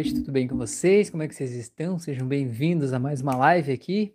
noite, 0.00 0.14
tudo 0.14 0.32
bem 0.32 0.48
com 0.48 0.56
vocês? 0.56 1.10
Como 1.10 1.22
é 1.22 1.28
que 1.28 1.34
vocês 1.34 1.54
estão? 1.54 1.98
Sejam 1.98 2.26
bem-vindos 2.26 2.94
a 2.94 2.98
mais 2.98 3.20
uma 3.20 3.36
live 3.36 3.70
aqui. 3.70 4.14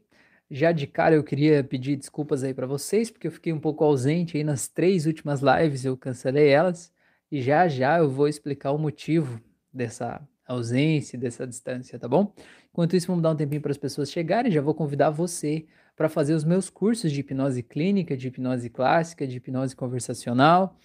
Já 0.49 0.71
de 0.71 0.87
cara 0.87 1.13
eu 1.13 1.23
queria 1.23 1.63
pedir 1.63 1.95
desculpas 1.95 2.43
aí 2.43 2.55
para 2.55 2.65
vocês, 2.65 3.11
porque 3.11 3.27
eu 3.27 3.31
fiquei 3.31 3.53
um 3.53 3.59
pouco 3.59 3.83
ausente 3.83 4.35
aí 4.35 4.43
nas 4.43 4.67
três 4.67 5.05
últimas 5.05 5.41
lives, 5.41 5.85
eu 5.85 5.95
cancelei 5.95 6.47
elas, 6.49 6.91
e 7.31 7.39
já 7.39 7.67
já 7.67 7.99
eu 7.99 8.09
vou 8.09 8.27
explicar 8.27 8.71
o 8.71 8.79
motivo 8.79 9.39
dessa 9.71 10.27
ausência, 10.47 11.19
dessa 11.19 11.45
distância, 11.45 11.99
tá 11.99 12.07
bom? 12.07 12.33
Enquanto 12.71 12.95
isso, 12.95 13.05
vamos 13.05 13.21
dar 13.21 13.29
um 13.29 13.35
tempinho 13.35 13.61
para 13.61 13.71
as 13.71 13.77
pessoas 13.77 14.09
chegarem, 14.09 14.51
já 14.51 14.61
vou 14.61 14.73
convidar 14.73 15.11
você 15.11 15.67
para 15.95 16.09
fazer 16.09 16.33
os 16.33 16.43
meus 16.43 16.67
cursos 16.67 17.11
de 17.11 17.19
hipnose 17.19 17.61
clínica, 17.61 18.17
de 18.17 18.29
hipnose 18.29 18.71
clássica, 18.71 19.27
de 19.27 19.37
hipnose 19.37 19.75
conversacional 19.75 20.75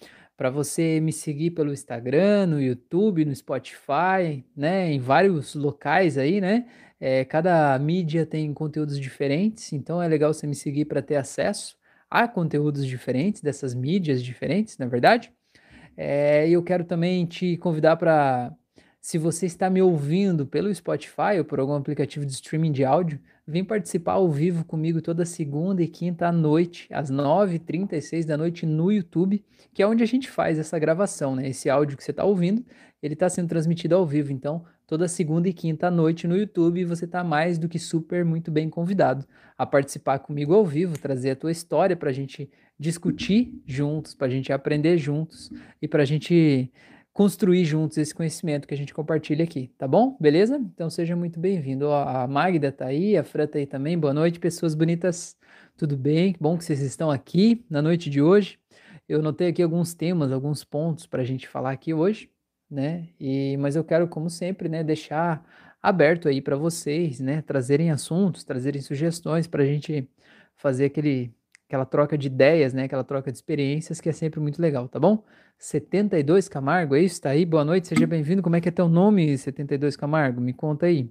para 0.41 0.49
você 0.49 0.99
me 0.99 1.13
seguir 1.13 1.51
pelo 1.51 1.71
Instagram, 1.71 2.47
no 2.47 2.59
YouTube, 2.59 3.23
no 3.25 3.35
Spotify, 3.35 4.43
né, 4.57 4.91
em 4.91 4.97
vários 4.97 5.53
locais 5.53 6.17
aí, 6.17 6.41
né? 6.41 6.65
É, 6.99 7.23
cada 7.23 7.77
mídia 7.77 8.25
tem 8.25 8.51
conteúdos 8.51 8.99
diferentes, 8.99 9.71
então 9.71 10.01
é 10.01 10.07
legal 10.07 10.33
você 10.33 10.47
me 10.47 10.55
seguir 10.55 10.85
para 10.85 10.99
ter 10.99 11.17
acesso 11.17 11.77
a 12.09 12.27
conteúdos 12.27 12.87
diferentes 12.87 13.39
dessas 13.43 13.75
mídias 13.75 14.23
diferentes, 14.23 14.79
na 14.79 14.87
é 14.87 14.89
verdade. 14.89 15.31
É, 15.95 16.49
eu 16.49 16.63
quero 16.63 16.85
também 16.85 17.23
te 17.27 17.55
convidar 17.57 17.95
para, 17.97 18.51
se 18.99 19.19
você 19.19 19.45
está 19.45 19.69
me 19.69 19.79
ouvindo 19.79 20.47
pelo 20.47 20.73
Spotify 20.73 21.37
ou 21.37 21.45
por 21.45 21.59
algum 21.59 21.75
aplicativo 21.75 22.25
de 22.25 22.31
streaming 22.31 22.71
de 22.71 22.83
áudio, 22.83 23.19
Vem 23.47 23.63
participar 23.63 24.13
ao 24.13 24.29
vivo 24.29 24.63
comigo 24.63 25.01
toda 25.01 25.25
segunda 25.25 25.81
e 25.81 25.87
quinta 25.87 26.27
à 26.27 26.31
noite, 26.31 26.87
às 26.91 27.11
9h36 27.11 28.25
da 28.25 28.37
noite 28.37 28.65
no 28.65 28.91
YouTube, 28.91 29.43
que 29.73 29.81
é 29.81 29.87
onde 29.87 30.03
a 30.03 30.05
gente 30.05 30.29
faz 30.29 30.59
essa 30.59 30.77
gravação, 30.77 31.35
né? 31.35 31.49
Esse 31.49 31.69
áudio 31.69 31.97
que 31.97 32.03
você 32.03 32.11
está 32.11 32.23
ouvindo, 32.23 32.63
ele 33.01 33.15
está 33.15 33.27
sendo 33.27 33.49
transmitido 33.49 33.95
ao 33.95 34.05
vivo. 34.05 34.31
Então, 34.31 34.63
toda 34.85 35.07
segunda 35.07 35.49
e 35.49 35.53
quinta 35.53 35.87
à 35.87 35.91
noite 35.91 36.27
no 36.27 36.37
YouTube, 36.37 36.85
você 36.85 37.05
está 37.05 37.23
mais 37.23 37.57
do 37.57 37.67
que 37.67 37.79
super 37.79 38.23
muito 38.23 38.51
bem 38.51 38.69
convidado 38.69 39.25
a 39.57 39.65
participar 39.65 40.19
comigo 40.19 40.53
ao 40.53 40.65
vivo, 40.65 40.99
trazer 40.99 41.31
a 41.31 41.35
tua 41.35 41.51
história 41.51 41.95
para 41.95 42.11
a 42.11 42.13
gente 42.13 42.49
discutir 42.77 43.59
juntos, 43.65 44.13
para 44.13 44.27
a 44.27 44.29
gente 44.29 44.53
aprender 44.53 44.97
juntos 44.97 45.51
e 45.81 45.87
para 45.87 46.03
a 46.03 46.05
gente 46.05 46.71
construir 47.13 47.65
juntos 47.65 47.97
esse 47.97 48.13
conhecimento 48.15 48.67
que 48.67 48.73
a 48.73 48.77
gente 48.77 48.93
compartilha 48.93 49.43
aqui, 49.43 49.69
tá 49.77 49.87
bom? 49.87 50.15
Beleza? 50.19 50.57
Então 50.57 50.89
seja 50.89 51.15
muito 51.15 51.39
bem-vindo. 51.39 51.91
A 51.91 52.27
Magda 52.27 52.71
tá 52.71 52.85
aí, 52.85 53.17
a 53.17 53.23
Fran 53.23 53.47
tá 53.47 53.59
aí 53.59 53.65
também. 53.65 53.97
Boa 53.97 54.13
noite, 54.13 54.39
pessoas 54.39 54.73
bonitas. 54.73 55.37
Tudo 55.75 55.97
bem? 55.97 56.35
Bom 56.39 56.57
que 56.57 56.63
vocês 56.63 56.81
estão 56.81 57.11
aqui 57.11 57.65
na 57.69 57.81
noite 57.81 58.09
de 58.09 58.21
hoje. 58.21 58.59
Eu 59.09 59.21
notei 59.21 59.49
aqui 59.49 59.61
alguns 59.61 59.93
temas, 59.93 60.31
alguns 60.31 60.63
pontos 60.63 61.05
para 61.05 61.21
a 61.21 61.25
gente 61.25 61.47
falar 61.47 61.71
aqui 61.71 61.93
hoje, 61.93 62.29
né? 62.69 63.09
E 63.19 63.57
mas 63.57 63.75
eu 63.75 63.83
quero, 63.83 64.07
como 64.07 64.29
sempre, 64.29 64.69
né, 64.69 64.83
deixar 64.83 65.45
aberto 65.81 66.29
aí 66.29 66.41
para 66.41 66.55
vocês, 66.55 67.19
né, 67.19 67.41
trazerem 67.41 67.91
assuntos, 67.91 68.43
trazerem 68.43 68.81
sugestões 68.81 69.47
para 69.47 69.63
a 69.63 69.65
gente 69.65 70.07
fazer 70.55 70.85
aquele 70.85 71.33
aquela 71.71 71.85
troca 71.85 72.17
de 72.17 72.27
ideias, 72.27 72.73
né? 72.73 72.83
Aquela 72.83 73.03
troca 73.03 73.31
de 73.31 73.37
experiências 73.37 74.01
que 74.01 74.09
é 74.09 74.11
sempre 74.11 74.41
muito 74.41 74.61
legal, 74.61 74.89
tá 74.89 74.99
bom? 74.99 75.23
72 75.57 76.49
Camargo, 76.49 76.95
é 76.95 76.99
isso? 77.01 77.21
Tá 77.21 77.29
aí? 77.29 77.45
Boa 77.45 77.63
noite, 77.63 77.87
seja 77.87 78.05
bem-vindo. 78.05 78.41
Como 78.41 78.57
é 78.57 78.61
que 78.61 78.67
é 78.67 78.71
teu 78.71 78.89
nome, 78.89 79.37
72 79.37 79.95
Camargo? 79.95 80.41
Me 80.41 80.51
conta 80.51 80.87
aí. 80.87 81.09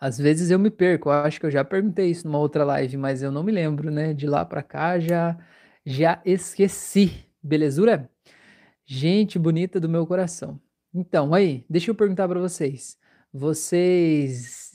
Às 0.00 0.16
vezes 0.16 0.52
eu 0.52 0.60
me 0.60 0.70
perco, 0.70 1.08
eu 1.08 1.12
acho 1.12 1.40
que 1.40 1.46
eu 1.46 1.50
já 1.50 1.64
perguntei 1.64 2.08
isso 2.08 2.24
numa 2.24 2.38
outra 2.38 2.64
live, 2.64 2.96
mas 2.96 3.20
eu 3.20 3.32
não 3.32 3.42
me 3.42 3.50
lembro, 3.50 3.90
né? 3.90 4.14
De 4.14 4.28
lá 4.28 4.44
para 4.44 4.62
cá 4.62 5.00
já 5.00 5.36
já 5.84 6.22
esqueci. 6.24 7.26
Belezura? 7.42 8.08
Gente 8.86 9.38
bonita 9.40 9.80
do 9.80 9.88
meu 9.88 10.06
coração. 10.06 10.60
Então, 10.94 11.34
aí, 11.34 11.64
deixa 11.68 11.90
eu 11.90 11.96
perguntar 11.96 12.28
para 12.28 12.38
vocês. 12.38 12.96
Vocês 13.32 14.70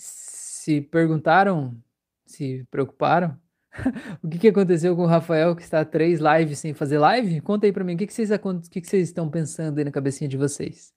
se 0.60 0.82
perguntaram, 0.82 1.78
se 2.26 2.66
preocuparam 2.70 3.42
o 4.24 4.28
que, 4.28 4.38
que 4.38 4.48
aconteceu 4.48 4.96
com 4.96 5.04
o 5.04 5.08
Rafael 5.08 5.56
que 5.56 5.62
está 5.62 5.84
três 5.84 6.20
lives 6.20 6.60
sem 6.60 6.74
fazer 6.74 6.98
live? 6.98 7.42
Conta 7.42 7.66
aí 7.66 7.72
para 7.72 7.84
mim, 7.84 7.96
o 7.96 7.98
que, 7.98 8.08
que, 8.08 8.14
vocês, 8.14 8.30
o 8.32 8.62
que, 8.70 8.82
que 8.82 8.88
vocês 8.88 9.10
estão 9.10 9.30
pensando 9.30 9.78
aí 9.80 9.84
na 9.84 9.92
cabecinha 9.92 10.28
de 10.28 10.38
vocês? 10.38 10.94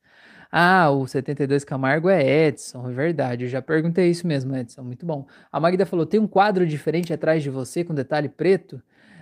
Ah, 0.50 0.91
o 0.91 1.06
72 1.06 1.65
Camargo 1.65 2.09
é 2.09 2.47
Edson, 2.47 2.89
é 2.89 2.93
verdade. 2.93 3.45
Eu 3.45 3.49
já 3.49 3.61
perguntei 3.61 4.11
isso 4.11 4.27
mesmo, 4.27 4.55
Edson. 4.56 4.83
Muito 4.83 5.05
bom. 5.05 5.27
A 5.50 5.59
Magda 5.59 5.84
falou: 5.84 6.06
tem 6.06 6.21
um 6.21 6.27
quadro 6.27 6.67
diferente 6.67 7.12
atrás 7.12 7.43
de 7.43 7.50
você 7.50 7.84
com 7.84 7.95
detalhe 7.95 8.28
preto? 8.28 8.81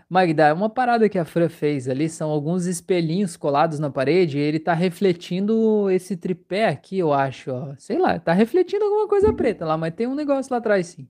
Magda, 0.09 0.53
uma 0.53 0.69
parada 0.69 1.09
que 1.09 1.19
a 1.19 1.25
Fran 1.25 1.49
fez 1.49 1.89
ali 1.89 2.09
são 2.11 2.31
alguns 2.31 2.67
espelhinhos 2.67 3.37
colados 3.37 3.79
na 3.79 3.91
parede 3.91 4.39
e 4.39 4.41
ele 4.41 4.61
tá 4.61 4.75
refletindo 4.75 5.91
esse 5.91 6.15
tripé 6.15 6.69
aqui, 6.69 6.99
eu 6.99 7.13
acho, 7.13 7.51
ó. 7.51 7.75
Sei 7.79 7.99
lá, 7.99 8.19
tá 8.19 8.33
refletindo 8.33 8.85
alguma 8.85 9.09
coisa 9.09 9.33
preta 9.33 9.65
lá, 9.65 9.79
mas 9.79 9.95
tem 9.95 10.07
um 10.07 10.15
negócio 10.15 10.53
lá 10.53 10.59
atrás 10.59 10.89
sim. 10.89 11.09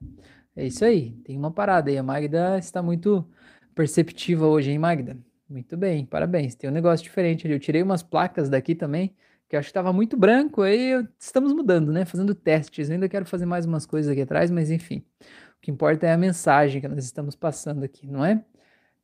É 0.57 0.65
isso 0.67 0.85
aí, 0.85 1.13
tem 1.25 1.37
uma 1.37 1.51
parada 1.51 1.91
aí. 1.91 1.99
A 1.99 2.03
Magda 2.03 2.59
está 2.59 2.81
muito 2.83 3.29
perceptiva 3.75 4.47
hoje, 4.47 4.71
hein, 4.71 4.79
Magda? 4.79 5.17
Muito 5.49 5.77
bem, 5.77 6.07
parabéns. 6.07 6.55
Tem 6.55 6.71
um 6.71 6.73
negócio 6.73 7.03
diferente 7.03 7.47
ali. 7.47 7.55
Eu 7.55 7.61
tirei 7.61 7.83
umas 7.83 8.03
placas 8.03 8.49
daqui 8.49 8.75
também, 8.75 9.15
que 9.49 9.57
eu 9.57 9.61
acho 9.61 9.67
que 9.67 9.71
estava 9.71 9.93
muito 9.93 10.17
branco. 10.17 10.63
Aí 10.63 11.07
estamos 11.19 11.53
mudando, 11.53 11.93
né? 11.93 12.05
Fazendo 12.05 12.35
testes. 12.35 12.89
Eu 12.89 12.95
ainda 12.95 13.09
quero 13.09 13.27
fazer 13.27 13.47
mais 13.47 13.67
umas 13.67 13.85
coisas 13.85 14.11
aqui 14.11 14.23
atrás, 14.23 14.51
mas 14.51 14.71
enfim. 14.71 15.05
O 15.59 15.61
que 15.61 15.71
importa 15.71 16.07
é 16.07 16.13
a 16.13 16.19
mensagem 16.19 16.81
que 16.81 16.89
nós 16.89 17.05
estamos 17.05 17.35
passando 17.35 17.85
aqui, 17.85 18.07
não 18.07 18.25
é? 18.25 18.45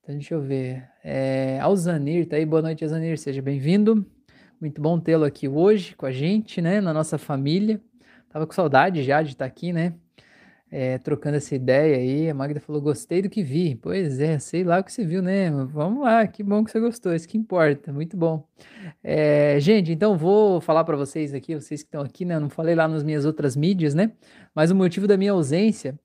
Então 0.03 0.15
deixa 0.15 0.35
eu 0.35 0.41
ver. 0.41 0.89
É... 1.03 1.59
Alzanir, 1.61 2.29
tá 2.29 2.37
aí? 2.37 2.47
Boa 2.47 2.63
noite, 2.63 2.85
Alzanir. 2.85 3.19
Seja 3.19 3.43
bem-vindo. 3.43 4.07
Muito 4.61 4.81
bom 4.81 5.01
tê-lo 5.01 5.25
aqui 5.25 5.49
hoje 5.49 5.97
com 5.97 6.07
a 6.07 6.13
gente, 6.13 6.63
né? 6.63 6.81
Na 6.81 6.93
nossa 6.95 7.19
família. 7.19 7.81
Tava 8.29 8.47
com 8.47 8.53
saudade 8.53 9.03
já 9.03 9.23
de 9.23 9.33
estar 9.33 9.45
aqui, 9.45 9.73
né? 9.73 9.95
É, 10.71 10.99
trocando 10.99 11.37
essa 11.37 11.55
ideia 11.55 11.97
aí. 11.97 12.31
A 12.31 12.35
Magda 12.35 12.61
falou: 12.61 12.81
gostei 12.81 13.21
do 13.23 13.29
que 13.29 13.43
vi. 13.43 13.75
Pois 13.75 14.21
é, 14.21 14.39
sei 14.39 14.63
lá 14.63 14.79
o 14.79 14.85
que 14.85 14.93
você 14.93 15.05
viu, 15.05 15.21
né? 15.21 15.51
Vamos 15.51 16.03
lá, 16.03 16.27
que 16.27 16.43
bom 16.43 16.65
que 16.65 16.71
você 16.71 16.79
gostou, 16.79 17.15
isso 17.15 17.29
que 17.29 17.37
importa, 17.37 17.93
muito 17.93 18.17
bom. 18.17 18.47
É, 19.03 19.59
gente, 19.61 19.93
então 19.93 20.17
vou 20.17 20.61
falar 20.61 20.85
para 20.85 20.97
vocês 20.97 21.35
aqui, 21.35 21.55
vocês 21.55 21.83
que 21.83 21.89
estão 21.89 22.03
aqui, 22.03 22.25
né? 22.25 22.37
Eu 22.37 22.41
não 22.41 22.51
falei 22.51 22.75
lá 22.75 22.87
nas 22.87 23.03
minhas 23.03 23.25
outras 23.25 23.57
mídias, 23.57 23.95
né? 23.95 24.13
Mas 24.55 24.71
o 24.71 24.75
motivo 24.75 25.07
da 25.07 25.17
minha 25.17 25.33
ausência 25.33 25.99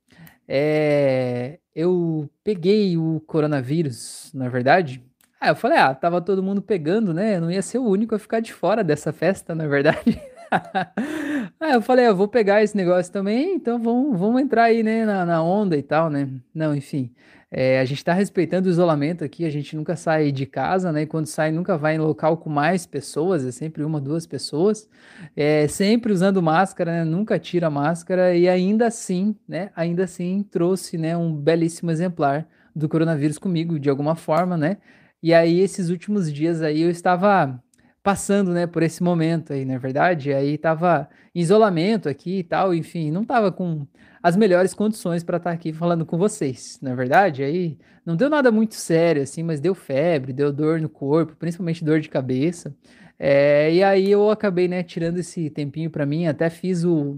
é. 0.47 1.59
Eu 1.75 2.29
peguei 2.43 2.95
o 2.97 3.21
coronavírus, 3.27 4.31
na 4.33 4.45
é 4.45 4.49
verdade. 4.49 5.03
Ah, 5.41 5.49
eu 5.49 5.55
falei, 5.55 5.77
ah, 5.77 5.93
tava 5.93 6.21
todo 6.21 6.41
mundo 6.41 6.61
pegando, 6.61 7.13
né? 7.13 7.35
Eu 7.35 7.41
não 7.41 7.51
ia 7.51 7.61
ser 7.61 7.77
o 7.77 7.83
único 7.83 8.15
a 8.15 8.19
ficar 8.19 8.39
de 8.39 8.53
fora 8.53 8.83
dessa 8.83 9.11
festa, 9.11 9.53
na 9.53 9.65
é 9.65 9.67
verdade. 9.67 10.21
ah, 11.59 11.73
eu 11.73 11.81
falei, 11.81 12.07
eu 12.07 12.15
vou 12.15 12.27
pegar 12.27 12.63
esse 12.63 12.75
negócio 12.75 13.11
também, 13.11 13.55
então 13.55 13.79
vamos, 13.79 14.19
vamos 14.19 14.41
entrar 14.41 14.65
aí, 14.65 14.83
né, 14.83 15.05
na, 15.05 15.25
na 15.25 15.43
onda 15.43 15.77
e 15.77 15.83
tal, 15.83 16.09
né? 16.09 16.29
Não, 16.53 16.75
enfim, 16.75 17.13
é, 17.51 17.79
a 17.79 17.85
gente 17.85 17.99
está 17.99 18.13
respeitando 18.13 18.67
o 18.67 18.71
isolamento 18.71 19.23
aqui, 19.23 19.45
a 19.45 19.49
gente 19.49 19.75
nunca 19.75 19.95
sai 19.95 20.31
de 20.31 20.45
casa, 20.45 20.91
né? 20.91 21.03
E 21.03 21.05
quando 21.05 21.27
sai, 21.27 21.51
nunca 21.51 21.77
vai 21.77 21.95
em 21.95 21.99
local 21.99 22.37
com 22.37 22.49
mais 22.49 22.85
pessoas, 22.85 23.45
é 23.45 23.51
sempre 23.51 23.83
uma, 23.83 24.01
duas 24.01 24.25
pessoas, 24.25 24.89
é, 25.35 25.67
sempre 25.67 26.11
usando 26.11 26.41
máscara, 26.41 26.91
né? 26.91 27.03
Nunca 27.05 27.39
tira 27.39 27.69
máscara 27.69 28.35
e 28.35 28.49
ainda 28.49 28.87
assim, 28.87 29.35
né? 29.47 29.69
Ainda 29.75 30.03
assim 30.03 30.43
trouxe, 30.43 30.97
né, 30.97 31.15
um 31.15 31.33
belíssimo 31.33 31.91
exemplar 31.91 32.47
do 32.75 32.89
coronavírus 32.89 33.37
comigo, 33.37 33.79
de 33.79 33.89
alguma 33.89 34.15
forma, 34.15 34.57
né? 34.57 34.77
E 35.23 35.33
aí, 35.33 35.59
esses 35.59 35.89
últimos 35.89 36.31
dias 36.31 36.61
aí, 36.61 36.81
eu 36.81 36.89
estava 36.89 37.59
passando, 38.05 38.53
né, 38.53 38.67
por 38.67 38.83
esse 38.83 39.01
momento 39.01 39.51
aí, 39.51 39.65
na 39.65 39.73
é 39.73 39.79
verdade, 39.79 40.31
aí 40.31 40.59
tava 40.59 41.09
em 41.33 41.39
isolamento 41.41 42.07
aqui 42.07 42.37
e 42.37 42.43
tal, 42.43 42.71
enfim, 42.71 43.09
não 43.09 43.25
tava 43.25 43.51
com 43.51 43.87
as 44.21 44.37
melhores 44.37 44.75
condições 44.75 45.23
para 45.23 45.37
estar 45.37 45.49
tá 45.49 45.55
aqui 45.55 45.73
falando 45.73 46.05
com 46.05 46.15
vocês, 46.15 46.77
na 46.83 46.91
é 46.91 46.95
verdade, 46.95 47.43
aí 47.43 47.79
não 48.05 48.15
deu 48.15 48.29
nada 48.29 48.51
muito 48.51 48.75
sério 48.75 49.23
assim, 49.23 49.41
mas 49.41 49.59
deu 49.59 49.73
febre, 49.73 50.31
deu 50.33 50.53
dor 50.53 50.79
no 50.79 50.87
corpo, 50.87 51.35
principalmente 51.35 51.83
dor 51.83 51.99
de 51.99 52.07
cabeça, 52.07 52.75
é, 53.17 53.73
e 53.73 53.83
aí 53.83 54.11
eu 54.11 54.29
acabei, 54.29 54.67
né, 54.67 54.83
tirando 54.83 55.17
esse 55.17 55.49
tempinho 55.49 55.89
para 55.89 56.05
mim, 56.05 56.27
até 56.27 56.47
fiz 56.47 56.83
o 56.83 57.17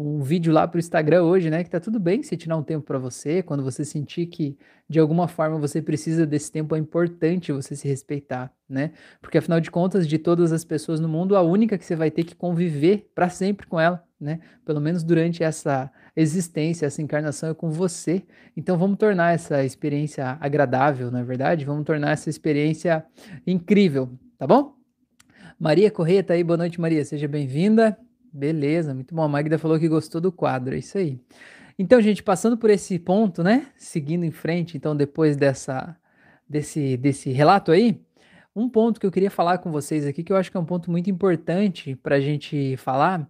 um 0.00 0.22
vídeo 0.22 0.52
lá 0.52 0.66
para 0.66 0.78
o 0.78 0.80
Instagram 0.80 1.22
hoje, 1.24 1.50
né? 1.50 1.62
Que 1.62 1.70
tá 1.70 1.78
tudo 1.78 2.00
bem 2.00 2.22
se 2.22 2.36
tirar 2.36 2.56
um 2.56 2.62
tempo 2.62 2.84
para 2.86 2.98
você, 2.98 3.42
quando 3.42 3.62
você 3.62 3.84
sentir 3.84 4.26
que 4.26 4.56
de 4.88 4.98
alguma 4.98 5.28
forma 5.28 5.58
você 5.58 5.82
precisa 5.82 6.26
desse 6.26 6.50
tempo, 6.50 6.74
é 6.74 6.78
importante 6.78 7.52
você 7.52 7.76
se 7.76 7.86
respeitar, 7.86 8.52
né? 8.68 8.92
Porque 9.20 9.38
afinal 9.38 9.60
de 9.60 9.70
contas, 9.70 10.08
de 10.08 10.18
todas 10.18 10.52
as 10.52 10.64
pessoas 10.64 10.98
no 10.98 11.08
mundo, 11.08 11.36
a 11.36 11.42
única 11.42 11.76
que 11.76 11.84
você 11.84 11.94
vai 11.94 12.10
ter 12.10 12.24
que 12.24 12.34
conviver 12.34 13.10
para 13.14 13.28
sempre 13.28 13.66
com 13.66 13.78
ela, 13.78 14.02
né? 14.18 14.40
Pelo 14.64 14.80
menos 14.80 15.04
durante 15.04 15.44
essa 15.44 15.90
existência, 16.16 16.86
essa 16.86 17.02
encarnação 17.02 17.50
é 17.50 17.54
com 17.54 17.70
você. 17.70 18.22
Então 18.56 18.78
vamos 18.78 18.98
tornar 18.98 19.34
essa 19.34 19.64
experiência 19.64 20.38
agradável, 20.40 21.10
na 21.10 21.20
é 21.20 21.24
verdade? 21.24 21.64
Vamos 21.64 21.84
tornar 21.84 22.12
essa 22.12 22.30
experiência 22.30 23.04
incrível, 23.46 24.10
tá 24.38 24.46
bom? 24.46 24.74
Maria 25.58 25.90
Correia 25.90 26.24
tá 26.24 26.32
aí, 26.32 26.42
boa 26.42 26.56
noite, 26.56 26.80
Maria, 26.80 27.04
seja 27.04 27.28
bem-vinda. 27.28 27.96
Beleza, 28.32 28.94
muito 28.94 29.14
bom. 29.14 29.22
A 29.22 29.28
Magda 29.28 29.58
falou 29.58 29.78
que 29.78 29.88
gostou 29.88 30.20
do 30.20 30.30
quadro, 30.30 30.74
é 30.74 30.78
isso 30.78 30.96
aí. 30.96 31.18
Então, 31.78 32.00
gente, 32.00 32.22
passando 32.22 32.56
por 32.56 32.70
esse 32.70 32.98
ponto, 32.98 33.42
né? 33.42 33.68
Seguindo 33.76 34.24
em 34.24 34.30
frente, 34.30 34.76
então, 34.76 34.94
depois 34.94 35.36
dessa, 35.36 35.96
desse, 36.48 36.96
desse 36.96 37.30
relato 37.30 37.72
aí, 37.72 38.00
um 38.54 38.68
ponto 38.68 39.00
que 39.00 39.06
eu 39.06 39.10
queria 39.10 39.30
falar 39.30 39.58
com 39.58 39.70
vocês 39.70 40.06
aqui, 40.06 40.22
que 40.22 40.32
eu 40.32 40.36
acho 40.36 40.50
que 40.50 40.56
é 40.56 40.60
um 40.60 40.64
ponto 40.64 40.90
muito 40.90 41.08
importante 41.10 41.96
para 41.96 42.16
a 42.16 42.20
gente 42.20 42.76
falar, 42.76 43.28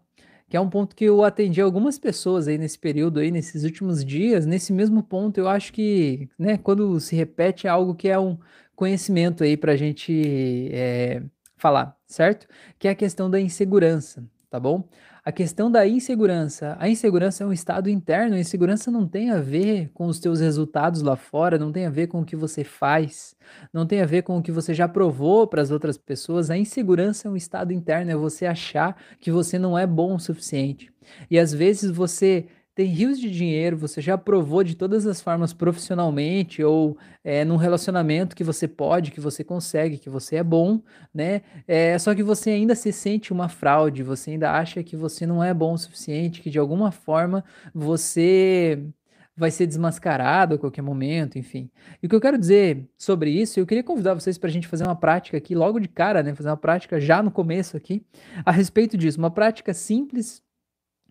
que 0.49 0.57
é 0.57 0.61
um 0.61 0.69
ponto 0.69 0.97
que 0.97 1.05
eu 1.05 1.23
atendi 1.23 1.61
algumas 1.61 1.99
pessoas 1.99 2.49
aí 2.49 2.59
nesse 2.59 2.79
período 2.79 3.21
aí, 3.21 3.31
nesses 3.31 3.63
últimos 3.63 4.05
dias, 4.05 4.45
nesse 4.47 4.73
mesmo 4.73 5.03
ponto, 5.03 5.39
eu 5.39 5.49
acho 5.49 5.73
que, 5.73 6.29
né, 6.39 6.59
quando 6.59 6.99
se 6.99 7.15
repete 7.15 7.67
é 7.67 7.71
algo 7.71 7.95
que 7.95 8.09
é 8.09 8.19
um 8.19 8.37
conhecimento 8.75 9.45
aí 9.45 9.57
para 9.57 9.73
a 9.73 9.77
gente 9.77 10.69
é, 10.73 11.23
falar, 11.57 11.97
certo? 12.07 12.49
Que 12.79 12.89
é 12.89 12.91
a 12.91 12.97
questão 12.97 13.31
da 13.31 13.41
insegurança, 13.41 14.25
tá 14.51 14.59
bom? 14.59 14.89
A 15.25 15.31
questão 15.31 15.71
da 15.71 15.87
insegurança. 15.87 16.77
A 16.81 16.89
insegurança 16.89 17.45
é 17.45 17.47
um 17.47 17.53
estado 17.53 17.89
interno, 17.89 18.35
a 18.35 18.39
insegurança 18.41 18.91
não 18.91 19.07
tem 19.07 19.31
a 19.31 19.41
ver 19.41 19.91
com 19.95 20.07
os 20.07 20.19
teus 20.19 20.41
resultados 20.41 21.03
lá 21.03 21.15
fora, 21.15 21.57
não 21.57 21.71
tem 21.71 21.87
a 21.87 21.91
ver 21.91 22.09
com 22.09 22.21
o 22.21 22.25
que 22.25 22.35
você 22.35 22.65
faz, 22.65 23.37
não 23.73 23.87
tem 23.87 24.01
a 24.01 24.07
ver 24.07 24.23
com 24.23 24.37
o 24.37 24.43
que 24.43 24.51
você 24.51 24.75
já 24.75 24.89
provou 24.89 25.47
para 25.47 25.63
as 25.63 25.71
outras 25.71 25.97
pessoas. 25.97 26.51
A 26.51 26.59
insegurança 26.59 27.29
é 27.29 27.31
um 27.31 27.37
estado 27.37 27.73
interno, 27.73 28.11
é 28.11 28.17
você 28.17 28.45
achar 28.45 28.97
que 29.21 29.31
você 29.31 29.59
não 29.59 29.79
é 29.79 29.87
bom 29.87 30.17
o 30.17 30.21
suficiente. 30.21 30.93
E 31.31 31.39
às 31.39 31.53
vezes 31.53 31.91
você 31.91 32.47
tem 32.81 32.89
rios 32.89 33.21
de 33.21 33.31
dinheiro, 33.31 33.77
você 33.77 34.01
já 34.01 34.17
provou 34.17 34.65
de 34.65 34.75
todas 34.75 35.07
as 35.07 35.21
formas 35.21 35.53
profissionalmente 35.53 36.65
ou 36.65 36.97
é, 37.23 37.45
num 37.45 37.57
relacionamento 37.57 38.35
que 38.35 38.43
você 38.43 38.67
pode, 38.67 39.11
que 39.11 39.21
você 39.21 39.45
consegue, 39.45 39.99
que 39.99 40.09
você 40.09 40.37
é 40.37 40.43
bom, 40.43 40.81
né? 41.13 41.43
É, 41.69 41.99
só 41.99 42.15
que 42.15 42.23
você 42.23 42.49
ainda 42.49 42.75
se 42.75 42.91
sente 42.91 43.35
uma 43.35 43.51
fraude, 43.51 44.03
você 44.03 44.31
ainda 44.31 44.51
acha 44.51 44.83
que 44.83 44.97
você 44.97 45.27
não 45.27 45.45
é 45.45 45.53
bom 45.53 45.75
o 45.75 45.79
suficiente, 45.79 46.41
que 46.41 46.49
de 46.49 46.59
alguma 46.59 46.91
forma 46.91 47.45
você 47.75 48.83
vai 49.37 49.51
ser 49.51 49.67
desmascarado 49.67 50.55
a 50.55 50.59
qualquer 50.59 50.81
momento, 50.81 51.39
enfim. 51.39 51.71
E 52.03 52.07
o 52.07 52.09
que 52.09 52.17
eu 52.17 52.21
quero 52.21 52.39
dizer 52.39 52.89
sobre 52.97 53.31
isso, 53.31 53.61
eu 53.61 53.67
queria 53.67 53.85
convidar 53.85 54.15
vocês 54.15 54.39
para 54.39 54.49
a 54.49 54.53
gente 54.53 54.67
fazer 54.67 54.85
uma 54.85 54.97
prática 54.97 55.37
aqui 55.37 55.55
logo 55.55 55.79
de 55.79 55.89
cara, 55.89 56.23
né? 56.23 56.35
Fazer 56.35 56.49
uma 56.49 56.57
prática 56.57 56.99
já 56.99 57.23
no 57.23 57.31
começo 57.31 57.77
aqui 57.77 58.03
a 58.43 58.51
respeito 58.51 58.97
disso, 58.97 59.19
uma 59.19 59.31
prática 59.31 59.75
simples 59.75 60.43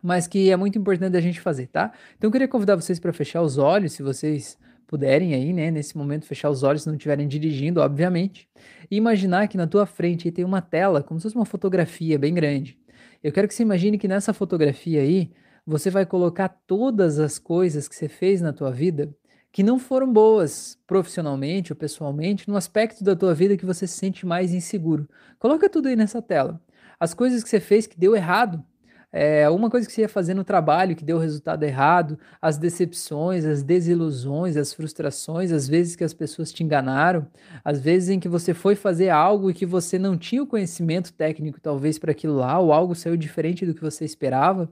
mas 0.02 0.28
que 0.28 0.50
é 0.50 0.56
muito 0.56 0.78
importante 0.78 1.16
a 1.16 1.22
gente 1.22 1.40
fazer, 1.40 1.68
tá? 1.68 1.92
Então 2.18 2.28
eu 2.28 2.32
queria 2.32 2.48
convidar 2.48 2.76
vocês 2.76 3.00
para 3.00 3.14
fechar 3.14 3.42
os 3.42 3.58
olhos, 3.58 3.94
se 3.94 4.04
vocês 4.04 4.58
puderem 4.88 5.36
aí, 5.36 5.54
né, 5.54 5.70
nesse 5.70 5.98
momento 5.98 6.26
fechar 6.26 6.50
os 6.50 6.64
olhos 6.64 6.82
se 6.82 6.88
não 6.88 6.96
estiverem 6.96 7.28
dirigindo, 7.28 7.80
obviamente, 7.80 8.50
e 8.90 8.98
imaginar 8.98 9.48
que 9.48 9.58
na 9.58 9.68
tua 9.68 9.86
frente 9.86 10.32
tem 10.32 10.44
uma 10.44 10.62
tela, 10.62 11.04
como 11.04 11.20
se 11.20 11.24
fosse 11.24 11.36
uma 11.36 11.46
fotografia 11.46 12.18
bem 12.18 12.34
grande. 12.34 12.78
Eu 13.24 13.32
quero 13.32 13.48
que 13.48 13.54
você 13.54 13.64
imagine 13.64 13.98
que 13.98 14.08
nessa 14.08 14.34
fotografia 14.34 15.02
aí, 15.02 15.32
você 15.66 15.92
vai 15.92 16.06
colocar 16.06 16.50
todas 16.66 17.20
as 17.20 17.38
coisas 17.38 17.88
que 17.88 17.96
você 17.96 18.08
fez 18.08 18.42
na 18.42 18.52
tua 18.52 18.72
vida 18.72 19.14
que 19.52 19.64
não 19.64 19.80
foram 19.80 20.12
boas 20.12 20.78
profissionalmente 20.86 21.72
ou 21.72 21.76
pessoalmente, 21.76 22.48
no 22.48 22.56
aspecto 22.56 23.04
da 23.04 23.16
tua 23.16 23.34
vida 23.34 23.58
que 23.58 23.66
você 23.66 23.88
se 23.88 23.98
sente 23.98 24.26
mais 24.26 24.54
inseguro. 24.54 25.10
Coloca 25.40 25.70
tudo 25.70 25.88
aí 25.88 25.96
nessa 25.96 26.22
tela. 26.22 26.62
As 27.00 27.14
coisas 27.14 27.44
que 27.44 27.50
você 27.50 27.60
fez 27.60 27.88
que 27.88 27.98
deu 27.98 28.16
errado, 28.16 28.64
é, 29.12 29.50
uma 29.50 29.70
coisa 29.70 29.88
que 29.88 29.94
você 29.94 30.02
ia 30.02 30.10
fazer 30.10 30.34
no 30.34 30.44
trabalho 30.44 30.96
que 30.96 31.04
deu 31.04 31.18
resultado 31.18 31.64
errado, 31.64 32.18
as 32.42 32.58
decepções, 32.58 33.44
as 33.44 33.64
desilusões, 33.64 34.56
as 34.56 34.74
frustrações, 34.74 35.52
as 35.52 35.68
vezes 35.68 35.96
que 35.96 36.04
as 36.04 36.14
pessoas 36.14 36.52
te 36.54 36.64
enganaram, 36.64 37.28
as 37.64 37.80
vezes 37.82 38.10
em 38.10 38.20
que 38.20 38.30
você 38.30 38.54
foi 38.54 38.76
fazer 38.76 39.10
algo 39.10 39.50
e 39.50 39.54
que 39.54 39.66
você 39.66 39.98
não 39.98 40.18
tinha 40.18 40.44
o 40.44 40.48
conhecimento 40.48 41.12
técnico 41.14 41.60
talvez 41.60 41.98
para 41.98 42.12
aquilo 42.12 42.36
lá, 42.36 42.60
ou 42.60 42.72
algo 42.72 42.94
saiu 42.94 43.18
diferente 43.18 43.66
do 43.66 43.74
que 43.74 43.82
você 43.82 44.06
esperava. 44.06 44.70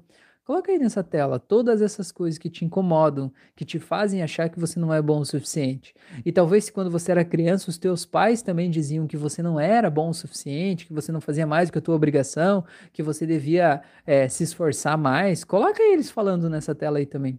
Coloca 0.47 0.71
aí 0.71 0.79
nessa 0.79 1.03
tela 1.03 1.39
todas 1.39 1.81
essas 1.81 2.09
coisas 2.09 2.37
que 2.37 2.49
te 2.49 2.63
incomodam, 2.63 3.29
que 3.53 3.65
te 3.65 3.79
fazem 3.79 4.23
achar 4.23 4.47
que 4.47 4.57
você 4.57 4.79
não 4.79 4.93
é 4.93 5.01
bom 5.01 5.19
o 5.19 5.25
suficiente. 5.25 5.93
E 6.25 6.31
talvez 6.31 6.69
quando 6.69 6.89
você 6.89 7.11
era 7.11 7.25
criança, 7.25 7.69
os 7.69 7.77
teus 7.77 8.05
pais 8.05 8.41
também 8.41 8.71
diziam 8.71 9.07
que 9.07 9.17
você 9.17 9.43
não 9.43 9.59
era 9.59 9.89
bom 9.89 10.09
o 10.09 10.13
suficiente, 10.13 10.85
que 10.85 10.93
você 10.93 11.11
não 11.11 11.19
fazia 11.19 11.45
mais 11.45 11.67
do 11.67 11.73
que 11.73 11.79
a 11.79 11.81
tua 11.81 11.95
obrigação, 11.95 12.63
que 12.93 13.03
você 13.03 13.25
devia 13.27 13.81
é, 14.05 14.29
se 14.29 14.45
esforçar 14.45 14.97
mais. 14.97 15.43
Coloca 15.43 15.83
eles 15.83 16.09
falando 16.09 16.49
nessa 16.49 16.73
tela 16.73 16.99
aí 16.99 17.05
também. 17.05 17.37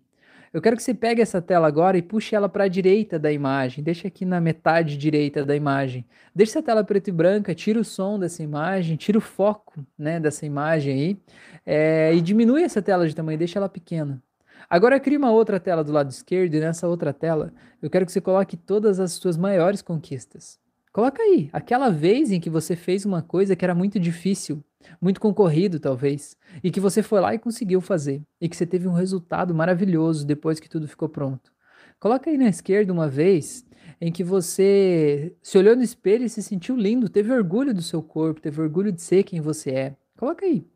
Eu 0.53 0.63
quero 0.63 0.77
que 0.77 0.83
você 0.83 0.95
pegue 0.95 1.21
essa 1.21 1.43
tela 1.43 1.67
agora 1.67 1.99
e 1.99 2.03
puxe 2.03 2.35
ela 2.35 2.49
para 2.49 2.65
a 2.65 2.69
direita 2.69 3.19
da 3.19 3.31
imagem. 3.31 3.85
Deixa 3.85 4.09
aqui 4.09 4.25
na 4.25 4.41
metade 4.41 4.97
direita 4.97 5.45
da 5.45 5.55
imagem. 5.55 6.07
Deixa 6.35 6.53
essa 6.53 6.63
tela 6.63 6.83
preto 6.83 7.09
e 7.09 7.13
branca, 7.13 7.55
tira 7.55 7.79
o 7.79 7.85
som 7.85 8.19
dessa 8.19 8.43
imagem, 8.43 8.97
tira 8.97 9.19
o 9.19 9.21
foco 9.21 9.85
né, 9.99 10.19
dessa 10.19 10.47
imagem 10.47 10.93
aí 10.95 11.19
é, 11.67 12.15
e 12.15 12.21
diminui 12.21 12.63
essa 12.63 12.81
tela 12.81 13.07
de 13.07 13.15
tamanho, 13.15 13.39
deixa 13.39 13.59
ela 13.59 13.69
pequena. 13.69 14.23
Agora 14.69 14.99
cria 14.99 15.19
uma 15.19 15.31
outra 15.31 15.61
tela 15.61 15.85
do 15.85 15.93
lado 15.93 16.11
esquerdo 16.11 16.55
e 16.55 16.61
nessa 16.61 16.89
outra 16.89 17.13
tela 17.13 17.53
eu 17.81 17.89
quero 17.89 18.05
que 18.05 18.13
você 18.13 18.21
coloque 18.21 18.57
todas 18.57 18.99
as 19.01 19.13
suas 19.13 19.37
maiores 19.37 19.83
conquistas. 19.83 20.59
Coloca 20.93 21.23
aí, 21.23 21.49
aquela 21.53 21.91
vez 21.91 22.33
em 22.33 22.41
que 22.41 22.51
você 22.51 22.75
fez 22.75 23.05
uma 23.05 23.23
coisa 23.23 23.55
que 23.55 23.65
era 23.65 23.75
muito 23.75 24.01
difícil, 24.01 24.65
muito 25.01 25.21
concorrido 25.21 25.79
talvez, 25.79 26.37
e 26.63 26.71
que 26.71 26.81
você 26.81 27.03
foi 27.03 27.21
lá 27.21 27.35
e 27.35 27.39
conseguiu 27.39 27.81
fazer, 27.81 28.23
e 28.41 28.49
que 28.49 28.57
você 28.57 28.67
teve 28.67 28.89
um 28.89 28.93
resultado 28.93 29.55
maravilhoso 29.55 30.27
depois 30.27 30.59
que 30.59 30.69
tudo 30.69 30.89
ficou 30.89 31.09
pronto. 31.09 31.53
Coloca 32.01 32.31
aí 32.31 32.39
na 32.39 32.49
esquerda 32.49 32.93
uma 32.93 33.09
vez 33.09 33.67
em 34.01 34.13
que 34.13 34.23
você 34.23 35.35
se 35.43 35.59
olhou 35.59 35.75
no 35.75 35.83
espelho 35.83 36.25
e 36.25 36.29
se 36.29 36.43
sentiu 36.43 36.77
lindo, 36.77 37.09
teve 37.09 37.33
orgulho 37.33 37.75
do 37.75 37.83
seu 37.83 38.03
corpo, 38.03 38.41
teve 38.41 38.61
orgulho 38.61 38.93
de 38.93 39.03
ser 39.03 39.25
quem 39.25 39.41
você 39.41 39.71
é. 39.71 39.97
Coloca 40.17 40.47
aí. 40.47 40.67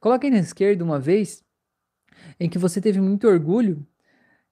Coloca 0.00 0.26
aí 0.26 0.30
na 0.30 0.38
esquerda 0.38 0.84
uma 0.84 0.98
vez 0.98 1.44
em 2.38 2.48
que 2.48 2.58
você 2.58 2.80
teve 2.80 3.00
muito 3.00 3.28
orgulho 3.28 3.86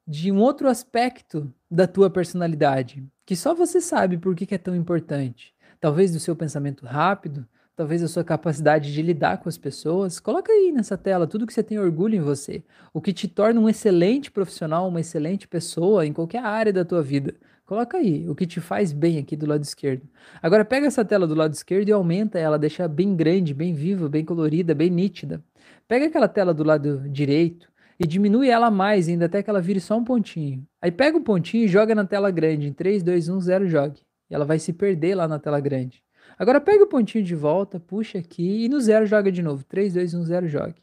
de 0.08 0.32
um 0.32 0.38
outro 0.38 0.68
aspecto 0.68 1.52
da 1.70 1.86
tua 1.86 2.08
personalidade, 2.08 3.06
que 3.26 3.36
só 3.36 3.54
você 3.54 3.78
sabe 3.78 4.16
por 4.16 4.34
que, 4.34 4.54
é 4.54 4.56
tão 4.56 4.74
importante. 4.74 5.54
Talvez 5.78 6.10
do 6.10 6.18
seu 6.18 6.34
pensamento 6.34 6.86
rápido, 6.86 7.46
talvez 7.76 8.02
a 8.02 8.08
sua 8.08 8.24
capacidade 8.24 8.90
de 8.90 9.02
lidar 9.02 9.36
com 9.36 9.50
as 9.50 9.58
pessoas. 9.58 10.18
Coloca 10.18 10.50
aí 10.50 10.72
nessa 10.72 10.96
tela 10.96 11.26
tudo 11.26 11.46
que 11.46 11.52
você 11.52 11.62
tem 11.62 11.78
orgulho 11.78 12.14
em 12.14 12.22
você, 12.22 12.64
o 12.94 13.02
que 13.02 13.12
te 13.12 13.28
torna 13.28 13.60
um 13.60 13.68
excelente 13.68 14.30
profissional, 14.30 14.88
uma 14.88 15.00
excelente 15.00 15.46
pessoa 15.46 16.06
em 16.06 16.12
qualquer 16.14 16.42
área 16.42 16.72
da 16.72 16.86
tua 16.86 17.02
vida. 17.02 17.34
Coloca 17.66 17.98
aí 17.98 18.26
o 18.30 18.34
que 18.34 18.46
te 18.46 18.62
faz 18.62 18.94
bem 18.94 19.18
aqui 19.18 19.36
do 19.36 19.44
lado 19.44 19.62
esquerdo. 19.62 20.08
Agora 20.40 20.64
pega 20.64 20.86
essa 20.86 21.04
tela 21.04 21.26
do 21.26 21.34
lado 21.34 21.52
esquerdo 21.52 21.90
e 21.90 21.92
aumenta 21.92 22.38
ela, 22.38 22.58
deixa 22.58 22.88
bem 22.88 23.14
grande, 23.14 23.52
bem 23.52 23.74
viva, 23.74 24.08
bem 24.08 24.24
colorida, 24.24 24.74
bem 24.74 24.88
nítida. 24.88 25.44
Pega 25.86 26.06
aquela 26.06 26.28
tela 26.28 26.54
do 26.54 26.64
lado 26.64 27.06
direito 27.10 27.68
e 27.98 28.06
diminui 28.06 28.48
ela 28.48 28.70
mais 28.70 29.08
ainda 29.08 29.26
até 29.26 29.42
que 29.42 29.50
ela 29.50 29.60
vire 29.60 29.80
só 29.80 29.96
um 29.96 30.04
pontinho. 30.04 30.66
Aí 30.80 30.92
pega 30.92 31.16
o 31.16 31.22
pontinho 31.22 31.64
e 31.64 31.68
joga 31.68 31.94
na 31.94 32.04
tela 32.04 32.30
grande. 32.30 32.68
Em 32.68 32.72
3, 32.72 33.02
2, 33.02 33.28
1, 33.28 33.40
0, 33.40 33.68
jogue. 33.68 34.00
E 34.30 34.34
ela 34.34 34.44
vai 34.44 34.58
se 34.58 34.72
perder 34.72 35.14
lá 35.16 35.26
na 35.26 35.38
tela 35.38 35.58
grande. 35.58 36.02
Agora 36.38 36.60
pega 36.60 36.84
o 36.84 36.86
pontinho 36.86 37.24
de 37.24 37.34
volta, 37.34 37.80
puxa 37.80 38.18
aqui 38.18 38.64
e 38.64 38.68
no 38.68 38.80
zero 38.80 39.06
joga 39.06 39.32
de 39.32 39.42
novo. 39.42 39.64
3, 39.64 39.94
2, 39.94 40.14
1, 40.14 40.24
0, 40.24 40.48
jogue. 40.48 40.82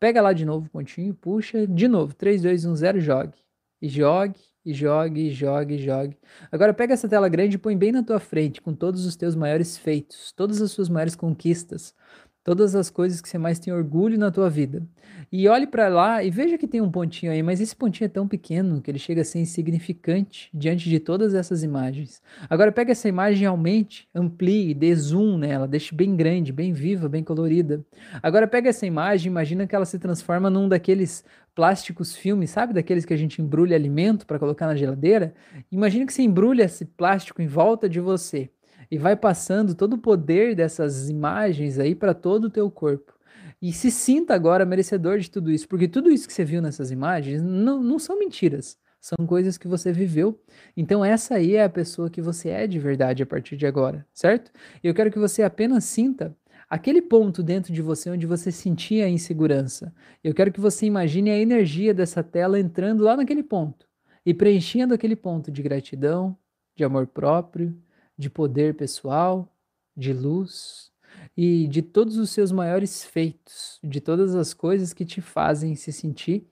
Pega 0.00 0.20
lá 0.20 0.32
de 0.32 0.44
novo 0.44 0.66
o 0.66 0.70
pontinho, 0.70 1.14
puxa, 1.14 1.66
de 1.66 1.86
novo. 1.86 2.14
3, 2.14 2.42
2, 2.42 2.64
1, 2.64 2.76
0, 2.76 3.00
jogue. 3.00 3.38
E 3.80 3.88
jogue, 3.88 4.40
e 4.64 4.74
jogue, 4.74 5.20
e 5.28 5.30
jogue, 5.30 5.74
e 5.74 5.78
jogue. 5.78 6.18
Agora 6.50 6.74
pega 6.74 6.94
essa 6.94 7.08
tela 7.08 7.28
grande 7.28 7.56
e 7.56 7.58
põe 7.58 7.76
bem 7.76 7.92
na 7.92 8.02
tua 8.02 8.18
frente, 8.18 8.60
com 8.60 8.74
todos 8.74 9.06
os 9.06 9.14
teus 9.16 9.34
maiores 9.34 9.76
feitos, 9.76 10.32
todas 10.32 10.60
as 10.60 10.72
suas 10.72 10.88
maiores 10.88 11.14
conquistas, 11.14 11.94
todas 12.42 12.74
as 12.74 12.90
coisas 12.90 13.20
que 13.20 13.28
você 13.28 13.38
mais 13.38 13.58
tem 13.58 13.72
orgulho 13.72 14.18
na 14.18 14.30
tua 14.30 14.48
vida. 14.48 14.82
E 15.30 15.46
olhe 15.46 15.66
para 15.66 15.88
lá 15.88 16.24
e 16.24 16.30
veja 16.30 16.58
que 16.58 16.66
tem 16.66 16.80
um 16.80 16.90
pontinho 16.90 17.30
aí, 17.30 17.42
mas 17.42 17.60
esse 17.60 17.76
pontinho 17.76 18.06
é 18.06 18.08
tão 18.08 18.26
pequeno 18.26 18.80
que 18.80 18.90
ele 18.90 18.98
chega 18.98 19.22
a 19.22 19.24
ser 19.24 19.38
insignificante 19.38 20.50
diante 20.52 20.88
de 20.88 20.98
todas 20.98 21.34
essas 21.34 21.62
imagens. 21.62 22.20
Agora 22.48 22.72
pega 22.72 22.92
essa 22.92 23.08
imagem 23.08 23.44
e 23.44 23.46
aumente, 23.46 24.08
amplie, 24.14 24.74
dê 24.74 24.94
zoom 24.94 25.38
nela, 25.38 25.68
deixe 25.68 25.94
bem 25.94 26.16
grande, 26.16 26.52
bem 26.52 26.72
viva, 26.72 27.08
bem 27.08 27.22
colorida. 27.22 27.84
Agora 28.22 28.48
pega 28.48 28.70
essa 28.70 28.86
imagem, 28.86 29.30
imagina 29.30 29.66
que 29.66 29.76
ela 29.76 29.84
se 29.84 29.98
transforma 29.98 30.50
num 30.50 30.68
daqueles 30.68 31.24
plásticos 31.54 32.16
filmes, 32.16 32.50
sabe 32.50 32.72
daqueles 32.72 33.04
que 33.04 33.14
a 33.14 33.16
gente 33.16 33.42
embrulha 33.42 33.76
alimento 33.76 34.26
para 34.26 34.38
colocar 34.38 34.66
na 34.66 34.74
geladeira? 34.74 35.34
Imagina 35.70 36.06
que 36.06 36.12
você 36.12 36.22
embrulha 36.22 36.64
esse 36.64 36.84
plástico 36.84 37.42
em 37.42 37.46
volta 37.46 37.88
de 37.88 38.00
você 38.00 38.50
e 38.90 38.98
vai 38.98 39.16
passando 39.16 39.74
todo 39.74 39.94
o 39.94 39.98
poder 39.98 40.54
dessas 40.54 41.08
imagens 41.08 41.78
aí 41.78 41.94
para 41.94 42.12
todo 42.12 42.44
o 42.44 42.50
teu 42.50 42.70
corpo. 42.70 43.14
E 43.62 43.72
se 43.72 43.90
sinta 43.90 44.34
agora 44.34 44.64
merecedor 44.64 45.18
de 45.18 45.30
tudo 45.30 45.50
isso, 45.50 45.68
porque 45.68 45.86
tudo 45.86 46.10
isso 46.10 46.26
que 46.26 46.32
você 46.32 46.44
viu 46.44 46.62
nessas 46.62 46.90
imagens 46.90 47.42
não, 47.42 47.82
não 47.82 47.98
são 47.98 48.18
mentiras, 48.18 48.78
são 49.00 49.26
coisas 49.26 49.58
que 49.58 49.68
você 49.68 49.92
viveu. 49.92 50.40
Então 50.76 51.04
essa 51.04 51.34
aí 51.34 51.56
é 51.56 51.64
a 51.64 51.68
pessoa 51.68 52.10
que 52.10 52.22
você 52.22 52.48
é 52.48 52.66
de 52.66 52.78
verdade 52.78 53.22
a 53.22 53.26
partir 53.26 53.56
de 53.56 53.66
agora, 53.66 54.06
certo? 54.12 54.50
Eu 54.82 54.94
quero 54.94 55.10
que 55.10 55.18
você 55.18 55.42
apenas 55.42 55.84
sinta 55.84 56.34
aquele 56.68 57.02
ponto 57.02 57.42
dentro 57.42 57.72
de 57.72 57.82
você 57.82 58.10
onde 58.10 58.26
você 58.26 58.50
sentia 58.50 59.04
a 59.04 59.08
insegurança. 59.08 59.92
Eu 60.22 60.32
quero 60.34 60.52
que 60.52 60.60
você 60.60 60.86
imagine 60.86 61.30
a 61.30 61.38
energia 61.38 61.92
dessa 61.92 62.22
tela 62.22 62.58
entrando 62.58 63.04
lá 63.04 63.16
naquele 63.16 63.42
ponto 63.42 63.86
e 64.24 64.32
preenchendo 64.32 64.94
aquele 64.94 65.16
ponto 65.16 65.50
de 65.50 65.62
gratidão, 65.62 66.36
de 66.76 66.84
amor 66.84 67.06
próprio, 67.06 67.76
de 68.20 68.30
poder 68.30 68.74
pessoal, 68.74 69.52
de 69.96 70.12
luz, 70.12 70.92
e 71.36 71.66
de 71.68 71.82
todos 71.82 72.18
os 72.18 72.30
seus 72.30 72.52
maiores 72.52 73.04
feitos, 73.04 73.78
de 73.82 74.00
todas 74.00 74.34
as 74.34 74.54
coisas 74.54 74.92
que 74.92 75.04
te 75.04 75.20
fazem 75.20 75.74
se 75.74 75.92
sentir 75.92 76.46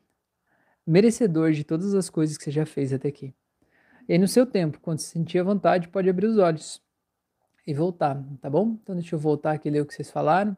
merecedor 0.88 1.52
de 1.52 1.64
todas 1.64 1.94
as 1.94 2.08
coisas 2.08 2.38
que 2.38 2.44
você 2.44 2.50
já 2.50 2.64
fez 2.64 2.94
até 2.94 3.08
aqui. 3.08 3.34
E 4.08 4.14
aí, 4.14 4.18
no 4.18 4.26
seu 4.26 4.46
tempo, 4.46 4.80
quando 4.80 5.00
se 5.00 5.10
sentir 5.10 5.38
à 5.38 5.42
vontade, 5.42 5.86
pode 5.88 6.08
abrir 6.08 6.26
os 6.26 6.38
olhos 6.38 6.80
e 7.66 7.74
voltar, 7.74 8.24
tá 8.40 8.48
bom? 8.48 8.78
Então, 8.82 8.94
deixa 8.94 9.14
eu 9.14 9.18
voltar 9.18 9.52
aqui 9.52 9.68
e 9.68 9.70
ler 9.70 9.82
o 9.82 9.86
que 9.86 9.92
vocês 9.92 10.10
falaram. 10.10 10.56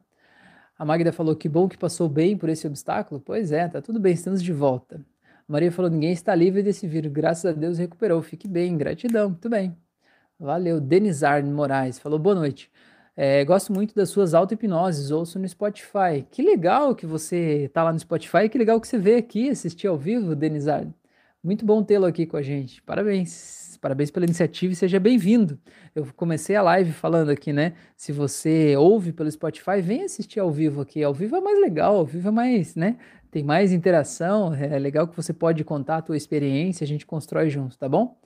A 0.78 0.84
Magda 0.84 1.12
falou 1.12 1.34
que 1.34 1.48
bom 1.48 1.68
que 1.68 1.76
passou 1.76 2.08
bem 2.08 2.36
por 2.36 2.48
esse 2.48 2.64
obstáculo. 2.64 3.20
Pois 3.20 3.50
é, 3.50 3.66
tá 3.66 3.82
tudo 3.82 3.98
bem, 3.98 4.14
estamos 4.14 4.40
de 4.40 4.52
volta. 4.52 5.04
A 5.48 5.52
Maria 5.52 5.72
falou: 5.72 5.90
ninguém 5.90 6.12
está 6.12 6.32
livre 6.32 6.62
desse 6.62 6.86
vírus. 6.86 7.10
Graças 7.12 7.44
a 7.46 7.52
Deus 7.52 7.76
recuperou. 7.76 8.22
Fique 8.22 8.46
bem, 8.46 8.78
gratidão. 8.78 9.30
Muito 9.30 9.50
bem. 9.50 9.76
Valeu. 10.40 10.80
Denizar 10.80 11.44
Moraes 11.44 11.98
falou: 11.98 12.18
boa 12.18 12.34
noite. 12.34 12.70
É, 13.14 13.44
gosto 13.44 13.70
muito 13.72 13.94
das 13.94 14.08
suas 14.08 14.32
auto-hipnoses, 14.32 15.10
ouço 15.10 15.38
no 15.38 15.46
Spotify. 15.46 16.24
Que 16.30 16.40
legal 16.40 16.94
que 16.94 17.04
você 17.04 17.70
tá 17.74 17.84
lá 17.84 17.92
no 17.92 17.98
Spotify, 17.98 18.48
que 18.48 18.56
legal 18.56 18.80
que 18.80 18.88
você 18.88 18.96
veio 18.96 19.18
aqui 19.18 19.50
assistir 19.50 19.86
ao 19.86 19.98
vivo, 19.98 20.34
Denizar. 20.34 20.86
Muito 21.44 21.66
bom 21.66 21.82
tê-lo 21.82 22.06
aqui 22.06 22.24
com 22.24 22.38
a 22.38 22.42
gente. 22.42 22.82
Parabéns. 22.82 23.78
Parabéns 23.82 24.10
pela 24.10 24.26
iniciativa 24.26 24.72
e 24.72 24.76
seja 24.76 25.00
bem-vindo. 25.00 25.58
Eu 25.94 26.06
comecei 26.14 26.54
a 26.54 26.62
live 26.62 26.92
falando 26.92 27.30
aqui, 27.30 27.52
né? 27.52 27.74
Se 27.96 28.12
você 28.12 28.76
ouve 28.76 29.12
pelo 29.12 29.30
Spotify, 29.30 29.80
vem 29.82 30.04
assistir 30.04 30.38
ao 30.40 30.50
vivo 30.50 30.82
aqui. 30.82 31.02
Ao 31.02 31.14
vivo 31.14 31.36
é 31.36 31.40
mais 31.40 31.60
legal, 31.60 31.96
ao 31.96 32.04
vivo 32.06 32.28
é 32.28 32.30
mais, 32.30 32.74
né? 32.76 32.96
Tem 33.30 33.42
mais 33.42 33.72
interação, 33.72 34.54
é 34.54 34.78
legal 34.78 35.06
que 35.08 35.16
você 35.16 35.32
pode 35.32 35.64
contar 35.64 35.98
a 35.98 36.02
tua 36.02 36.16
experiência, 36.16 36.84
a 36.84 36.86
gente 36.86 37.06
constrói 37.06 37.48
juntos, 37.48 37.76
tá 37.76 37.88
bom? 37.88 38.18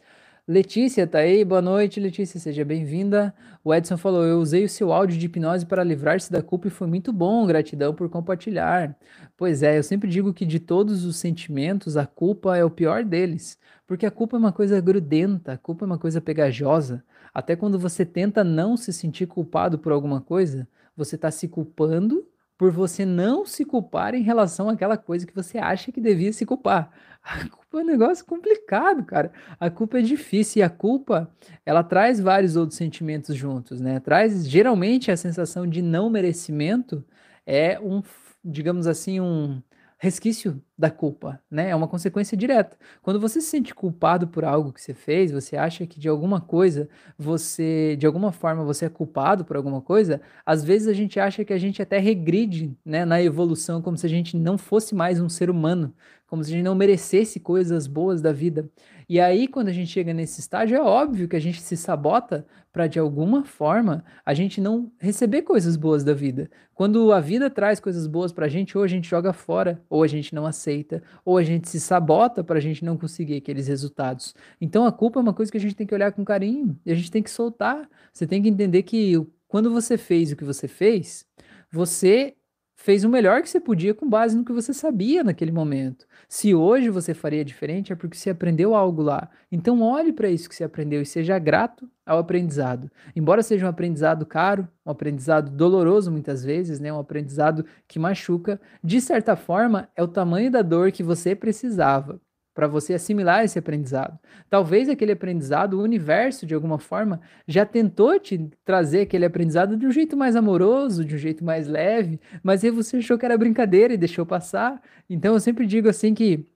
Letícia 0.47 1.07
tá 1.07 1.21
aí, 1.21 1.43
boa 1.43 1.63
noite, 1.63 1.99
Letícia, 1.99 2.39
seja 2.39 2.67
bem-vinda. 2.67 3.35
O 3.65 3.75
Edson 3.75 3.97
falou: 3.97 4.23
Eu 4.23 4.39
usei 4.41 4.63
o 4.63 4.69
seu 4.69 4.93
áudio 4.93 5.17
de 5.17 5.25
hipnose 5.25 5.65
para 5.65 5.83
livrar-se 5.83 6.31
da 6.31 6.43
culpa 6.43 6.69
e 6.69 6.71
foi 6.71 6.87
muito 6.87 7.15
bom, 7.15 7.47
gratidão 7.47 7.95
por 7.95 8.11
compartilhar. 8.11 8.95
Pois 9.39 9.63
é, 9.63 9.79
eu 9.79 9.83
sempre 9.83 10.07
digo 10.07 10.35
que 10.35 10.45
de 10.45 10.61
todos 10.61 11.07
os 11.07 11.17
sentimentos, 11.17 11.97
a 11.97 12.05
culpa 12.07 12.59
é 12.59 12.63
o 12.63 12.69
pior 12.71 13.03
deles, 13.05 13.59
porque 13.87 14.05
a 14.05 14.11
culpa 14.11 14.37
é 14.37 14.39
uma 14.39 14.53
coisa 14.53 14.79
grudenta, 14.83 15.53
a 15.55 15.57
culpa 15.59 15.87
é 15.87 15.87
uma 15.87 15.99
coisa 15.99 16.21
pegajosa. 16.21 17.03
Até 17.33 17.57
quando 17.57 17.79
você 17.79 18.05
tenta 18.05 18.45
não 18.45 18.77
se 18.77 18.93
sentir 18.93 19.27
culpado 19.27 19.79
por 19.79 19.93
alguma 19.93 20.21
coisa, 20.21 20.69
você 20.95 21.15
está 21.17 21.31
se 21.31 21.49
culpando 21.49 22.23
por 22.56 22.70
você 22.70 23.04
não 23.04 23.44
se 23.44 23.64
culpar 23.64 24.14
em 24.14 24.23
relação 24.23 24.68
àquela 24.68 24.96
coisa 24.96 25.26
que 25.26 25.34
você 25.34 25.58
acha 25.58 25.90
que 25.90 26.00
devia 26.00 26.32
se 26.32 26.46
culpar. 26.46 26.90
A 27.25 27.49
culpa 27.49 27.78
é 27.80 27.82
um 27.82 27.87
negócio 27.87 28.25
complicado, 28.25 29.04
cara. 29.04 29.32
A 29.58 29.70
culpa 29.70 29.99
é 29.99 30.02
difícil 30.02 30.61
e 30.61 30.62
a 30.62 30.68
culpa, 30.68 31.30
ela 31.64 31.82
traz 31.82 32.20
vários 32.20 32.54
outros 32.54 32.76
sentimentos 32.76 33.34
juntos, 33.34 33.80
né? 33.80 33.99
Traz 33.99 34.46
geralmente 34.46 35.11
a 35.11 35.16
sensação 35.16 35.66
de 35.66 35.80
não 35.80 36.11
merecimento 36.11 37.02
é 37.46 37.80
um, 37.80 38.02
digamos 38.44 38.87
assim, 38.87 39.20
um 39.20 39.62
resquício 40.04 40.62
da 40.78 40.90
culpa, 40.90 41.40
né? 41.50 41.70
É 41.70 41.75
uma 41.75 41.88
consequência 41.88 42.37
direta. 42.37 42.76
Quando 43.02 43.18
você 43.18 43.40
se 43.40 43.49
sente 43.49 43.75
culpado 43.75 44.28
por 44.28 44.44
algo 44.44 44.73
que 44.73 44.80
você 44.80 44.92
fez, 44.92 45.32
você 45.32 45.56
acha 45.56 45.87
que 45.87 45.99
de 45.99 46.08
alguma 46.08 46.40
coisa 46.40 46.88
você, 47.18 47.96
de 47.96 48.06
alguma 48.06 48.30
forma, 48.30 48.64
você 48.64 48.84
é 48.84 48.88
culpado 48.88 49.44
por 49.44 49.56
alguma 49.56 49.80
coisa, 49.80 50.20
às 50.44 50.62
vezes 50.62 50.87
a 50.88 50.92
gente 50.92 51.18
acha 51.18 51.44
que 51.44 51.52
a 51.52 51.58
gente 51.58 51.80
até 51.80 51.99
regride, 51.99 52.76
né, 52.84 53.04
na 53.04 53.23
evolução, 53.23 53.80
como 53.80 53.96
se 53.96 54.06
a 54.06 54.08
gente 54.08 54.37
não 54.37 54.58
fosse 54.58 54.94
mais 54.94 55.20
um 55.20 55.28
ser 55.28 55.49
humano, 55.49 55.94
como 56.26 56.44
se 56.44 56.50
a 56.50 56.54
gente 56.54 56.64
não 56.64 56.75
merecesse 56.75 57.40
coisas 57.40 57.87
boas 57.87 58.20
da 58.20 58.32
vida. 58.32 58.68
E 59.08 59.20
aí, 59.20 59.46
quando 59.46 59.68
a 59.68 59.73
gente 59.73 59.90
chega 59.90 60.14
nesse 60.14 60.40
estágio, 60.40 60.76
é 60.76 60.80
óbvio 60.80 61.28
que 61.28 61.37
a 61.37 61.40
gente 61.40 61.61
se 61.61 61.76
sabota 61.76 62.46
para, 62.73 62.87
de 62.87 62.99
alguma 62.99 63.44
forma, 63.44 64.04
a 64.25 64.34
gente 64.34 64.61
não 64.61 64.90
receber 64.99 65.42
coisas 65.42 65.76
boas 65.76 66.02
da 66.02 66.12
vida. 66.12 66.50
Quando 66.75 67.12
a 67.12 67.20
vida 67.20 67.49
traz 67.49 67.78
coisas 67.78 68.06
boas 68.06 68.32
para 68.32 68.46
a 68.46 68.49
gente, 68.49 68.76
ou 68.76 68.82
a 68.82 68.88
gente 68.88 69.08
joga 69.08 69.32
fora, 69.32 69.80
ou 69.88 70.02
a 70.02 70.06
gente 70.06 70.34
não 70.34 70.44
aceita, 70.46 71.02
ou 71.25 71.38
a 71.38 71.42
gente 71.42 71.68
se 71.68 71.78
sabota 71.78 72.42
para 72.42 72.58
a 72.58 72.61
gente 72.61 72.84
não 72.84 72.96
conseguir 72.96 73.37
aqueles 73.37 73.68
resultados. 73.68 74.34
Então, 74.61 74.84
a 74.84 74.92
culpa 74.92 75.20
é 75.20 75.23
uma 75.23 75.34
coisa 75.34 75.52
que 75.52 75.58
a 75.58 75.61
gente 75.61 75.76
tem 75.76 75.87
que 75.87 75.94
olhar 75.94 76.11
com 76.12 76.25
carinho, 76.25 76.78
e 76.84 76.90
a 76.90 76.94
gente 76.94 77.11
tem 77.11 77.23
que 77.23 77.30
soltar. 77.30 77.88
Você 78.12 78.26
tem 78.26 78.42
que 78.42 78.49
entender 78.49 78.82
que 78.82 79.14
quando 79.46 79.70
você 79.70 79.96
fez 79.96 80.32
o 80.32 80.37
que 80.37 80.44
você 80.44 80.66
fez, 80.66 81.25
você 81.70 82.34
fez 82.76 83.04
o 83.04 83.09
melhor 83.09 83.43
que 83.43 83.49
você 83.49 83.61
podia 83.61 83.95
com 83.95 84.09
base 84.09 84.37
no 84.37 84.45
que 84.45 84.52
você 84.52 84.75
sabia 84.75 85.23
naquele 85.23 85.52
momento. 85.52 86.07
Se 86.28 86.54
hoje 86.54 86.90
você 86.90 87.14
faria 87.14 87.45
diferente, 87.45 87.93
é 87.93 87.97
porque 87.97 88.16
você 88.16 88.31
aprendeu 88.31 88.75
algo 88.75 89.02
lá. 89.02 89.31
Então 89.50 89.83
olhe 89.83 90.12
para 90.12 90.28
isso 90.28 90.49
que 90.49 90.54
você 90.54 90.64
aprendeu 90.64 91.00
e 91.00 91.07
seja 91.07 91.38
grato 91.38 91.88
ao 92.04 92.19
aprendizado. 92.19 92.90
Embora 93.14 93.43
seja 93.43 93.66
um 93.66 93.69
aprendizado 93.69 94.26
caro, 94.26 94.69
um 94.85 94.90
aprendizado 94.90 95.50
doloroso 95.50 96.11
muitas 96.11 96.45
vezes, 96.45 96.81
né, 96.81 96.93
um 96.93 96.99
aprendizado 96.99 97.64
que 97.87 97.99
machuca, 97.99 98.61
de 98.83 99.00
certa 99.00 99.37
forma 99.37 99.88
é 99.97 100.02
o 100.02 100.09
tamanho 100.09 100.50
da 100.50 100.62
dor 100.62 100.93
que 100.93 101.02
você 101.02 101.35
precisava 101.35 102.21
para 102.54 102.68
você 102.68 102.94
assimilar 102.94 103.44
esse 103.44 103.58
aprendizado. 103.58 104.18
Talvez 104.49 104.88
aquele 104.88 105.12
aprendizado, 105.12 105.75
o 105.75 105.82
universo, 105.82 106.46
de 106.46 106.54
alguma 106.54 106.78
forma, 106.78 107.20
já 107.46 107.66
tentou 107.66 108.18
te 108.20 108.49
trazer 108.64 109.00
aquele 109.00 109.25
aprendizado 109.25 109.76
de 109.76 109.87
um 109.87 109.90
jeito 109.90 110.16
mais 110.16 110.37
amoroso, 110.37 111.04
de 111.04 111.16
um 111.16 111.18
jeito 111.18 111.44
mais 111.44 111.66
leve, 111.66 112.20
mas 112.42 112.64
aí 112.64 112.70
você 112.70 112.99
achou 112.99 113.18
que 113.18 113.25
era 113.25 113.37
brincadeira 113.37 113.92
e 113.92 113.99
deixou 113.99 114.25
passar. 114.25 114.80
Então 115.11 115.34
eu 115.34 115.40
sempre 115.40 115.66
digo 115.66 115.88
assim 115.88 116.14
que 116.14 116.46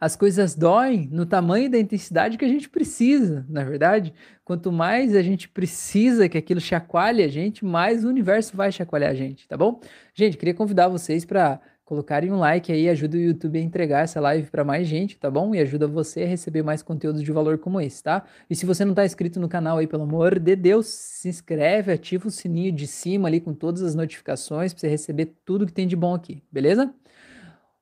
as 0.00 0.16
coisas 0.16 0.54
doem 0.54 1.08
no 1.10 1.24
tamanho 1.26 1.70
da 1.70 1.78
intensidade 1.78 2.36
que 2.36 2.44
a 2.44 2.48
gente 2.48 2.68
precisa, 2.68 3.44
na 3.48 3.62
é 3.62 3.64
verdade. 3.64 4.14
Quanto 4.44 4.70
mais 4.70 5.14
a 5.14 5.22
gente 5.22 5.48
precisa 5.48 6.28
que 6.28 6.36
aquilo 6.36 6.60
chacoalhe 6.60 7.22
a 7.22 7.28
gente, 7.28 7.64
mais 7.64 8.04
o 8.04 8.08
universo 8.08 8.56
vai 8.56 8.70
chacoalhar 8.70 9.10
a 9.10 9.14
gente, 9.14 9.48
tá 9.48 9.56
bom? 9.56 9.80
Gente, 10.14 10.36
queria 10.36 10.54
convidar 10.54 10.88
vocês 10.88 11.24
para 11.24 11.60
colocarem 11.84 12.32
um 12.32 12.38
like 12.38 12.72
aí, 12.72 12.88
ajuda 12.88 13.16
o 13.16 13.20
YouTube 13.20 13.58
a 13.58 13.62
entregar 13.62 14.04
essa 14.04 14.20
live 14.20 14.50
para 14.50 14.64
mais 14.64 14.86
gente, 14.88 15.18
tá 15.18 15.30
bom? 15.30 15.54
E 15.54 15.60
ajuda 15.60 15.86
você 15.86 16.22
a 16.22 16.26
receber 16.26 16.62
mais 16.62 16.82
conteúdos 16.82 17.22
de 17.22 17.30
valor 17.30 17.58
como 17.58 17.80
esse, 17.80 18.02
tá? 18.02 18.24
E 18.48 18.56
se 18.56 18.64
você 18.64 18.84
não 18.84 18.92
está 18.92 19.04
inscrito 19.04 19.38
no 19.38 19.48
canal 19.48 19.78
aí, 19.78 19.86
pelo 19.86 20.04
amor 20.04 20.38
de 20.38 20.56
Deus, 20.56 20.86
se 20.86 21.28
inscreve, 21.28 21.92
ativa 21.92 22.28
o 22.28 22.30
sininho 22.30 22.72
de 22.72 22.86
cima 22.86 23.28
ali 23.28 23.40
com 23.40 23.52
todas 23.52 23.82
as 23.82 23.94
notificações 23.94 24.72
para 24.72 24.80
você 24.80 24.88
receber 24.88 25.34
tudo 25.44 25.66
que 25.66 25.72
tem 25.72 25.86
de 25.86 25.96
bom 25.96 26.14
aqui, 26.14 26.42
beleza? 26.50 26.92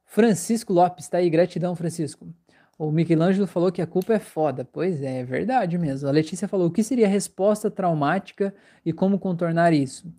Francisco 0.04 0.72
Lopes, 0.72 1.08
tá 1.08 1.18
aí, 1.18 1.30
gratidão, 1.30 1.74
Francisco. 1.74 2.28
O 2.78 2.90
Michelangelo 2.90 3.46
falou 3.46 3.70
que 3.70 3.80
a 3.80 3.86
culpa 3.86 4.14
é 4.14 4.18
foda. 4.18 4.68
Pois 4.70 5.00
é, 5.02 5.20
é 5.20 5.24
verdade 5.24 5.78
mesmo. 5.78 6.08
A 6.08 6.12
Letícia 6.12 6.48
falou: 6.48 6.66
o 6.66 6.70
que 6.70 6.82
seria 6.82 7.06
resposta 7.06 7.70
traumática 7.70 8.52
e 8.84 8.92
como 8.92 9.18
contornar 9.18 9.72
isso? 9.72 10.12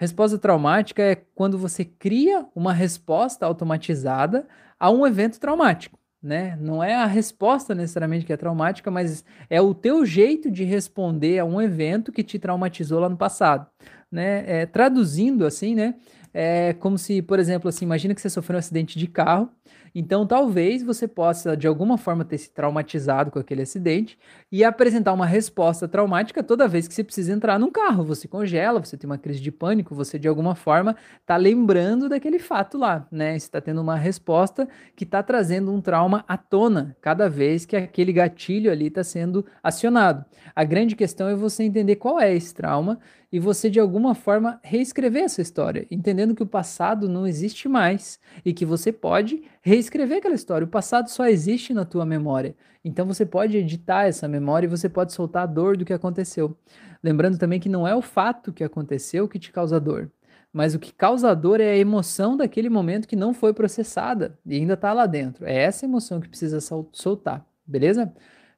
Resposta 0.00 0.38
traumática 0.38 1.02
é 1.02 1.14
quando 1.14 1.58
você 1.58 1.84
cria 1.84 2.46
uma 2.54 2.72
resposta 2.72 3.44
automatizada 3.44 4.48
a 4.78 4.90
um 4.90 5.06
evento 5.06 5.38
traumático, 5.38 5.98
né? 6.22 6.56
Não 6.58 6.82
é 6.82 6.94
a 6.94 7.04
resposta 7.04 7.74
necessariamente 7.74 8.24
que 8.24 8.32
é 8.32 8.36
traumática, 8.38 8.90
mas 8.90 9.22
é 9.50 9.60
o 9.60 9.74
teu 9.74 10.06
jeito 10.06 10.50
de 10.50 10.64
responder 10.64 11.38
a 11.38 11.44
um 11.44 11.60
evento 11.60 12.10
que 12.12 12.24
te 12.24 12.38
traumatizou 12.38 12.98
lá 12.98 13.10
no 13.10 13.16
passado, 13.18 13.66
né? 14.10 14.42
É, 14.46 14.64
traduzindo 14.64 15.44
assim, 15.44 15.74
né? 15.74 15.96
É 16.32 16.72
como 16.72 16.96
se, 16.96 17.20
por 17.20 17.38
exemplo, 17.38 17.68
assim, 17.68 17.84
imagina 17.84 18.14
que 18.14 18.22
você 18.22 18.30
sofreu 18.30 18.56
um 18.56 18.60
acidente 18.60 18.98
de 18.98 19.06
carro 19.06 19.50
então, 19.94 20.26
talvez 20.26 20.82
você 20.82 21.08
possa, 21.08 21.56
de 21.56 21.66
alguma 21.66 21.98
forma, 21.98 22.24
ter 22.24 22.38
se 22.38 22.50
traumatizado 22.50 23.30
com 23.30 23.38
aquele 23.38 23.62
acidente 23.62 24.18
e 24.50 24.62
apresentar 24.62 25.12
uma 25.12 25.26
resposta 25.26 25.88
traumática 25.88 26.42
toda 26.42 26.68
vez 26.68 26.86
que 26.86 26.94
você 26.94 27.02
precisa 27.02 27.32
entrar 27.32 27.58
num 27.58 27.70
carro. 27.70 28.04
Você 28.04 28.28
congela, 28.28 28.84
você 28.84 28.96
tem 28.96 29.08
uma 29.08 29.18
crise 29.18 29.40
de 29.40 29.50
pânico, 29.50 29.94
você, 29.94 30.18
de 30.18 30.28
alguma 30.28 30.54
forma, 30.54 30.96
está 31.20 31.36
lembrando 31.36 32.08
daquele 32.08 32.38
fato 32.38 32.78
lá, 32.78 33.06
né? 33.10 33.32
Você 33.32 33.46
está 33.46 33.60
tendo 33.60 33.80
uma 33.80 33.96
resposta 33.96 34.68
que 34.94 35.04
está 35.04 35.22
trazendo 35.22 35.72
um 35.72 35.80
trauma 35.80 36.24
à 36.28 36.36
tona 36.36 36.96
cada 37.00 37.28
vez 37.28 37.64
que 37.64 37.76
aquele 37.76 38.12
gatilho 38.12 38.70
ali 38.70 38.86
está 38.86 39.02
sendo 39.02 39.44
acionado. 39.62 40.24
A 40.54 40.64
grande 40.64 40.94
questão 40.94 41.28
é 41.28 41.34
você 41.34 41.64
entender 41.64 41.96
qual 41.96 42.20
é 42.20 42.34
esse 42.34 42.54
trauma 42.54 42.98
e 43.32 43.38
você 43.38 43.70
de 43.70 43.78
alguma 43.78 44.14
forma 44.14 44.60
reescrever 44.62 45.22
essa 45.22 45.40
história, 45.40 45.86
entendendo 45.90 46.34
que 46.34 46.42
o 46.42 46.46
passado 46.46 47.08
não 47.08 47.26
existe 47.26 47.68
mais 47.68 48.18
e 48.44 48.52
que 48.52 48.64
você 48.64 48.92
pode 48.92 49.42
reescrever 49.62 50.18
aquela 50.18 50.34
história. 50.34 50.64
O 50.64 50.70
passado 50.70 51.08
só 51.08 51.26
existe 51.26 51.72
na 51.72 51.84
tua 51.84 52.04
memória. 52.04 52.56
Então 52.84 53.06
você 53.06 53.24
pode 53.24 53.56
editar 53.56 54.06
essa 54.06 54.26
memória 54.26 54.66
e 54.66 54.70
você 54.70 54.88
pode 54.88 55.12
soltar 55.12 55.44
a 55.44 55.46
dor 55.46 55.76
do 55.76 55.84
que 55.84 55.92
aconteceu. 55.92 56.56
Lembrando 57.02 57.38
também 57.38 57.60
que 57.60 57.68
não 57.68 57.86
é 57.86 57.94
o 57.94 58.02
fato 58.02 58.52
que 58.52 58.64
aconteceu 58.64 59.28
que 59.28 59.38
te 59.38 59.52
causa 59.52 59.78
dor, 59.78 60.10
mas 60.52 60.74
o 60.74 60.78
que 60.78 60.92
causa 60.92 61.34
dor 61.34 61.60
é 61.60 61.70
a 61.70 61.76
emoção 61.76 62.36
daquele 62.36 62.68
momento 62.68 63.06
que 63.06 63.16
não 63.16 63.32
foi 63.32 63.54
processada 63.54 64.38
e 64.44 64.56
ainda 64.56 64.74
está 64.74 64.92
lá 64.92 65.06
dentro. 65.06 65.46
É 65.46 65.54
essa 65.54 65.84
emoção 65.84 66.20
que 66.20 66.28
precisa 66.28 66.58
soltar, 66.92 67.46
beleza? 67.66 68.12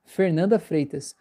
Fernanda 0.04 0.58
Freitas 0.58 1.14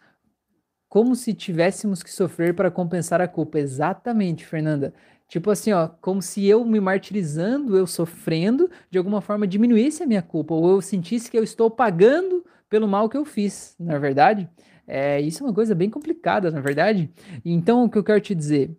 como 0.92 1.16
se 1.16 1.32
tivéssemos 1.32 2.02
que 2.02 2.12
sofrer 2.12 2.54
para 2.54 2.70
compensar 2.70 3.18
a 3.22 3.26
culpa. 3.26 3.58
Exatamente, 3.58 4.44
Fernanda. 4.44 4.92
Tipo 5.26 5.50
assim, 5.50 5.72
ó, 5.72 5.88
como 5.88 6.20
se 6.20 6.44
eu 6.46 6.66
me 6.66 6.78
martirizando, 6.80 7.78
eu 7.78 7.86
sofrendo, 7.86 8.70
de 8.90 8.98
alguma 8.98 9.22
forma 9.22 9.46
diminuísse 9.46 10.02
a 10.02 10.06
minha 10.06 10.20
culpa, 10.20 10.52
ou 10.52 10.72
eu 10.72 10.82
sentisse 10.82 11.30
que 11.30 11.38
eu 11.38 11.42
estou 11.42 11.70
pagando 11.70 12.44
pelo 12.68 12.86
mal 12.86 13.08
que 13.08 13.16
eu 13.16 13.24
fiz, 13.24 13.74
na 13.80 13.94
é 13.94 13.98
verdade. 13.98 14.50
É, 14.86 15.18
isso 15.18 15.42
é 15.42 15.46
uma 15.46 15.54
coisa 15.54 15.74
bem 15.74 15.88
complicada, 15.88 16.50
na 16.50 16.60
verdade. 16.60 17.10
Então, 17.42 17.84
o 17.84 17.88
que 17.88 17.96
eu 17.96 18.04
quero 18.04 18.20
te 18.20 18.34
dizer, 18.34 18.76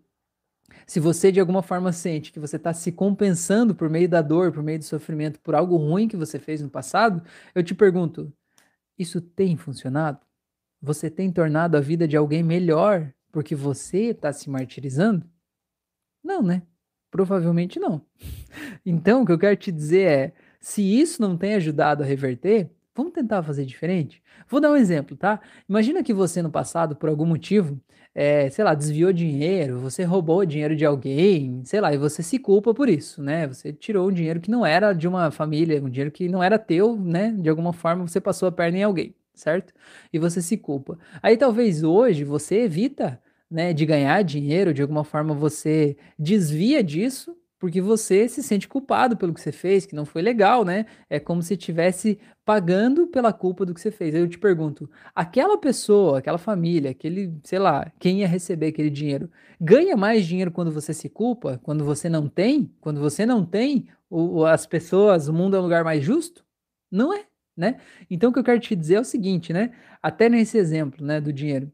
se 0.85 0.99
você 0.99 1.31
de 1.31 1.39
alguma 1.39 1.63
forma 1.63 1.91
sente 1.91 2.31
que 2.31 2.39
você 2.39 2.57
está 2.57 2.75
se 2.75 2.91
compensando 2.91 3.73
por 3.73 3.89
meio 3.89 4.07
da 4.07 4.21
dor, 4.21 4.51
por 4.51 4.61
meio 4.61 4.77
do 4.77 4.85
sofrimento, 4.85 5.39
por 5.39 5.55
algo 5.55 5.77
ruim 5.77 6.07
que 6.07 6.15
você 6.15 6.37
fez 6.37 6.61
no 6.61 6.69
passado, 6.69 7.23
eu 7.55 7.63
te 7.63 7.73
pergunto: 7.73 8.31
isso 8.99 9.19
tem 9.19 9.57
funcionado? 9.57 10.19
Você 10.83 11.09
tem 11.09 11.31
tornado 11.31 11.77
a 11.77 11.79
vida 11.79 12.05
de 12.05 12.17
alguém 12.17 12.43
melhor 12.43 13.09
porque 13.31 13.55
você 13.55 14.09
está 14.09 14.33
se 14.33 14.49
martirizando? 14.49 15.25
Não, 16.21 16.43
né? 16.43 16.61
Provavelmente 17.09 17.79
não. 17.79 18.01
Então, 18.85 19.21
o 19.21 19.25
que 19.25 19.31
eu 19.31 19.39
quero 19.39 19.55
te 19.55 19.71
dizer 19.71 20.07
é, 20.07 20.33
se 20.59 20.81
isso 20.81 21.21
não 21.21 21.37
tem 21.37 21.53
ajudado 21.55 22.03
a 22.03 22.05
reverter, 22.05 22.69
vamos 22.93 23.13
tentar 23.13 23.41
fazer 23.41 23.65
diferente? 23.65 24.21
Vou 24.49 24.59
dar 24.59 24.71
um 24.71 24.75
exemplo, 24.75 25.15
tá? 25.15 25.39
Imagina 25.69 26.03
que 26.03 26.13
você 26.13 26.41
no 26.41 26.51
passado, 26.51 26.97
por 26.97 27.07
algum 27.07 27.25
motivo, 27.25 27.79
é, 28.13 28.49
sei 28.49 28.65
lá, 28.65 28.73
desviou 28.75 29.13
dinheiro, 29.13 29.79
você 29.79 30.03
roubou 30.03 30.45
dinheiro 30.45 30.75
de 30.75 30.85
alguém, 30.85 31.63
sei 31.63 31.79
lá, 31.79 31.93
e 31.93 31.97
você 31.97 32.21
se 32.21 32.37
culpa 32.37 32.73
por 32.73 32.89
isso, 32.89 33.23
né? 33.23 33.47
Você 33.47 33.71
tirou 33.71 34.09
um 34.09 34.11
dinheiro 34.11 34.41
que 34.41 34.51
não 34.51 34.65
era 34.65 34.91
de 34.91 35.07
uma 35.07 35.31
família, 35.31 35.81
um 35.81 35.89
dinheiro 35.89 36.11
que 36.11 36.27
não 36.27 36.43
era 36.43 36.59
teu, 36.59 36.97
né? 36.97 37.31
De 37.31 37.49
alguma 37.49 37.71
forma 37.71 38.05
você 38.05 38.19
passou 38.19 38.49
a 38.49 38.51
perna 38.51 38.79
em 38.79 38.83
alguém, 38.83 39.15
certo? 39.33 39.73
E 40.11 40.19
você 40.19 40.41
se 40.41 40.57
culpa. 40.57 40.97
Aí 41.21 41.37
talvez 41.37 41.83
hoje 41.83 42.23
você 42.23 42.61
evita, 42.61 43.21
né, 43.49 43.73
de 43.73 43.85
ganhar 43.85 44.23
dinheiro, 44.23 44.73
de 44.73 44.81
alguma 44.81 45.03
forma 45.03 45.33
você 45.33 45.97
desvia 46.17 46.83
disso 46.83 47.35
porque 47.63 47.79
você 47.79 48.27
se 48.27 48.43
sente 48.43 48.67
culpado 48.67 49.15
pelo 49.15 49.33
que 49.33 49.39
você 49.39 49.53
fez, 49.53 49.85
que 49.85 49.95
não 49.95 50.03
foi 50.03 50.21
legal, 50.21 50.65
né? 50.65 50.85
É 51.09 51.17
como 51.17 51.41
se 51.41 51.53
estivesse 51.53 52.19
pagando 52.43 53.07
pela 53.07 53.31
culpa 53.31 53.65
do 53.65 53.73
que 53.73 53.79
você 53.79 53.89
fez. 53.89 54.13
Aí 54.13 54.19
eu 54.19 54.27
te 54.27 54.37
pergunto, 54.37 54.89
aquela 55.15 55.57
pessoa, 55.57 56.19
aquela 56.19 56.37
família, 56.37 56.91
aquele, 56.91 57.33
sei 57.41 57.59
lá, 57.59 57.89
quem 58.01 58.19
ia 58.19 58.27
receber 58.27 58.67
aquele 58.67 58.89
dinheiro, 58.89 59.31
ganha 59.61 59.95
mais 59.95 60.25
dinheiro 60.25 60.51
quando 60.51 60.73
você 60.73 60.93
se 60.93 61.07
culpa, 61.07 61.57
quando 61.63 61.85
você 61.85 62.09
não 62.09 62.27
tem? 62.27 62.69
Quando 62.81 62.99
você 62.99 63.25
não 63.25 63.45
tem, 63.45 63.87
o, 64.09 64.43
as 64.43 64.65
pessoas, 64.65 65.29
o 65.29 65.33
mundo 65.33 65.55
é 65.55 65.59
um 65.61 65.63
lugar 65.63 65.85
mais 65.85 66.03
justo? 66.03 66.43
Não 66.91 67.13
é, 67.13 67.23
né? 67.55 67.79
Então 68.09 68.29
o 68.29 68.33
que 68.33 68.39
eu 68.39 68.43
quero 68.43 68.59
te 68.59 68.75
dizer 68.75 68.95
é 68.95 68.99
o 68.99 69.05
seguinte, 69.05 69.53
né? 69.53 69.71
Até 70.01 70.29
nesse 70.29 70.57
exemplo, 70.57 71.05
né, 71.05 71.21
do 71.21 71.31
dinheiro. 71.33 71.71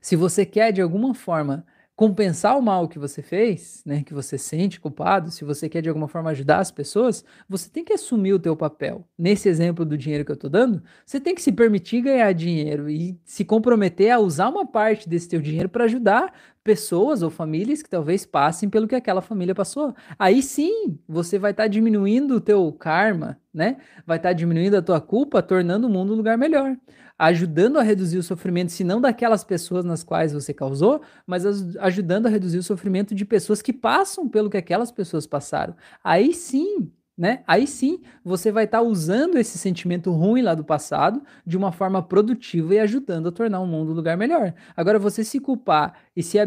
Se 0.00 0.16
você 0.16 0.46
quer 0.46 0.72
de 0.72 0.80
alguma 0.80 1.14
forma 1.14 1.66
compensar 1.96 2.58
o 2.58 2.62
mal 2.62 2.86
que 2.86 2.98
você 2.98 3.22
fez, 3.22 3.82
né, 3.86 4.02
que 4.04 4.12
você 4.12 4.36
sente 4.36 4.78
culpado, 4.78 5.30
se 5.30 5.44
você 5.44 5.66
quer 5.66 5.80
de 5.80 5.88
alguma 5.88 6.06
forma 6.06 6.30
ajudar 6.30 6.58
as 6.58 6.70
pessoas, 6.70 7.24
você 7.48 7.70
tem 7.70 7.82
que 7.82 7.94
assumir 7.94 8.34
o 8.34 8.38
teu 8.38 8.54
papel. 8.54 9.08
Nesse 9.18 9.48
exemplo 9.48 9.82
do 9.82 9.96
dinheiro 9.96 10.22
que 10.22 10.30
eu 10.30 10.34
estou 10.34 10.50
dando, 10.50 10.82
você 11.06 11.18
tem 11.18 11.34
que 11.34 11.40
se 11.40 11.50
permitir 11.50 12.02
ganhar 12.02 12.30
dinheiro 12.34 12.90
e 12.90 13.18
se 13.24 13.46
comprometer 13.46 14.10
a 14.10 14.18
usar 14.18 14.50
uma 14.50 14.66
parte 14.66 15.08
desse 15.08 15.26
teu 15.26 15.40
dinheiro 15.40 15.70
para 15.70 15.84
ajudar 15.84 16.34
pessoas 16.62 17.22
ou 17.22 17.30
famílias 17.30 17.82
que 17.82 17.88
talvez 17.88 18.26
passem 18.26 18.68
pelo 18.68 18.86
que 18.86 18.94
aquela 18.94 19.22
família 19.22 19.54
passou. 19.54 19.94
Aí 20.18 20.42
sim, 20.42 20.98
você 21.08 21.38
vai 21.38 21.52
estar 21.52 21.62
tá 21.62 21.68
diminuindo 21.68 22.34
o 22.34 22.40
teu 22.40 22.70
karma, 22.72 23.38
né? 23.54 23.78
Vai 24.04 24.18
estar 24.18 24.30
tá 24.30 24.32
diminuindo 24.34 24.76
a 24.76 24.82
tua 24.82 25.00
culpa, 25.00 25.40
tornando 25.40 25.86
o 25.86 25.90
mundo 25.90 26.12
um 26.12 26.16
lugar 26.16 26.36
melhor 26.36 26.76
ajudando 27.18 27.78
a 27.78 27.82
reduzir 27.82 28.18
o 28.18 28.22
sofrimento, 28.22 28.72
se 28.72 28.84
não 28.84 29.00
daquelas 29.00 29.42
pessoas 29.44 29.84
nas 29.84 30.02
quais 30.02 30.32
você 30.32 30.52
causou, 30.52 31.00
mas 31.26 31.44
ajudando 31.78 32.26
a 32.26 32.30
reduzir 32.30 32.58
o 32.58 32.62
sofrimento 32.62 33.14
de 33.14 33.24
pessoas 33.24 33.62
que 33.62 33.72
passam 33.72 34.28
pelo 34.28 34.50
que 34.50 34.56
aquelas 34.56 34.90
pessoas 34.90 35.26
passaram. 35.26 35.74
Aí 36.04 36.34
sim, 36.34 36.90
né? 37.16 37.42
Aí 37.46 37.66
sim 37.66 38.00
você 38.24 38.52
vai 38.52 38.64
estar 38.64 38.78
tá 38.78 38.84
usando 38.84 39.38
esse 39.38 39.56
sentimento 39.56 40.10
ruim 40.10 40.42
lá 40.42 40.54
do 40.54 40.64
passado 40.64 41.22
de 41.46 41.56
uma 41.56 41.72
forma 41.72 42.02
produtiva 42.02 42.74
e 42.74 42.78
ajudando 42.78 43.28
a 43.28 43.32
tornar 43.32 43.60
o 43.60 43.66
mundo 43.66 43.92
um 43.92 43.94
lugar 43.94 44.16
melhor. 44.16 44.54
Agora, 44.76 44.98
você 44.98 45.24
se 45.24 45.40
culpar 45.40 45.98
e 46.14 46.22
se, 46.22 46.38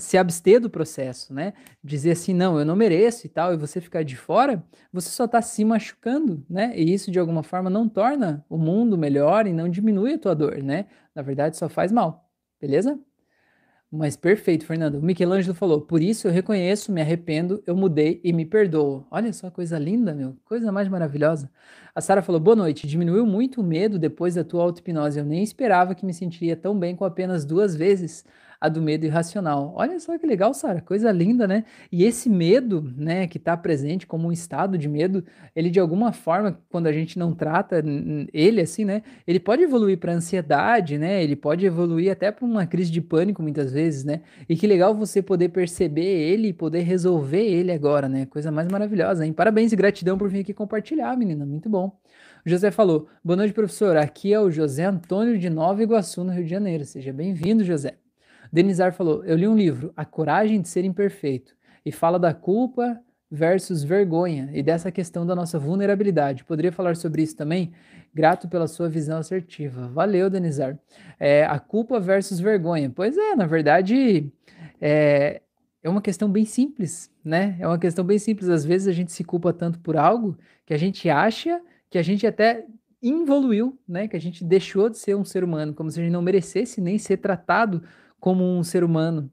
se 0.00 0.18
abster 0.18 0.60
do 0.60 0.68
processo, 0.68 1.32
né? 1.32 1.52
Dizer 1.82 2.12
assim, 2.12 2.34
não, 2.34 2.58
eu 2.58 2.64
não 2.64 2.74
mereço 2.74 3.26
e 3.26 3.30
tal, 3.30 3.54
e 3.54 3.56
você 3.56 3.80
ficar 3.80 4.02
de 4.02 4.16
fora, 4.16 4.64
você 4.92 5.10
só 5.10 5.26
está 5.26 5.40
se 5.40 5.64
machucando, 5.64 6.44
né? 6.50 6.72
E 6.76 6.92
isso 6.92 7.10
de 7.10 7.18
alguma 7.18 7.42
forma 7.42 7.70
não 7.70 7.88
torna 7.88 8.44
o 8.48 8.58
mundo 8.58 8.98
melhor 8.98 9.46
e 9.46 9.52
não 9.52 9.68
diminui 9.68 10.14
a 10.14 10.18
tua 10.18 10.34
dor, 10.34 10.62
né? 10.62 10.86
Na 11.14 11.22
verdade, 11.22 11.56
só 11.56 11.68
faz 11.68 11.92
mal. 11.92 12.28
Beleza? 12.60 12.98
Mas 13.96 14.14
perfeito, 14.16 14.66
Fernando. 14.66 14.96
O 14.96 15.02
Michelangelo 15.02 15.54
falou: 15.54 15.80
Por 15.80 16.02
isso 16.02 16.28
eu 16.28 16.32
reconheço, 16.32 16.92
me 16.92 17.00
arrependo, 17.00 17.62
eu 17.66 17.74
mudei 17.74 18.20
e 18.22 18.32
me 18.32 18.44
perdoo. 18.44 19.06
Olha 19.10 19.32
só, 19.32 19.50
coisa 19.50 19.78
linda, 19.78 20.14
meu. 20.14 20.36
Coisa 20.44 20.70
mais 20.70 20.88
maravilhosa. 20.88 21.50
A 21.94 22.00
Sara 22.00 22.20
falou: 22.20 22.40
Boa 22.40 22.56
noite. 22.56 22.86
Diminuiu 22.86 23.24
muito 23.26 23.60
o 23.60 23.64
medo 23.64 23.98
depois 23.98 24.34
da 24.34 24.44
tua 24.44 24.62
auto-hipnose. 24.62 25.18
Eu 25.18 25.24
nem 25.24 25.42
esperava 25.42 25.94
que 25.94 26.04
me 26.04 26.12
sentiria 26.12 26.54
tão 26.54 26.78
bem 26.78 26.94
com 26.94 27.04
apenas 27.04 27.44
duas 27.44 27.74
vezes 27.74 28.24
a 28.60 28.68
do 28.68 28.80
medo 28.80 29.04
irracional. 29.04 29.72
Olha 29.76 29.98
só 30.00 30.18
que 30.18 30.26
legal, 30.26 30.54
Sara, 30.54 30.80
coisa 30.80 31.10
linda, 31.12 31.46
né? 31.46 31.64
E 31.90 32.04
esse 32.04 32.28
medo, 32.28 32.92
né, 32.96 33.26
que 33.26 33.38
está 33.38 33.56
presente 33.56 34.06
como 34.06 34.28
um 34.28 34.32
estado 34.32 34.78
de 34.78 34.88
medo, 34.88 35.24
ele 35.54 35.70
de 35.70 35.80
alguma 35.80 36.12
forma, 36.12 36.58
quando 36.70 36.86
a 36.86 36.92
gente 36.92 37.18
não 37.18 37.34
trata 37.34 37.82
ele 38.32 38.60
assim, 38.60 38.84
né, 38.84 39.02
ele 39.26 39.40
pode 39.40 39.62
evoluir 39.62 39.98
para 39.98 40.12
ansiedade, 40.12 40.98
né? 40.98 41.22
Ele 41.22 41.36
pode 41.36 41.64
evoluir 41.66 42.10
até 42.10 42.30
para 42.30 42.44
uma 42.44 42.66
crise 42.66 42.90
de 42.90 43.00
pânico 43.00 43.42
muitas 43.42 43.72
vezes, 43.72 44.04
né? 44.04 44.22
E 44.48 44.56
que 44.56 44.66
legal 44.66 44.94
você 44.94 45.22
poder 45.22 45.50
perceber 45.50 46.04
ele 46.04 46.48
e 46.48 46.52
poder 46.52 46.80
resolver 46.80 47.44
ele 47.44 47.72
agora, 47.72 48.08
né? 48.08 48.26
Coisa 48.26 48.50
mais 48.50 48.68
maravilhosa, 48.68 49.24
hein? 49.26 49.32
Parabéns 49.32 49.72
e 49.72 49.76
gratidão 49.76 50.16
por 50.18 50.28
vir 50.28 50.40
aqui 50.40 50.54
compartilhar, 50.54 51.16
menina, 51.16 51.44
muito 51.44 51.68
bom. 51.68 51.98
O 52.44 52.48
José 52.48 52.70
falou: 52.70 53.08
Boa 53.24 53.36
noite, 53.36 53.52
professor. 53.52 53.96
Aqui 53.96 54.32
é 54.32 54.40
o 54.40 54.50
José 54.50 54.84
Antônio 54.84 55.38
de 55.38 55.50
Nova 55.50 55.82
Iguaçu, 55.82 56.22
no 56.24 56.32
Rio 56.32 56.44
de 56.44 56.50
Janeiro. 56.50 56.84
Seja 56.84 57.12
bem-vindo, 57.12 57.64
José. 57.64 58.05
Denizar 58.52 58.92
falou: 58.92 59.24
Eu 59.24 59.36
li 59.36 59.46
um 59.46 59.56
livro, 59.56 59.92
A 59.96 60.04
Coragem 60.04 60.60
de 60.60 60.68
Ser 60.68 60.84
Imperfeito, 60.84 61.54
e 61.84 61.92
fala 61.92 62.18
da 62.18 62.34
culpa 62.34 63.00
versus 63.30 63.82
vergonha 63.82 64.50
e 64.52 64.62
dessa 64.62 64.90
questão 64.90 65.26
da 65.26 65.34
nossa 65.34 65.58
vulnerabilidade. 65.58 66.44
Poderia 66.44 66.72
falar 66.72 66.96
sobre 66.96 67.22
isso 67.22 67.36
também? 67.36 67.72
Grato 68.14 68.48
pela 68.48 68.68
sua 68.68 68.88
visão 68.88 69.18
assertiva. 69.18 69.88
Valeu, 69.88 70.30
Denizar. 70.30 70.78
É, 71.18 71.44
a 71.44 71.58
culpa 71.58 71.98
versus 71.98 72.38
vergonha. 72.38 72.90
Pois 72.94 73.16
é, 73.16 73.34
na 73.34 73.46
verdade, 73.46 74.32
é, 74.80 75.42
é 75.82 75.88
uma 75.88 76.00
questão 76.00 76.30
bem 76.30 76.44
simples, 76.44 77.10
né? 77.24 77.56
É 77.58 77.66
uma 77.66 77.78
questão 77.78 78.04
bem 78.04 78.18
simples. 78.18 78.48
Às 78.48 78.64
vezes 78.64 78.88
a 78.88 78.92
gente 78.92 79.12
se 79.12 79.24
culpa 79.24 79.52
tanto 79.52 79.80
por 79.80 79.96
algo 79.96 80.38
que 80.64 80.72
a 80.72 80.78
gente 80.78 81.10
acha 81.10 81.60
que 81.90 81.98
a 81.98 82.02
gente 82.02 82.26
até 82.26 82.64
involuiu, 83.02 83.78
né? 83.86 84.08
Que 84.08 84.16
a 84.16 84.20
gente 84.20 84.44
deixou 84.44 84.88
de 84.88 84.98
ser 84.98 85.14
um 85.16 85.24
ser 85.24 85.44
humano, 85.44 85.74
como 85.74 85.90
se 85.90 86.00
a 86.00 86.02
gente 86.02 86.12
não 86.12 86.22
merecesse 86.22 86.80
nem 86.80 86.98
ser 86.98 87.18
tratado 87.18 87.82
como 88.26 88.42
um 88.42 88.64
ser 88.64 88.82
humano, 88.82 89.30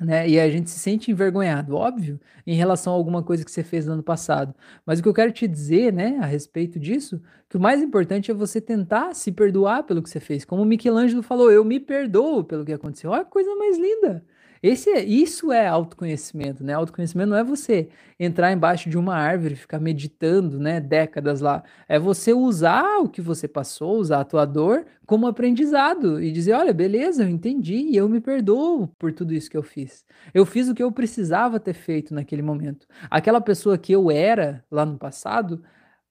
né? 0.00 0.28
E 0.28 0.40
a 0.40 0.50
gente 0.50 0.68
se 0.70 0.80
sente 0.80 1.12
envergonhado, 1.12 1.76
óbvio, 1.76 2.20
em 2.46 2.56
relação 2.56 2.92
a 2.92 2.96
alguma 2.96 3.22
coisa 3.22 3.44
que 3.44 3.50
você 3.52 3.64
fez 3.64 3.86
no 3.86 3.92
ano 3.94 4.02
passado. 4.02 4.52
Mas 4.84 4.98
o 4.98 5.02
que 5.04 5.08
eu 5.08 5.14
quero 5.14 5.32
te 5.32 5.46
dizer, 5.48 5.92
né, 5.92 6.18
a 6.20 6.26
respeito 6.26 6.80
disso, 6.80 7.22
que 7.48 7.56
o 7.56 7.60
mais 7.60 7.80
importante 7.82 8.30
é 8.30 8.34
você 8.34 8.60
tentar 8.60 9.14
se 9.14 9.32
perdoar 9.32 9.84
pelo 9.84 10.02
que 10.02 10.10
você 10.10 10.18
fez. 10.20 10.44
Como 10.44 10.64
Michelangelo 10.64 11.22
falou, 11.22 11.52
eu 11.52 11.64
me 11.64 11.80
perdoo 11.80 12.44
pelo 12.44 12.64
que 12.64 12.72
aconteceu. 12.72 13.12
Olha 13.12 13.24
que 13.24 13.30
coisa 13.30 13.54
mais 13.56 13.78
linda. 13.78 14.24
Esse 14.62 14.90
é, 14.90 15.04
isso 15.04 15.52
é 15.52 15.66
autoconhecimento, 15.66 16.64
né? 16.64 16.74
Autoconhecimento 16.74 17.30
não 17.30 17.36
é 17.36 17.44
você 17.44 17.88
entrar 18.18 18.52
embaixo 18.52 18.88
de 18.88 18.96
uma 18.96 19.14
árvore 19.14 19.56
ficar 19.56 19.78
meditando, 19.78 20.58
né, 20.58 20.80
décadas 20.80 21.40
lá. 21.40 21.62
É 21.88 21.98
você 21.98 22.32
usar 22.32 22.98
o 22.98 23.08
que 23.08 23.20
você 23.20 23.46
passou, 23.46 23.98
usar 23.98 24.20
a 24.20 24.24
tua 24.24 24.44
dor 24.44 24.86
como 25.06 25.26
aprendizado 25.26 26.20
e 26.22 26.32
dizer, 26.32 26.52
olha, 26.54 26.72
beleza, 26.72 27.22
eu 27.24 27.28
entendi 27.28 27.76
e 27.76 27.96
eu 27.96 28.08
me 28.08 28.20
perdoo 28.20 28.88
por 28.98 29.12
tudo 29.12 29.32
isso 29.34 29.50
que 29.50 29.56
eu 29.56 29.62
fiz. 29.62 30.04
Eu 30.34 30.44
fiz 30.44 30.68
o 30.68 30.74
que 30.74 30.82
eu 30.82 30.90
precisava 30.90 31.60
ter 31.60 31.74
feito 31.74 32.14
naquele 32.14 32.42
momento. 32.42 32.86
Aquela 33.10 33.40
pessoa 33.40 33.78
que 33.78 33.92
eu 33.92 34.10
era 34.10 34.64
lá 34.70 34.84
no 34.84 34.98
passado, 34.98 35.62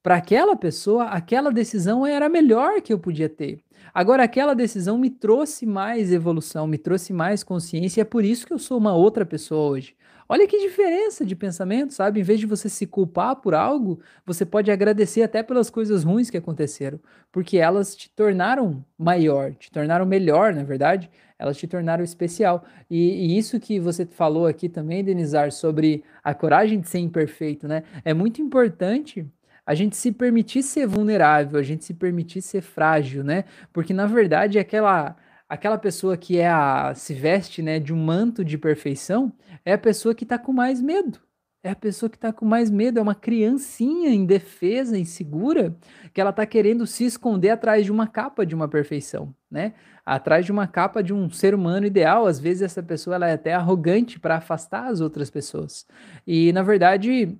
para 0.06 0.18
aquela 0.18 0.56
pessoa, 0.56 1.06
aquela 1.06 1.52
decisão 1.52 2.06
era 2.06 2.28
a 2.28 2.30
melhor 2.30 2.80
que 2.80 2.94
eu 2.94 3.00
podia 3.00 3.28
ter. 3.28 3.58
Agora, 3.92 4.22
aquela 4.22 4.54
decisão 4.54 5.00
me 5.00 5.10
trouxe 5.10 5.66
mais 5.66 6.14
evolução, 6.14 6.68
me 6.68 6.78
trouxe 6.78 7.12
mais 7.12 7.44
consciência, 7.44 8.00
e 8.00 8.04
é 8.04 8.06
por 8.06 8.24
isso 8.24 8.46
que 8.46 8.54
eu 8.54 8.60
sou 8.60 8.78
uma 8.78 8.94
outra 8.94 9.26
pessoa 9.26 9.68
hoje. 9.68 9.96
Olha 10.30 10.48
que 10.48 10.60
diferença 10.60 11.26
de 11.26 11.36
pensamento, 11.36 11.92
sabe? 11.92 12.20
Em 12.20 12.24
vez 12.24 12.40
de 12.40 12.46
você 12.46 12.70
se 12.70 12.86
culpar 12.86 13.38
por 13.38 13.56
algo, 13.56 14.00
você 14.24 14.46
pode 14.46 14.70
agradecer 14.70 15.24
até 15.24 15.42
pelas 15.42 15.72
coisas 15.72 16.04
ruins 16.04 16.30
que 16.30 16.38
aconteceram, 16.38 17.00
porque 17.32 17.58
elas 17.58 17.96
te 17.96 18.08
tornaram 18.12 18.86
maior, 18.96 19.56
te 19.56 19.72
tornaram 19.72 20.06
melhor, 20.06 20.54
na 20.54 20.64
verdade, 20.64 21.10
elas 21.40 21.58
te 21.58 21.66
tornaram 21.66 22.04
especial. 22.04 22.64
E, 22.92 23.26
e, 23.26 23.38
isso 23.40 23.60
que 23.60 23.80
você 23.80 24.06
falou 24.06 24.46
aqui 24.46 24.70
também, 24.70 25.04
Denizar, 25.04 25.52
sobre 25.52 26.04
a 26.24 26.32
coragem 26.36 26.80
de 26.80 26.88
ser 26.88 27.00
imperfeito, 27.00 27.68
né? 27.68 27.82
É 28.04 28.14
muito 28.14 28.40
importante 28.40 29.26
a 29.66 29.74
gente 29.74 29.96
se 29.96 30.12
permitir 30.12 30.64
ser 30.64 30.86
vulnerável, 30.88 31.60
a 31.60 31.64
gente 31.64 31.84
se 31.84 31.94
permitir 31.94 32.42
ser 32.42 32.62
frágil, 32.62 33.24
né? 33.24 33.46
Porque 33.74 33.94
na 33.94 34.06
verdade 34.06 34.60
aquela 34.60 35.16
aquela 35.48 35.78
pessoa 35.78 36.18
que 36.18 36.38
é 36.38 36.48
a 36.50 36.94
se 36.96 37.14
veste, 37.14 37.62
né, 37.62 37.80
de 37.80 37.94
um 37.94 37.98
manto 37.98 38.44
de 38.44 38.58
perfeição, 38.58 39.32
é 39.64 39.74
a 39.74 39.78
pessoa 39.78 40.16
que 40.16 40.24
está 40.24 40.38
com 40.38 40.52
mais 40.52 40.82
medo. 40.82 41.20
É 41.64 41.72
a 41.72 41.76
pessoa 41.76 42.08
que 42.12 42.16
está 42.16 42.32
com 42.32 42.46
mais 42.46 42.70
medo, 42.70 43.00
é 43.00 43.02
uma 43.02 43.16
criancinha 43.16 44.12
indefesa, 44.12 45.00
insegura, 45.00 45.76
que 46.14 46.22
ela 46.22 46.30
está 46.30 46.46
querendo 46.46 46.86
se 46.86 47.06
esconder 47.06 47.50
atrás 47.50 47.84
de 47.84 47.92
uma 47.92 48.06
capa 48.06 48.46
de 48.46 48.54
uma 48.54 48.68
perfeição, 48.68 49.34
né? 49.50 49.74
Atrás 50.06 50.46
de 50.46 50.52
uma 50.52 50.68
capa 50.68 51.02
de 51.02 51.12
um 51.12 51.28
ser 51.28 51.56
humano 51.56 51.88
ideal. 51.88 52.28
Às 52.28 52.40
vezes 52.40 52.62
essa 52.62 52.84
pessoa 52.84 53.16
ela 53.16 53.30
é 53.30 53.34
até 53.34 53.56
arrogante 53.56 54.20
para 54.20 54.36
afastar 54.36 54.86
as 54.92 55.02
outras 55.02 55.32
pessoas. 55.32 55.88
E 56.28 56.54
na 56.54 56.62
verdade, 56.62 57.36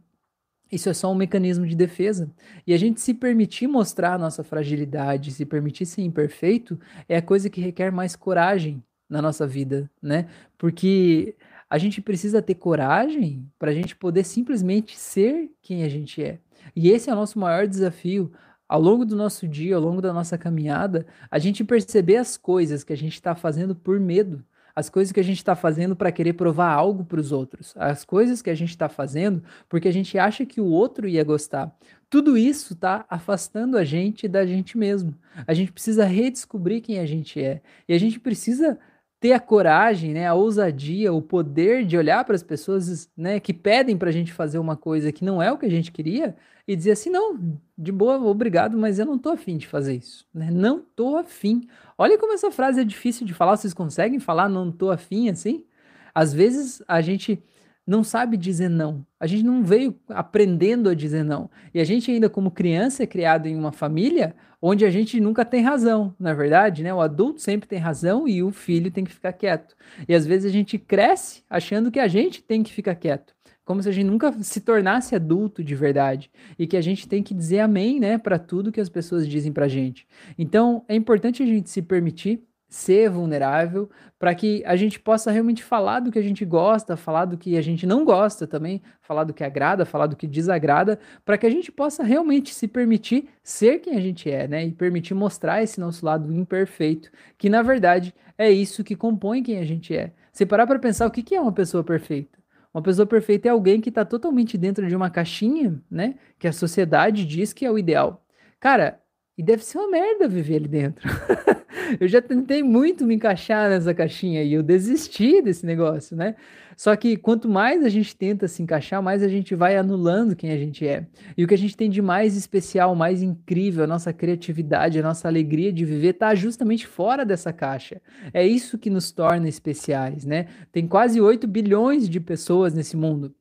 isso 0.72 0.90
é 0.90 0.94
só 0.94 1.12
um 1.12 1.16
mecanismo 1.16 1.66
de 1.66 1.76
defesa. 1.76 2.30
E 2.66 2.74
a 2.74 2.78
gente 2.78 3.00
se 3.02 3.14
permitir 3.14 3.68
mostrar 3.68 4.14
a 4.14 4.18
nossa 4.18 4.44
fragilidade, 4.44 5.32
se 5.32 5.46
permitir 5.46 5.86
ser 5.86 6.02
imperfeito, 6.02 6.80
é 7.08 7.18
a 7.18 7.22
coisa 7.22 7.50
que 7.50 7.62
requer 7.62 7.92
mais 7.92 8.16
coragem 8.16 8.84
na 9.10 9.22
nossa 9.22 9.46
vida, 9.46 9.90
né? 10.02 10.28
Porque 10.58 11.36
a 11.70 11.78
gente 11.78 12.02
precisa 12.02 12.42
ter 12.42 12.56
coragem 12.56 13.50
para 13.58 13.72
a 13.72 13.74
gente 13.74 13.96
poder 13.96 14.24
simplesmente 14.24 14.98
ser 14.98 15.52
quem 15.62 15.84
a 15.84 15.90
gente 15.90 16.24
é. 16.24 16.40
E 16.76 16.90
esse 16.90 17.10
é 17.10 17.14
o 17.14 17.16
nosso 17.16 17.38
maior 17.40 17.68
desafio 17.68 18.32
ao 18.68 18.82
longo 18.82 19.06
do 19.06 19.16
nosso 19.16 19.48
dia, 19.48 19.76
ao 19.76 19.82
longo 19.82 20.02
da 20.02 20.12
nossa 20.12 20.38
caminhada, 20.38 21.06
a 21.30 21.38
gente 21.38 21.64
perceber 21.64 22.18
as 22.18 22.36
coisas 22.36 22.84
que 22.84 22.94
a 22.94 22.98
gente 22.98 23.14
está 23.14 23.36
fazendo 23.36 23.76
por 23.76 24.00
medo, 24.00 24.44
as 24.76 24.90
coisas 24.90 25.12
que 25.12 25.20
a 25.20 25.24
gente 25.24 25.38
está 25.38 25.56
fazendo 25.56 25.96
para 25.96 26.12
querer 26.12 26.34
provar 26.34 26.72
algo 26.72 27.06
para 27.06 27.20
os 27.20 27.32
outros, 27.32 27.74
as 27.78 28.04
coisas 28.04 28.42
que 28.42 28.50
a 28.50 28.56
gente 28.56 28.72
está 28.72 28.90
fazendo 28.90 29.42
porque 29.70 29.88
a 29.88 29.94
gente 29.94 30.18
acha 30.18 30.46
que 30.46 30.60
o 30.60 30.66
outro 30.66 31.08
ia 31.08 31.24
gostar. 31.24 31.74
Tudo 32.10 32.38
isso 32.38 32.74
está 32.74 33.06
afastando 33.10 33.78
a 33.78 33.84
gente 33.84 34.28
da 34.28 34.46
gente 34.46 34.78
mesmo. 34.78 35.16
A 35.48 35.54
gente 35.54 35.72
precisa 35.72 36.06
redescobrir 36.06 36.82
quem 36.82 37.00
a 37.00 37.06
gente 37.06 37.42
é 37.42 37.62
e 37.88 37.94
a 37.94 37.98
gente 37.98 38.20
precisa 38.20 38.78
ter 39.26 39.32
a 39.32 39.40
coragem, 39.40 40.14
né, 40.14 40.28
a 40.28 40.36
ousadia, 40.36 41.12
o 41.12 41.20
poder 41.20 41.84
de 41.84 41.98
olhar 41.98 42.24
para 42.24 42.36
as 42.36 42.44
pessoas 42.44 43.10
né, 43.18 43.40
que 43.40 43.52
pedem 43.52 43.98
para 43.98 44.10
a 44.10 44.12
gente 44.12 44.32
fazer 44.32 44.60
uma 44.60 44.78
coisa 44.78 45.12
que 45.12 45.26
não 45.26 45.42
é 45.42 45.52
o 45.52 45.58
que 45.58 45.66
a 45.66 45.70
gente 45.70 45.92
queria 45.92 46.36
e 46.68 46.76
dizer 46.76 46.92
assim, 46.92 47.10
não, 47.10 47.60
de 47.76 47.92
boa, 47.92 48.20
obrigado, 48.20 48.78
mas 48.78 49.00
eu 49.00 49.06
não 49.08 49.18
tô 49.18 49.30
afim 49.30 49.58
de 49.58 49.66
fazer 49.66 49.96
isso, 49.96 50.28
né? 50.32 50.52
Não 50.52 50.80
tô 50.80 51.18
afim. 51.18 51.68
Olha 51.98 52.20
como 52.20 52.34
essa 52.34 52.52
frase 52.52 52.82
é 52.82 52.84
difícil 52.84 53.26
de 53.26 53.34
falar, 53.34 53.58
vocês 53.58 53.74
conseguem 53.74 54.20
falar 54.20 54.48
não 54.48 54.72
tô 54.72 54.92
afim 54.92 55.28
assim? 55.28 55.66
Às 56.14 56.32
vezes 56.32 56.84
a 56.88 57.02
gente 57.02 57.42
não 57.86 58.04
sabe 58.04 58.38
dizer 58.38 58.70
não. 58.70 59.04
A 59.20 59.26
gente 59.26 59.44
não 59.44 59.64
veio 59.64 60.00
aprendendo 60.08 60.88
a 60.88 60.94
dizer 60.94 61.24
não. 61.24 61.50
E 61.74 61.80
a 61.80 61.84
gente 61.84 62.12
ainda 62.12 62.30
como 62.30 62.52
criança 62.52 63.02
é 63.02 63.08
criado 63.08 63.48
em 63.48 63.56
uma 63.56 63.72
família 63.72 64.36
onde 64.68 64.84
a 64.84 64.90
gente 64.90 65.20
nunca 65.20 65.46
tem 65.46 65.62
razão, 65.62 66.16
na 66.20 66.32
é 66.32 66.34
verdade, 66.34 66.82
né? 66.82 66.92
O 66.92 67.00
adulto 67.00 67.40
sempre 67.40 67.70
tem 67.70 67.78
razão 67.78 68.28
e 68.28 68.42
o 68.42 68.52
filho 68.52 68.90
tem 68.90 69.04
que 69.04 69.14
ficar 69.14 69.32
quieto. 69.32 69.76
E 70.10 70.16
às 70.16 70.26
vezes 70.26 70.50
a 70.50 70.52
gente 70.52 70.80
cresce 70.80 71.44
achando 71.48 71.92
que 71.92 72.00
a 72.00 72.08
gente 72.08 72.42
tem 72.42 72.64
que 72.64 72.74
ficar 72.74 72.96
quieto 72.96 73.36
como 73.64 73.82
se 73.82 73.90
a 73.90 73.92
gente 73.92 74.06
nunca 74.06 74.32
se 74.44 74.62
tornasse 74.62 75.16
adulto 75.16 75.64
de 75.64 75.74
verdade 75.74 76.30
e 76.58 76.68
que 76.68 76.78
a 76.78 76.82
gente 76.82 77.08
tem 77.08 77.24
que 77.24 77.34
dizer 77.34 77.62
amém, 77.62 78.00
né, 78.00 78.16
para 78.16 78.38
tudo 78.38 78.72
que 78.72 78.80
as 78.80 78.90
pessoas 78.90 79.28
dizem 79.28 79.52
pra 79.52 79.68
gente. 79.68 80.08
Então, 80.38 80.86
é 80.88 80.96
importante 80.96 81.42
a 81.42 81.46
gente 81.48 81.72
se 81.72 81.82
permitir 81.82 82.44
ser 82.68 83.10
vulnerável 83.10 83.90
para 84.18 84.34
que 84.34 84.64
a 84.66 84.76
gente 84.76 85.00
possa 85.00 85.32
realmente 85.32 85.64
falar 85.64 86.00
do 86.00 86.12
que 86.12 86.20
a 86.20 86.22
gente 86.22 86.44
gosta, 86.46 86.98
falar 86.98 87.26
do 87.26 87.38
que 87.38 87.58
a 87.58 87.62
gente 87.62 87.86
não 87.86 88.04
gosta 88.04 88.48
também, 88.48 88.82
falar 89.02 89.24
do 89.24 89.34
que 89.34 89.44
agrada, 89.44 89.86
falar 89.86 90.08
do 90.08 90.16
que 90.16 90.26
desagrada, 90.26 91.00
para 91.24 91.38
que 91.38 91.46
a 91.46 91.50
gente 91.50 91.72
possa 91.72 92.04
realmente 92.04 92.54
se 92.54 92.68
permitir 92.68 93.30
ser 93.44 93.80
quem 93.80 93.96
a 93.96 94.02
gente 94.02 94.30
é, 94.30 94.48
né? 94.48 94.66
E 94.66 94.72
permitir 94.72 95.14
mostrar 95.14 95.62
esse 95.62 95.80
nosso 95.80 96.06
lado 96.06 96.34
imperfeito, 96.34 97.12
que 97.38 97.50
na 97.50 97.62
verdade 97.62 98.14
é 98.38 98.50
isso 98.50 98.84
que 98.84 98.96
compõe 98.96 99.44
quem 99.44 99.60
a 99.60 99.66
gente 99.66 99.96
é. 99.96 100.12
Se 100.32 100.46
parar 100.46 100.66
para 100.68 100.80
pensar 100.80 101.08
o 101.08 101.12
que 101.12 101.36
é 101.36 101.40
uma 101.40 101.54
pessoa 101.54 101.84
perfeita, 101.84 102.40
uma 102.74 102.82
pessoa 102.82 103.06
perfeita 103.06 103.48
é 103.48 103.52
alguém 103.52 103.80
que 103.80 103.88
está 103.88 104.04
totalmente 104.04 104.58
dentro 104.58 104.86
de 104.86 104.94
uma 104.94 105.10
caixinha, 105.10 105.82
né? 105.90 106.16
Que 106.38 106.46
a 106.46 106.52
sociedade 106.52 107.26
diz 107.26 107.54
que 107.54 107.66
é 107.66 107.72
o 107.72 107.80
ideal. 107.80 108.26
Cara, 108.60 109.00
e 109.38 109.44
deve 109.44 109.64
ser 109.64 109.78
uma 109.78 109.90
merda 109.90 110.28
viver 110.28 110.56
ali 110.56 110.68
dentro. 110.68 111.10
eu 112.00 112.08
já 112.08 112.22
tentei 112.22 112.64
muito 112.64 113.06
me 113.06 113.16
encaixar 113.16 113.70
nessa 113.70 113.94
caixinha 113.94 114.44
e 114.44 114.54
eu 114.54 114.64
desisti 114.64 115.42
desse 115.42 115.66
negócio, 115.66 116.16
né? 116.16 116.36
Só 116.78 116.96
que 116.96 117.16
quanto 117.16 117.48
mais 117.48 117.84
a 117.84 117.90
gente 117.90 118.16
tenta 118.16 118.48
se 118.48 118.62
encaixar, 118.62 119.02
mais 119.02 119.24
a 119.24 119.28
gente 119.28 119.56
vai 119.56 119.78
anulando 119.78 120.36
quem 120.36 120.52
a 120.52 120.58
gente 120.58 120.86
é. 120.86 121.08
E 121.38 121.44
o 121.44 121.48
que 121.48 121.54
a 121.54 121.58
gente 121.58 121.76
tem 121.76 121.90
de 121.90 122.02
mais 122.02 122.36
especial, 122.36 122.94
mais 122.96 123.22
incrível, 123.22 123.84
a 123.84 123.88
nossa 123.88 124.12
criatividade, 124.12 125.00
a 125.00 125.04
nossa 125.04 125.28
alegria 125.28 125.72
de 125.72 125.86
viver 125.86 126.10
está 126.10 126.36
justamente 126.36 126.86
fora 126.86 127.26
dessa 127.26 127.54
caixa. 127.54 128.02
É 128.34 128.46
isso 128.46 128.78
que 128.78 128.90
nos 128.90 129.12
torna 129.12 129.48
especiais, 129.48 130.26
né? 130.26 130.48
Tem 130.72 130.86
quase 130.88 131.22
8 131.22 131.48
bilhões 131.48 132.10
de 132.10 132.20
pessoas 132.20 132.74
nesse 132.74 132.98
mundo. 132.98 133.34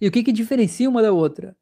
E 0.00 0.06
o 0.06 0.10
que, 0.10 0.22
que 0.22 0.32
diferencia 0.32 0.88
uma 0.88 1.02
da 1.02 1.12
outra? 1.12 1.56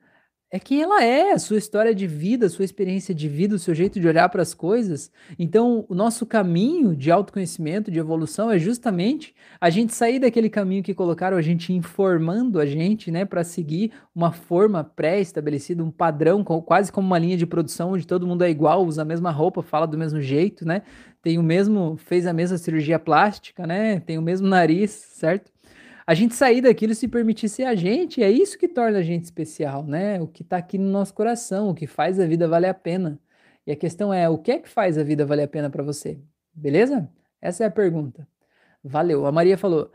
É 0.52 0.58
quem 0.58 0.82
ela 0.82 1.04
é, 1.04 1.30
a 1.30 1.38
sua 1.38 1.56
história 1.58 1.94
de 1.94 2.08
vida, 2.08 2.46
a 2.46 2.48
sua 2.48 2.64
experiência 2.64 3.14
de 3.14 3.28
vida, 3.28 3.54
o 3.54 3.58
seu 3.58 3.72
jeito 3.72 4.00
de 4.00 4.08
olhar 4.08 4.28
para 4.28 4.42
as 4.42 4.52
coisas. 4.52 5.12
Então, 5.38 5.86
o 5.88 5.94
nosso 5.94 6.26
caminho 6.26 6.96
de 6.96 7.08
autoconhecimento, 7.08 7.88
de 7.88 8.00
evolução, 8.00 8.50
é 8.50 8.58
justamente 8.58 9.32
a 9.60 9.70
gente 9.70 9.94
sair 9.94 10.18
daquele 10.18 10.50
caminho 10.50 10.82
que 10.82 10.92
colocaram 10.92 11.36
a 11.36 11.42
gente 11.42 11.72
informando 11.72 12.58
a 12.58 12.66
gente, 12.66 13.12
né, 13.12 13.24
para 13.24 13.44
seguir 13.44 13.92
uma 14.12 14.32
forma 14.32 14.82
pré-estabelecida, 14.82 15.84
um 15.84 15.90
padrão, 15.90 16.42
quase 16.42 16.90
como 16.90 17.06
uma 17.06 17.18
linha 17.18 17.36
de 17.36 17.46
produção 17.46 17.92
onde 17.92 18.04
todo 18.04 18.26
mundo 18.26 18.42
é 18.42 18.50
igual, 18.50 18.84
usa 18.84 19.02
a 19.02 19.04
mesma 19.04 19.30
roupa, 19.30 19.62
fala 19.62 19.86
do 19.86 19.96
mesmo 19.96 20.20
jeito, 20.20 20.66
né? 20.66 20.82
Tem 21.22 21.38
o 21.38 21.42
mesmo, 21.42 21.96
fez 21.96 22.26
a 22.26 22.32
mesma 22.32 22.58
cirurgia 22.58 22.98
plástica, 22.98 23.66
né? 23.66 24.00
Tem 24.00 24.18
o 24.18 24.22
mesmo 24.22 24.48
nariz, 24.48 24.90
certo? 24.90 25.52
A 26.06 26.14
gente 26.14 26.34
sair 26.34 26.60
daquilo 26.60 26.94
se 26.94 27.06
permitir 27.08 27.48
ser 27.48 27.64
a 27.64 27.74
gente, 27.74 28.22
é 28.22 28.30
isso 28.30 28.58
que 28.58 28.68
torna 28.68 28.98
a 28.98 29.02
gente 29.02 29.24
especial, 29.24 29.84
né? 29.84 30.20
O 30.20 30.26
que 30.26 30.42
está 30.42 30.56
aqui 30.56 30.78
no 30.78 30.90
nosso 30.90 31.14
coração, 31.14 31.70
o 31.70 31.74
que 31.74 31.86
faz 31.86 32.18
a 32.18 32.26
vida 32.26 32.48
valer 32.48 32.68
a 32.68 32.74
pena. 32.74 33.18
E 33.66 33.72
a 33.72 33.76
questão 33.76 34.12
é, 34.12 34.28
o 34.28 34.38
que 34.38 34.50
é 34.52 34.58
que 34.58 34.68
faz 34.68 34.98
a 34.98 35.02
vida 35.04 35.24
valer 35.26 35.44
a 35.44 35.48
pena 35.48 35.70
para 35.70 35.82
você? 35.82 36.18
Beleza? 36.52 37.08
Essa 37.40 37.64
é 37.64 37.66
a 37.66 37.70
pergunta. 37.70 38.26
Valeu. 38.82 39.26
A 39.26 39.32
Maria 39.32 39.56
falou: 39.56 39.90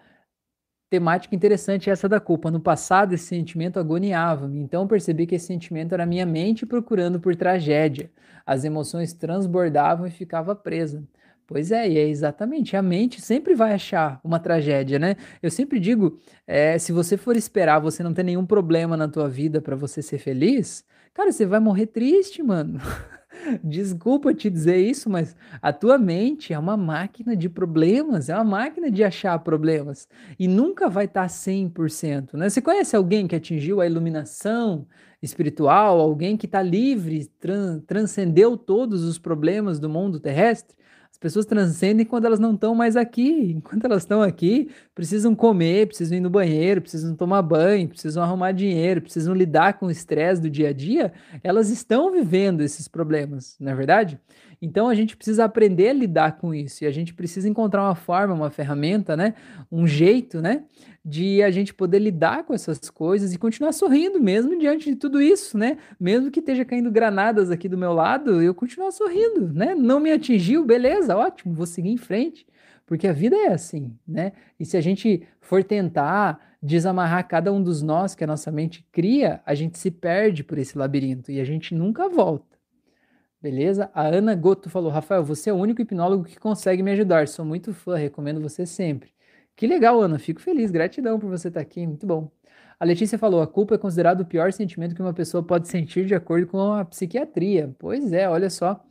temática 0.89 1.36
interessante 1.36 1.89
essa 1.89 2.08
da 2.08 2.20
culpa. 2.20 2.52
No 2.52 2.60
passado, 2.60 3.13
esse 3.13 3.26
sentimento 3.26 3.80
agoniava-me, 3.80 4.60
então 4.60 4.88
percebi 4.88 5.26
que 5.26 5.36
esse 5.36 5.48
sentimento 5.48 5.94
era 5.94 6.06
minha 6.06 6.26
mente 6.26 6.65
procurando 6.65 7.20
por 7.20 7.36
tragédia. 7.36 8.12
As 8.46 8.63
emoções 8.63 9.13
transbordavam 9.13 10.08
e 10.08 10.12
ficava 10.12 10.56
presa. 10.56 11.04
Pois 11.48 11.72
é, 11.72 11.88
e 11.88 11.98
é 11.98 12.08
exatamente. 12.08 12.76
A 12.76 12.82
mente 12.82 13.22
sempre 13.22 13.54
vai 13.54 13.74
achar 13.74 14.20
uma 14.24 14.40
tragédia, 14.40 14.98
né? 14.98 15.16
Eu 15.42 15.52
sempre 15.52 15.80
digo, 15.80 16.20
é, 16.48 16.78
se 16.80 16.92
você 16.92 17.18
for 17.18 17.36
esperar 17.36 17.80
você 17.80 18.02
não 18.02 18.14
ter 18.14 18.24
nenhum 18.24 18.46
problema 18.46 18.98
na 18.98 19.08
tua 19.08 19.30
vida 19.30 19.62
para 19.62 19.76
você 19.76 20.02
ser 20.02 20.18
feliz, 20.18 20.84
cara, 21.14 21.32
você 21.32 21.46
vai 21.46 21.60
morrer 21.60 21.86
triste, 21.88 22.42
mano. 22.42 22.80
Desculpa 23.64 24.34
te 24.34 24.50
dizer 24.50 24.78
isso, 24.78 25.08
mas 25.10 25.36
a 25.62 25.72
tua 25.72 25.98
mente 26.00 26.52
é 26.54 26.58
uma 26.58 26.76
máquina 26.76 27.36
de 27.36 27.48
problemas, 27.48 28.28
é 28.30 28.36
uma 28.36 28.44
máquina 28.44 28.90
de 28.90 29.04
achar 29.04 29.38
problemas 29.40 30.08
e 30.40 30.48
nunca 30.48 30.90
vai 30.90 31.06
estar 31.06 31.24
tá 31.24 31.28
100%, 31.28 32.34
né? 32.34 32.50
Você 32.50 32.62
conhece 32.62 32.96
alguém 32.96 33.28
que 33.28 33.36
atingiu 33.36 33.82
a 33.82 33.86
iluminação 33.86 34.88
espiritual, 35.22 36.00
alguém 36.00 36.38
que 36.38 36.46
está 36.48 36.62
livre, 36.62 37.26
tran 37.40 37.80
transcendeu 37.82 38.58
todos 38.58 39.04
os 39.04 39.20
problemas 39.20 39.80
do 39.80 39.90
mundo 39.90 40.20
terrestre? 40.20 40.76
As 41.26 41.32
pessoas 41.32 41.48
transcendem 41.48 42.06
quando 42.06 42.26
elas 42.26 42.40
não 42.40 42.54
estão 42.54 42.76
mais 42.76 42.96
aqui. 42.96 43.54
Enquanto 43.58 43.86
elas 43.86 44.04
estão 44.04 44.22
aqui, 44.22 44.70
precisam 44.94 45.34
comer, 45.34 45.88
precisam 45.88 46.20
ir 46.20 46.22
no 46.22 46.30
banheiro, 46.30 46.82
precisam 46.82 47.16
tomar 47.16 47.42
banho, 47.42 47.90
precisam 47.90 48.22
arrumar 48.22 48.52
dinheiro, 48.52 49.02
precisam 49.02 49.34
lidar 49.34 49.80
com 49.80 49.88
o 49.88 49.92
estresse 49.92 50.40
do 50.40 50.52
dia 50.52 50.70
a 50.70 50.72
dia. 50.72 51.12
Elas 51.44 51.72
estão 51.72 52.12
vivendo 52.12 52.62
esses 52.62 52.88
problemas, 52.88 53.56
não 53.60 53.72
é 53.72 53.76
verdade? 53.76 54.20
Então 54.65 54.89
a 54.89 54.95
gente 54.95 55.15
precisa 55.15 55.45
aprender 55.45 55.89
a 55.89 55.93
lidar 55.93 56.38
com 56.39 56.51
isso 56.51 56.84
e 56.84 56.88
a 56.88 56.91
gente 56.91 57.13
precisa 57.13 57.47
encontrar 57.47 57.84
uma 57.84 57.93
forma, 57.93 58.34
uma 58.34 58.49
ferramenta, 58.49 59.15
né? 59.15 59.36
Um 59.71 59.86
jeito, 59.86 60.41
né? 60.41 60.63
De 61.04 61.43
a 61.43 61.51
gente 61.51 61.71
poder 61.71 61.99
lidar 61.99 62.43
com 62.45 62.54
essas 62.54 62.89
coisas 62.89 63.32
e 63.32 63.38
continuar 63.38 63.73
sorrindo 63.73 64.19
mesmo 64.19 64.58
diante 64.58 64.89
de 64.89 64.95
tudo 64.95 65.21
isso, 65.21 65.56
né? 65.56 65.78
Mesmo 65.99 66.32
que 66.32 66.39
esteja 66.39 66.65
caindo 66.65 66.89
granadas 66.89 67.51
aqui 67.51 67.69
do 67.69 67.78
meu 67.78 67.93
lado, 67.93 68.41
eu 68.41 68.56
continuar 68.56 68.91
sorrindo, 68.91 69.54
né? 69.54 69.75
Não 69.75 69.99
me 69.99 70.12
atingiu, 70.12 70.65
beleza, 70.65 71.15
ótimo, 71.15 71.54
vou 71.54 71.67
seguir 71.67 71.91
em 71.91 71.97
frente, 71.97 72.47
porque 72.88 73.08
a 73.08 73.13
vida 73.13 73.36
é 73.36 73.54
assim, 73.54 73.93
né? 74.08 74.32
E 74.60 74.65
se 74.65 74.75
a 74.75 74.82
gente 74.82 75.21
for 75.39 75.63
tentar 75.63 76.39
desamarrar 76.60 77.28
cada 77.28 77.54
um 77.54 77.62
dos 77.62 77.84
nós 77.84 78.15
que 78.15 78.23
a 78.23 78.28
nossa 78.28 78.51
mente 78.51 78.84
cria, 78.91 79.41
a 79.45 79.54
gente 79.54 79.78
se 79.78 79.91
perde 79.91 80.43
por 80.43 80.58
esse 80.58 80.75
labirinto 80.75 81.32
e 81.32 81.39
a 81.39 81.45
gente 81.45 81.75
nunca 81.75 82.10
volta. 82.10 82.55
Beleza? 83.46 83.92
A 83.94 84.08
Ana 84.08 84.34
Goto 84.34 84.72
falou: 84.72 84.90
Rafael, 84.90 85.24
você 85.24 85.52
é 85.52 85.54
o 85.54 85.58
único 85.58 85.80
hipnólogo 85.80 86.24
que 86.24 86.40
consegue 86.40 86.82
me 86.82 86.90
ajudar. 86.94 87.28
Sou 87.28 87.46
muito 87.46 87.76
fã, 87.76 87.96
recomendo 87.96 88.42
você 88.42 88.66
sempre. 88.66 89.12
Que 89.56 89.68
legal, 89.68 90.02
Ana. 90.02 90.18
Fico 90.18 90.42
feliz. 90.42 90.72
Gratidão 90.72 91.20
por 91.20 91.30
você 91.30 91.50
estar 91.50 91.60
aqui. 91.60 91.86
Muito 91.86 92.08
bom. 92.08 92.32
A 92.80 92.84
Letícia 92.84 93.20
falou: 93.20 93.44
a 93.44 93.46
culpa 93.46 93.76
é 93.76 93.78
considerado 93.78 94.22
o 94.22 94.26
pior 94.26 94.52
sentimento 94.52 94.96
que 94.96 95.02
uma 95.02 95.14
pessoa 95.14 95.44
pode 95.44 95.68
sentir 95.68 96.08
de 96.08 96.16
acordo 96.16 96.48
com 96.48 96.74
a 96.74 96.84
psiquiatria. 96.86 97.72
Pois 97.78 98.12
é, 98.12 98.28
olha 98.28 98.50
só. 98.50 98.84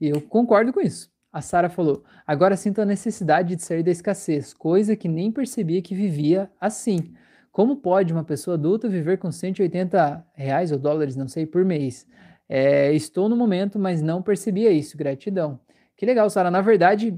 E 0.00 0.08
eu 0.08 0.20
concordo 0.20 0.72
com 0.72 0.80
isso. 0.80 1.08
A 1.32 1.40
Sara 1.40 1.68
falou: 1.68 2.02
agora 2.26 2.56
sinto 2.56 2.80
a 2.80 2.84
necessidade 2.84 3.54
de 3.54 3.62
sair 3.62 3.84
da 3.84 3.92
escassez, 3.92 4.52
coisa 4.52 4.96
que 4.96 5.06
nem 5.06 5.30
percebia 5.30 5.80
que 5.80 5.94
vivia 5.94 6.50
assim. 6.60 7.14
Como 7.52 7.76
pode 7.76 8.12
uma 8.12 8.24
pessoa 8.24 8.56
adulta 8.56 8.88
viver 8.88 9.18
com 9.18 9.30
180 9.30 10.26
reais 10.34 10.72
ou 10.72 10.78
dólares, 10.78 11.14
não 11.14 11.28
sei, 11.28 11.46
por 11.46 11.64
mês? 11.64 12.08
É, 12.52 12.92
estou 12.92 13.28
no 13.28 13.36
momento, 13.36 13.78
mas 13.78 14.02
não 14.02 14.20
percebia 14.20 14.72
isso. 14.72 14.98
Gratidão. 14.98 15.60
Que 15.96 16.04
legal, 16.04 16.28
Sara. 16.28 16.50
Na 16.50 16.60
verdade, 16.60 17.16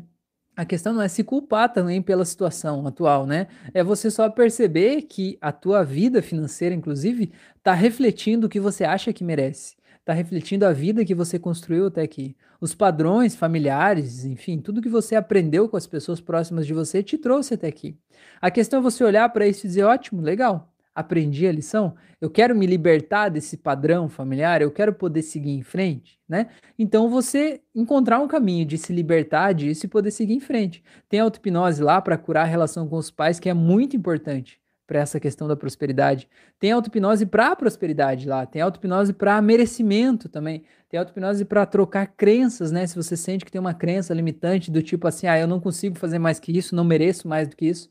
a 0.55 0.67
questão 0.67 0.93
não 0.93 1.01
é 1.01 1.09
se 1.09 1.25
culpar 1.25 1.73
também 1.73 2.03
pela 2.03 2.25
situação 2.27 2.87
atual, 2.87 3.27
né? 3.27 3.47
É 3.73 3.83
você 3.83 4.11
só 4.11 4.29
perceber 4.29 5.03
que 5.03 5.39
a 5.41 5.51
tua 5.51 5.83
vida 5.83 6.21
financeira, 6.21 6.75
inclusive, 6.75 7.33
está 7.57 7.73
refletindo 7.73 8.47
o 8.47 8.51
que 8.51 8.61
você 8.61 8.85
acha 8.85 9.13
que 9.13 9.25
merece. 9.25 9.75
está 10.01 10.13
refletindo 10.13 10.67
a 10.67 10.73
vida 10.73 11.05
que 11.05 11.15
você 11.15 11.39
construiu 11.39 11.87
até 11.87 12.03
aqui. 12.03 12.37
Os 12.61 12.75
padrões 12.75 13.35
familiares, 13.35 14.25
enfim, 14.25 14.61
tudo 14.61 14.83
que 14.83 14.89
você 14.89 15.15
aprendeu 15.15 15.69
com 15.69 15.77
as 15.77 15.87
pessoas 15.87 16.21
próximas 16.21 16.67
de 16.67 16.75
você 16.75 17.03
te 17.03 17.17
trouxe 17.17 17.55
até 17.55 17.69
aqui. 17.69 17.97
A 18.41 18.51
questão 18.51 18.81
é 18.81 18.83
você 18.83 19.03
olhar 19.05 19.29
para 19.31 19.47
isso 19.47 19.67
e 19.67 19.69
dizer: 19.69 19.85
ótimo, 19.85 20.21
legal, 20.21 20.72
aprendi 20.95 21.47
a 21.47 21.53
lição, 21.53 21.95
eu 22.21 22.31
quero 22.31 22.55
me 22.55 22.67
libertar 22.67 23.29
desse 23.29 23.57
padrão 23.57 24.09
familiar, 24.09 24.61
eu 24.61 24.71
quero 24.71 24.93
poder 24.93 25.23
seguir 25.23 25.51
em 25.51 25.63
frente, 25.63 26.19
né? 26.29 26.49
Então 26.79 27.09
você 27.09 27.61
encontrar 27.75 28.19
um 28.19 28.29
caminho 28.29 28.67
de 28.67 28.77
se 28.77 28.93
libertar 28.93 29.53
disso 29.53 29.87
e 29.87 29.89
poder 29.89 30.11
seguir 30.11 30.35
em 30.35 30.41
frente. 30.41 30.83
Tem 31.09 31.21
auto-hipnose 31.21 31.83
lá 31.83 32.01
para 32.01 32.19
curar 32.19 32.43
a 32.43 32.49
relação 32.49 32.87
com 32.87 32.97
os 32.97 33.11
pais, 33.11 33.41
que 33.41 33.49
é 33.49 33.55
muito 33.55 33.97
importante 33.97 34.61
para 34.87 35.01
essa 35.01 35.19
questão 35.19 35.49
da 35.49 35.57
prosperidade. 35.57 36.29
Tem 36.59 36.73
auto-hipnose 36.73 37.25
para 37.25 37.57
prosperidade 37.57 38.29
lá, 38.29 38.45
tem 38.45 38.61
auto-hipnose 38.61 39.15
para 39.15 39.41
merecimento 39.41 40.29
também. 40.29 40.65
Tem 40.91 41.01
auto-hipnose 41.01 41.47
para 41.47 41.65
trocar 41.65 42.07
crenças, 42.07 42.71
né? 42.71 42.87
Se 42.87 42.95
você 42.95 43.17
sente 43.17 43.45
que 43.45 43.51
tem 43.51 43.61
uma 43.61 43.73
crença 43.73 44.13
limitante 44.13 44.71
do 44.71 44.83
tipo 44.83 45.09
assim, 45.09 45.27
ah, 45.27 45.39
eu 45.39 45.47
não 45.47 45.59
consigo 45.59 45.99
fazer 45.99 46.19
mais 46.19 46.39
que 46.39 46.57
isso, 46.57 46.77
não 46.77 46.85
mereço 46.85 47.27
mais 47.27 47.49
do 47.49 47.57
que 47.57 47.67
isso 47.67 47.91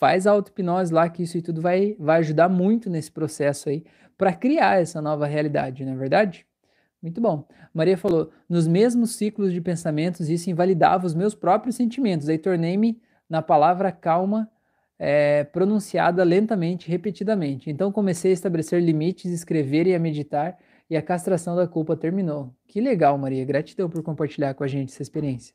faz 0.00 0.26
a 0.26 0.32
auto-hipnose 0.32 0.92
lá, 0.92 1.08
que 1.10 1.22
isso 1.22 1.36
e 1.36 1.42
tudo 1.42 1.60
vai, 1.60 1.94
vai 1.98 2.20
ajudar 2.20 2.48
muito 2.48 2.88
nesse 2.88 3.12
processo 3.12 3.68
aí 3.68 3.84
para 4.16 4.32
criar 4.32 4.80
essa 4.80 5.00
nova 5.00 5.26
realidade, 5.26 5.84
não 5.84 5.92
é 5.92 5.96
verdade? 5.96 6.46
Muito 7.02 7.20
bom. 7.20 7.46
Maria 7.72 7.98
falou: 7.98 8.30
nos 8.48 8.66
mesmos 8.66 9.14
ciclos 9.16 9.52
de 9.52 9.60
pensamentos, 9.60 10.28
isso 10.30 10.50
invalidava 10.50 11.06
os 11.06 11.14
meus 11.14 11.34
próprios 11.34 11.76
sentimentos. 11.76 12.28
Aí 12.28 12.38
tornei-me 12.38 13.00
na 13.28 13.40
palavra 13.42 13.92
calma, 13.92 14.50
é, 14.98 15.44
pronunciada 15.44 16.24
lentamente, 16.24 16.90
repetidamente. 16.90 17.70
Então 17.70 17.92
comecei 17.92 18.30
a 18.30 18.34
estabelecer 18.34 18.82
limites, 18.82 19.30
escrever 19.30 19.86
e 19.86 19.94
a 19.94 19.98
meditar, 19.98 20.58
e 20.88 20.96
a 20.96 21.02
castração 21.02 21.56
da 21.56 21.66
culpa 21.66 21.96
terminou. 21.96 22.54
Que 22.66 22.80
legal, 22.80 23.16
Maria. 23.16 23.44
Gratidão 23.44 23.88
por 23.88 24.02
compartilhar 24.02 24.54
com 24.54 24.64
a 24.64 24.68
gente 24.68 24.92
essa 24.92 25.02
experiência. 25.02 25.54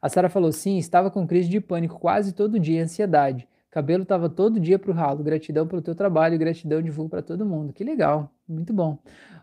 A 0.00 0.08
Sara 0.08 0.28
falou: 0.28 0.52
sim, 0.52 0.76
estava 0.78 1.10
com 1.10 1.26
crise 1.26 1.48
de 1.48 1.60
pânico 1.60 1.98
quase 1.98 2.32
todo 2.32 2.60
dia, 2.60 2.82
ansiedade. 2.82 3.46
Cabelo 3.76 4.04
estava 4.04 4.30
todo 4.30 4.58
dia 4.58 4.78
para 4.78 4.90
o 4.90 4.94
ralo. 4.94 5.22
Gratidão 5.22 5.66
pelo 5.66 5.82
teu 5.82 5.94
trabalho, 5.94 6.38
gratidão 6.38 6.80
divulgo 6.80 7.10
para 7.10 7.20
todo 7.20 7.44
mundo. 7.44 7.74
Que 7.74 7.84
legal, 7.84 8.32
muito 8.48 8.72
bom. 8.72 8.98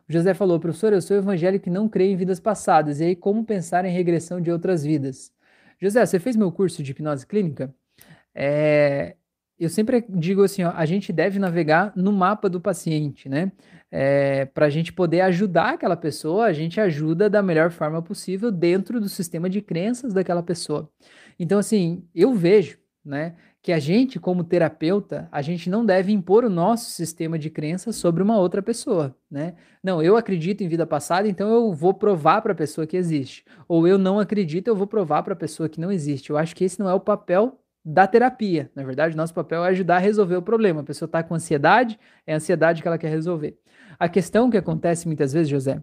O 0.09 0.11
José 0.11 0.33
falou, 0.33 0.59
professor, 0.59 0.91
eu 0.91 1.03
sou 1.03 1.15
evangélico 1.15 1.69
e 1.69 1.71
não 1.71 1.87
creio 1.87 2.13
em 2.13 2.15
vidas 2.15 2.39
passadas. 2.39 2.99
E 2.99 3.03
aí, 3.03 3.15
como 3.15 3.45
pensar 3.45 3.85
em 3.85 3.93
regressão 3.93 4.41
de 4.41 4.49
outras 4.51 4.83
vidas? 4.83 5.31
José, 5.79 6.03
você 6.03 6.17
fez 6.17 6.35
meu 6.35 6.51
curso 6.51 6.81
de 6.81 6.89
hipnose 6.89 7.27
clínica? 7.27 7.71
É, 8.33 9.17
eu 9.59 9.69
sempre 9.69 10.03
digo 10.09 10.43
assim, 10.43 10.63
ó, 10.63 10.71
a 10.71 10.85
gente 10.87 11.13
deve 11.13 11.37
navegar 11.37 11.93
no 11.95 12.11
mapa 12.11 12.49
do 12.49 12.59
paciente, 12.59 13.29
né? 13.29 13.51
É, 13.91 14.45
para 14.45 14.65
a 14.65 14.69
gente 14.71 14.91
poder 14.91 15.21
ajudar 15.21 15.75
aquela 15.75 15.95
pessoa, 15.95 16.45
a 16.45 16.53
gente 16.53 16.81
ajuda 16.81 17.29
da 17.29 17.43
melhor 17.43 17.69
forma 17.69 18.01
possível 18.01 18.51
dentro 18.51 18.99
do 18.99 19.07
sistema 19.07 19.47
de 19.47 19.61
crenças 19.61 20.11
daquela 20.11 20.41
pessoa. 20.41 20.89
Então, 21.37 21.59
assim, 21.59 22.03
eu 22.15 22.33
vejo, 22.33 22.79
né, 23.05 23.35
que 23.63 23.71
a 23.71 23.79
gente, 23.79 24.19
como 24.19 24.43
terapeuta, 24.43 25.29
a 25.31 25.41
gente 25.41 25.69
não 25.69 25.85
deve 25.85 26.11
impor 26.11 26.43
o 26.43 26.49
nosso 26.49 26.91
sistema 26.91 27.39
de 27.39 27.49
crença 27.49 27.93
sobre 27.93 28.21
uma 28.21 28.37
outra 28.37 28.61
pessoa, 28.61 29.15
né? 29.31 29.55
Não, 29.81 30.03
eu 30.03 30.17
acredito 30.17 30.61
em 30.61 30.67
vida 30.67 30.85
passada, 30.85 31.29
então 31.29 31.49
eu 31.49 31.71
vou 31.71 31.93
provar 31.93 32.41
para 32.41 32.51
a 32.51 32.55
pessoa 32.55 32.85
que 32.85 32.97
existe. 32.97 33.45
Ou 33.65 33.87
eu 33.87 33.97
não 33.97 34.19
acredito, 34.19 34.67
eu 34.67 34.75
vou 34.75 34.85
provar 34.85 35.23
para 35.23 35.31
a 35.31 35.37
pessoa 35.37 35.69
que 35.69 35.79
não 35.79 35.89
existe. 35.89 36.29
Eu 36.29 36.37
acho 36.37 36.53
que 36.53 36.65
esse 36.65 36.77
não 36.77 36.89
é 36.89 36.93
o 36.93 36.99
papel 36.99 37.57
da 37.85 38.05
terapia. 38.05 38.69
Na 38.75 38.83
verdade, 38.83 39.15
nosso 39.15 39.33
papel 39.33 39.63
é 39.63 39.69
ajudar 39.69 39.95
a 39.95 39.99
resolver 39.99 40.35
o 40.35 40.41
problema. 40.41 40.81
A 40.81 40.83
pessoa 40.83 41.07
está 41.07 41.23
com 41.23 41.33
ansiedade, 41.33 41.97
é 42.27 42.33
a 42.33 42.35
ansiedade 42.35 42.81
que 42.81 42.87
ela 42.87 42.97
quer 42.97 43.09
resolver. 43.09 43.57
A 43.97 44.09
questão 44.09 44.49
que 44.49 44.57
acontece 44.57 45.07
muitas 45.07 45.31
vezes, 45.31 45.47
José, 45.47 45.81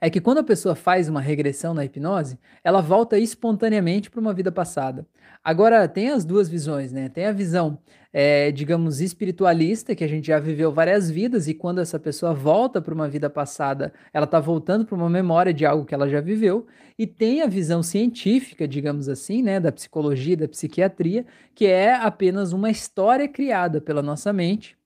é 0.00 0.10
que 0.10 0.20
quando 0.20 0.38
a 0.38 0.44
pessoa 0.44 0.74
faz 0.74 1.08
uma 1.08 1.20
regressão 1.20 1.74
na 1.74 1.84
hipnose, 1.84 2.38
ela 2.62 2.80
volta 2.80 3.18
espontaneamente 3.18 4.10
para 4.10 4.20
uma 4.20 4.32
vida 4.32 4.52
passada. 4.52 5.06
Agora, 5.44 5.88
tem 5.88 6.10
as 6.10 6.24
duas 6.24 6.48
visões, 6.48 6.92
né? 6.92 7.08
Tem 7.08 7.26
a 7.26 7.32
visão, 7.32 7.78
é, 8.12 8.52
digamos, 8.52 9.00
espiritualista, 9.00 9.94
que 9.94 10.04
a 10.04 10.08
gente 10.08 10.28
já 10.28 10.38
viveu 10.38 10.70
várias 10.72 11.10
vidas, 11.10 11.48
e 11.48 11.54
quando 11.54 11.80
essa 11.80 11.98
pessoa 11.98 12.32
volta 12.32 12.80
para 12.80 12.94
uma 12.94 13.08
vida 13.08 13.28
passada, 13.28 13.92
ela 14.12 14.24
está 14.24 14.38
voltando 14.38 14.84
para 14.84 14.94
uma 14.94 15.10
memória 15.10 15.52
de 15.52 15.66
algo 15.66 15.84
que 15.84 15.94
ela 15.94 16.08
já 16.08 16.20
viveu. 16.20 16.66
E 16.96 17.06
tem 17.06 17.42
a 17.42 17.46
visão 17.46 17.82
científica, 17.82 18.68
digamos 18.68 19.08
assim, 19.08 19.42
né? 19.42 19.58
Da 19.58 19.72
psicologia, 19.72 20.36
da 20.36 20.46
psiquiatria, 20.46 21.26
que 21.54 21.66
é 21.66 21.94
apenas 21.94 22.52
uma 22.52 22.70
história 22.70 23.26
criada 23.26 23.80
pela 23.80 24.02
nossa 24.02 24.32
mente 24.32 24.76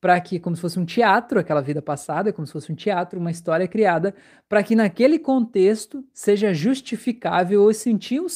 para 0.00 0.20
que, 0.20 0.38
como 0.38 0.54
se 0.54 0.62
fosse 0.62 0.78
um 0.78 0.84
teatro, 0.84 1.40
aquela 1.40 1.60
vida 1.60 1.82
passada, 1.82 2.32
como 2.32 2.46
se 2.46 2.52
fosse 2.52 2.70
um 2.70 2.74
teatro, 2.74 3.18
uma 3.18 3.30
história 3.30 3.66
criada, 3.66 4.14
para 4.48 4.62
que 4.62 4.76
naquele 4.76 5.18
contexto 5.18 6.04
seja 6.12 6.54
justificável 6.54 7.64
eu 7.64 7.74
sentir, 7.74 8.20
o, 8.20 8.26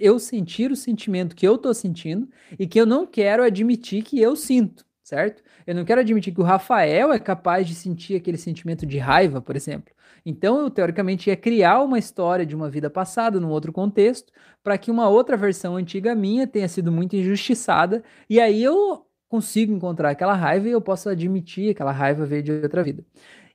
eu 0.00 0.18
sentir 0.18 0.70
o 0.70 0.76
sentimento 0.76 1.34
que 1.34 1.46
eu 1.46 1.56
estou 1.56 1.74
sentindo 1.74 2.28
e 2.58 2.66
que 2.66 2.80
eu 2.80 2.86
não 2.86 3.06
quero 3.06 3.42
admitir 3.42 4.02
que 4.02 4.20
eu 4.20 4.36
sinto, 4.36 4.84
certo? 5.02 5.42
Eu 5.66 5.74
não 5.74 5.84
quero 5.84 6.00
admitir 6.00 6.32
que 6.32 6.40
o 6.40 6.44
Rafael 6.44 7.12
é 7.12 7.18
capaz 7.18 7.66
de 7.66 7.74
sentir 7.74 8.16
aquele 8.16 8.38
sentimento 8.38 8.86
de 8.86 8.98
raiva, 8.98 9.40
por 9.40 9.56
exemplo. 9.56 9.92
Então, 10.24 10.60
eu 10.60 10.70
teoricamente 10.70 11.30
ia 11.30 11.36
criar 11.36 11.80
uma 11.82 11.98
história 11.98 12.44
de 12.44 12.54
uma 12.54 12.68
vida 12.70 12.90
passada, 12.90 13.40
num 13.40 13.48
outro 13.48 13.72
contexto, 13.72 14.32
para 14.62 14.76
que 14.76 14.90
uma 14.90 15.08
outra 15.08 15.36
versão 15.36 15.76
antiga 15.76 16.14
minha 16.14 16.46
tenha 16.46 16.68
sido 16.68 16.92
muito 16.92 17.16
injustiçada, 17.16 18.04
e 18.28 18.38
aí 18.38 18.62
eu 18.62 19.06
consigo 19.30 19.72
encontrar 19.72 20.10
aquela 20.10 20.34
raiva 20.34 20.68
e 20.68 20.72
eu 20.72 20.80
posso 20.80 21.08
admitir 21.08 21.66
que 21.66 21.70
aquela 21.70 21.92
raiva 21.92 22.26
veio 22.26 22.42
de 22.42 22.52
outra 22.52 22.82
vida. 22.82 23.04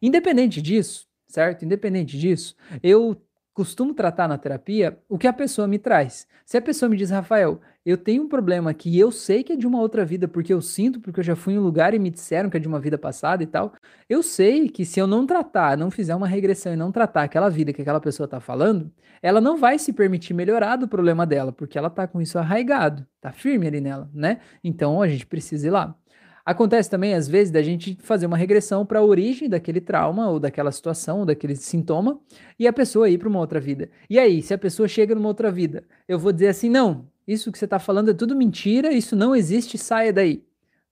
Independente 0.02 0.62
disso, 0.62 1.06
certo? 1.28 1.66
Independente 1.66 2.18
disso, 2.18 2.56
eu 2.82 3.22
costumo 3.56 3.94
tratar 3.94 4.28
na 4.28 4.38
terapia 4.38 5.00
o 5.08 5.18
que 5.18 5.26
a 5.26 5.34
pessoa 5.34 5.66
me 5.66 5.80
traz. 5.80 6.28
Se 6.46 6.58
a 6.58 6.62
pessoa 6.62 6.90
me 6.90 6.98
diz, 6.98 7.10
Rafael, 7.10 7.62
eu 7.86 7.98
tenho 7.98 8.24
um 8.24 8.28
problema 8.28 8.74
que 8.74 9.00
eu 9.00 9.14
sei 9.14 9.44
que 9.44 9.54
é 9.54 9.56
de 9.56 9.66
uma 9.66 9.80
outra 9.80 10.04
vida, 10.04 10.28
porque 10.28 10.54
eu 10.54 10.62
sinto, 10.62 11.00
porque 11.00 11.22
eu 11.22 11.24
já 11.24 11.38
fui 11.38 11.54
em 11.54 11.58
um 11.58 11.64
lugar 11.64 11.94
e 11.94 12.00
me 12.00 12.10
disseram 12.10 12.50
que 12.50 12.58
é 12.58 12.60
de 12.60 12.68
uma 12.68 12.82
vida 12.82 12.98
passada 12.98 13.42
e 13.42 13.48
tal. 13.48 13.74
Eu 14.10 14.22
sei 14.22 14.68
que 14.68 14.86
se 14.86 15.00
eu 15.00 15.08
não 15.08 15.26
tratar, 15.26 15.78
não 15.78 15.90
fizer 15.90 16.14
uma 16.14 16.28
regressão 16.28 16.74
e 16.74 16.76
não 16.76 16.92
tratar 16.92 17.24
aquela 17.24 17.50
vida 17.50 17.72
que 17.72 17.82
aquela 17.82 18.02
pessoa 18.02 18.26
está 18.26 18.42
falando, 18.42 18.92
ela 19.22 19.40
não 19.40 19.56
vai 19.56 19.80
se 19.80 19.94
permitir 19.94 20.34
melhorar 20.34 20.76
do 20.76 20.88
problema 20.88 21.26
dela, 21.26 21.54
porque 21.54 21.78
ela 21.78 21.88
está 21.88 22.06
com 22.06 22.22
isso 22.22 22.38
arraigado, 22.38 23.08
está 23.16 23.32
firme 23.32 23.68
ali 23.68 23.80
nela, 23.80 24.10
né? 24.14 24.42
Então 24.62 25.02
a 25.02 25.08
gente 25.08 25.26
precisa 25.26 25.68
ir 25.68 25.72
lá. 25.72 25.96
Acontece 26.46 26.88
também, 26.88 27.16
às 27.16 27.28
vezes, 27.28 27.52
da 27.52 27.64
gente 27.64 27.98
fazer 28.02 28.28
uma 28.28 28.38
regressão 28.38 28.86
para 28.86 29.00
a 29.00 29.04
origem 29.04 29.50
daquele 29.50 29.82
trauma, 29.82 30.30
ou 30.30 30.40
daquela 30.40 30.72
situação, 30.72 31.22
ou 31.22 31.26
daquele 31.26 31.56
sintoma, 31.56 32.20
e 32.60 32.68
a 32.68 32.74
pessoa 32.74 33.10
ir 33.10 33.18
para 33.18 33.28
uma 33.28 33.40
outra 33.40 33.60
vida. 33.60 33.90
E 34.08 34.20
aí, 34.20 34.44
se 34.44 34.54
a 34.54 34.58
pessoa 34.58 34.88
chega 34.88 35.16
numa 35.16 35.28
outra 35.28 35.52
vida, 35.52 35.84
eu 36.08 36.20
vou 36.20 36.32
dizer 36.32 36.50
assim: 36.50 36.70
não, 36.70 37.08
isso 37.28 37.52
que 37.52 37.58
você 37.58 37.66
está 37.66 37.80
falando 37.80 38.12
é 38.12 38.14
tudo 38.14 38.36
mentira, 38.36 38.94
isso 38.94 39.16
não 39.16 39.36
existe, 39.36 39.76
saia 39.76 40.14
daí, 40.14 40.44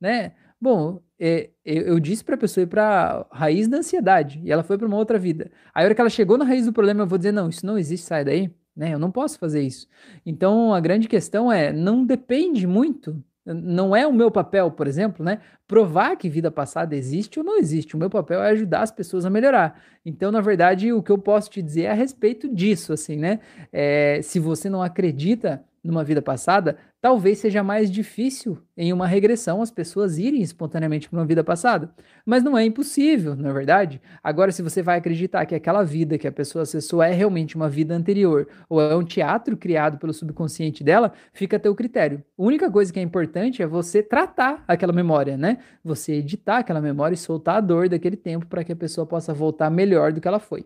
né? 0.02 0.32
Bom, 0.60 1.02
é, 1.20 1.52
eu, 1.64 2.00
disse 2.00 2.24
para 2.24 2.36
a 2.36 2.38
pessoa 2.38 2.64
ir 2.64 2.68
para 2.68 3.28
a 3.30 3.38
raiz 3.38 3.68
da 3.68 3.78
ansiedade 3.78 4.42
e 4.44 4.52
ela 4.52 4.64
foi 4.64 4.78
para 4.78 4.88
uma 4.88 4.98
outra 4.98 5.20
vida. 5.20 5.52
Aí, 5.74 5.84
a 5.84 5.86
hora 5.86 5.94
que 5.94 6.02
ela 6.02 6.10
chegou 6.10 6.38
na 6.38 6.46
raiz 6.46 6.66
do 6.66 6.74
problema, 6.74 7.04
eu 7.04 7.08
vou 7.08 7.18
dizer: 7.20 7.32
não, 7.32 7.50
isso 7.50 7.64
não 7.64 7.78
existe, 7.78 8.08
saia 8.08 8.26
daí, 8.26 8.52
né? 8.76 8.96
Eu 8.96 9.00
não 9.00 9.12
posso 9.12 9.38
fazer 9.38 9.62
isso. 9.62 9.88
Então, 10.26 10.74
a 10.74 10.80
grande 10.80 11.08
questão 11.08 11.52
é: 11.52 11.72
não 11.72 12.04
depende 12.04 12.66
muito 12.66 13.24
não 13.46 13.96
é 13.96 14.08
o 14.08 14.14
meu 14.14 14.32
papel, 14.32 14.72
por 14.72 14.88
exemplo, 14.88 15.24
né, 15.24 15.40
provar 15.68 16.16
que 16.16 16.30
vida 16.30 16.50
passada 16.50 16.96
existe 16.96 17.40
ou 17.40 17.46
não 17.46 17.58
existe. 17.58 17.96
O 17.96 18.00
meu 18.00 18.10
papel 18.10 18.42
é 18.42 18.52
ajudar 18.52 18.82
as 18.82 18.92
pessoas 18.92 19.26
a 19.26 19.30
melhorar. 19.30 19.82
Então, 20.06 20.32
na 20.32 20.42
verdade, 20.42 20.94
o 20.94 21.04
que 21.04 21.12
eu 21.12 21.18
posso 21.18 21.50
te 21.50 21.62
dizer 21.62 21.84
é 21.84 21.92
a 21.92 21.94
respeito 21.94 22.48
disso, 22.54 22.94
assim, 22.94 23.18
né? 23.18 23.40
É, 23.72 24.22
se 24.22 24.40
você 24.40 24.70
não 24.70 24.82
acredita 24.82 25.64
numa 25.84 26.04
vida 26.04 26.22
passada, 26.22 26.78
talvez 27.02 27.40
seja 27.40 27.62
mais 27.62 27.92
difícil 27.92 28.58
em 28.78 28.94
uma 28.94 29.06
regressão 29.06 29.62
as 29.62 29.70
pessoas 29.70 30.18
irem 30.18 30.42
espontaneamente 30.42 31.10
para 31.10 31.20
uma 31.20 31.26
vida 31.26 31.44
passada. 31.44 31.94
Mas 32.26 32.42
não 32.42 32.58
é 32.58 32.64
impossível, 32.64 33.36
não 33.36 33.50
é 33.50 33.54
verdade? 33.54 34.02
Agora, 34.24 34.52
se 34.52 34.62
você 34.62 34.82
vai 34.82 34.98
acreditar 34.98 35.46
que 35.46 35.54
aquela 35.54 35.84
vida 35.84 36.18
que 36.18 36.28
a 36.28 36.32
pessoa 36.32 36.64
acessou 36.64 37.04
é 37.04 37.12
realmente 37.12 37.56
uma 37.56 37.70
vida 37.70 37.94
anterior 37.94 38.48
ou 38.70 38.82
é 38.82 38.96
um 38.96 39.04
teatro 39.04 39.58
criado 39.58 39.98
pelo 39.98 40.14
subconsciente 40.14 40.84
dela, 40.84 41.12
fica 41.34 41.58
a 41.58 41.60
teu 41.60 41.76
critério. 41.76 42.24
A 42.38 42.44
única 42.44 42.72
coisa 42.72 42.94
que 42.94 43.00
é 43.00 43.04
importante 43.04 43.62
é 43.62 43.68
você 43.68 44.02
tratar 44.02 44.64
aquela 44.68 44.94
memória, 44.94 45.36
né? 45.36 45.58
Você 45.84 46.14
editar 46.14 46.60
aquela 46.60 46.80
memória 46.82 47.16
e 47.16 47.18
soltar 47.18 47.58
a 47.58 47.62
dor 47.62 47.90
daquele 47.90 48.16
tempo 48.16 48.46
para 48.46 48.64
que 48.64 48.72
a 48.72 48.76
pessoa 48.76 49.06
possa 49.06 49.34
voltar 49.34 49.70
melhor 49.70 50.14
do 50.14 50.22
que 50.22 50.28
ela 50.28 50.40
foi 50.40 50.66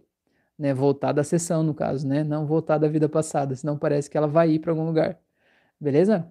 né? 0.58 0.74
Voltar 0.74 1.12
da 1.12 1.24
sessão, 1.24 1.64
no 1.64 1.74
caso, 1.74 2.08
né? 2.08 2.24
Não 2.24 2.46
voltar 2.46 2.78
da 2.78 2.88
vida 2.88 3.08
passada, 3.10 3.56
senão 3.56 3.78
parece 3.78 4.10
que 4.10 4.18
ela 4.18 4.28
vai 4.28 4.52
ir 4.52 4.60
para 4.60 4.72
algum 4.72 4.86
lugar. 4.86 5.20
Beleza? 5.80 6.28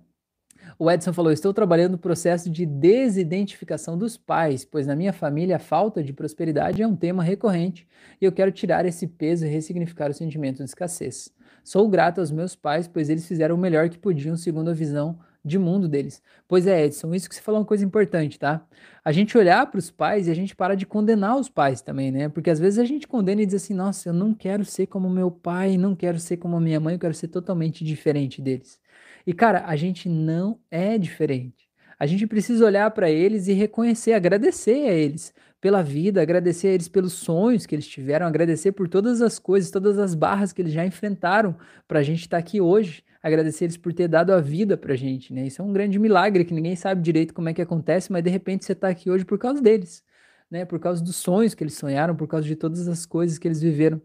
O 0.79 0.91
Edson 0.91 1.12
falou: 1.12 1.33
Estou 1.33 1.55
trabalhando 1.55 1.93
no 1.93 1.99
processo 1.99 2.51
de 2.51 2.67
desidentificação 2.67 3.97
dos 3.97 4.17
pais, 4.17 4.65
pois 4.65 4.87
na 4.87 4.97
minha 4.97 5.12
família 5.12 5.57
a 5.57 5.61
falta 5.61 6.03
de 6.03 6.12
prosperidade 6.12 6.83
é 6.83 6.87
um 6.87 6.97
tema 6.97 7.23
recorrente 7.23 7.87
e 8.21 8.25
eu 8.25 8.33
quero 8.33 8.51
tirar 8.51 8.85
esse 8.85 9.07
peso 9.07 9.47
e 9.47 9.49
ressignificar 9.49 10.11
o 10.11 10.15
sentimento 10.15 10.59
de 10.59 10.65
escassez. 10.65 11.33
Sou 11.62 11.89
grato 11.89 12.21
aos 12.21 12.31
meus 12.31 12.55
pais, 12.55 12.89
pois 12.89 13.09
eles 13.09 13.27
fizeram 13.27 13.55
o 13.55 13.59
melhor 13.59 13.89
que 13.89 13.99
podiam 13.99 14.37
segundo 14.37 14.71
a 14.71 14.75
visão 14.75 15.19
de 15.47 15.59
mundo 15.59 15.89
deles. 15.89 16.21
Pois 16.49 16.67
é, 16.67 16.85
Edson, 16.87 17.15
isso 17.15 17.29
que 17.29 17.35
você 17.35 17.41
falou 17.41 17.59
é 17.59 17.61
uma 17.61 17.67
coisa 17.67 17.85
importante, 17.85 18.39
tá? 18.39 18.67
A 19.05 19.13
gente 19.13 19.39
olhar 19.39 19.65
para 19.71 19.79
os 19.79 19.91
pais 19.91 20.27
e 20.27 20.31
a 20.31 20.35
gente 20.35 20.57
para 20.57 20.75
de 20.75 20.85
condenar 20.85 21.37
os 21.39 21.49
pais 21.49 21.81
também, 21.81 22.11
né? 22.11 22.29
Porque 22.29 22.51
às 22.51 22.59
vezes 22.59 22.79
a 22.81 22.85
gente 22.85 23.07
condena 23.07 23.43
e 23.43 23.47
diz 23.47 23.55
assim: 23.63 23.75
nossa, 23.75 24.09
eu 24.09 24.13
não 24.13 24.35
quero 24.35 24.65
ser 24.65 24.87
como 24.89 25.09
meu 25.09 25.31
pai, 25.31 25.79
não 25.79 25.95
quero 25.95 26.19
ser 26.19 26.37
como 26.39 26.59
minha 26.61 26.81
mãe, 26.81 26.95
eu 26.95 26.99
quero 26.99 27.15
ser 27.15 27.29
totalmente 27.29 27.85
diferente 27.85 28.43
deles. 28.43 28.81
E 29.27 29.33
cara, 29.33 29.65
a 29.67 29.77
gente 29.77 30.09
não 30.09 30.61
é 30.71 30.99
diferente. 30.99 31.66
A 31.99 32.07
gente 32.07 32.27
precisa 32.27 32.65
olhar 32.65 32.91
para 32.91 33.11
eles 33.11 33.49
e 33.49 33.53
reconhecer, 33.53 34.13
agradecer 34.13 34.89
a 34.89 34.93
eles 34.93 35.33
pela 35.61 35.83
vida, 35.83 36.21
agradecer 36.21 36.69
a 36.69 36.73
eles 36.73 36.89
pelos 36.89 37.15
sonhos 37.15 37.65
que 37.65 37.75
eles 37.75 37.87
tiveram, 37.87 38.27
agradecer 38.27 38.73
por 38.73 38.89
todas 38.89 39.23
as 39.23 39.39
coisas, 39.39 39.71
todas 39.71 39.99
as 39.99 40.15
barras 40.15 40.53
que 40.53 40.61
eles 40.61 40.73
já 40.73 40.85
enfrentaram 40.85 41.57
para 41.89 42.01
a 42.01 42.03
gente 42.03 42.21
estar 42.21 42.37
tá 42.37 42.41
aqui 42.41 42.61
hoje, 42.61 43.03
agradecer 43.23 43.65
eles 43.65 43.77
por 43.77 43.93
ter 43.93 44.09
dado 44.09 44.33
a 44.33 44.41
vida 44.41 44.77
para 44.77 44.93
a 44.93 44.97
gente, 44.97 45.33
né? 45.33 45.47
Isso 45.47 45.63
é 45.63 45.65
um 45.65 45.73
grande 45.73 45.99
milagre 45.99 46.45
que 46.45 46.53
ninguém 46.53 46.77
sabe 46.77 47.01
direito 47.01 47.33
como 47.33 47.49
é 47.49 47.55
que 47.55 47.63
acontece, 47.63 48.13
mas 48.13 48.23
de 48.23 48.31
repente 48.31 48.65
você 48.65 48.73
está 48.73 48.89
aqui 48.89 49.11
hoje 49.11 49.25
por 49.25 49.39
causa 49.39 49.61
deles, 49.63 50.05
né? 50.51 50.65
Por 50.65 50.79
causa 50.79 51.03
dos 51.03 51.17
sonhos 51.17 51.55
que 51.55 51.65
eles 51.65 51.75
sonharam, 51.75 52.15
por 52.15 52.29
causa 52.29 52.47
de 52.47 52.55
todas 52.55 52.87
as 52.87 53.07
coisas 53.07 53.39
que 53.39 53.49
eles 53.49 53.61
viveram. 53.61 54.01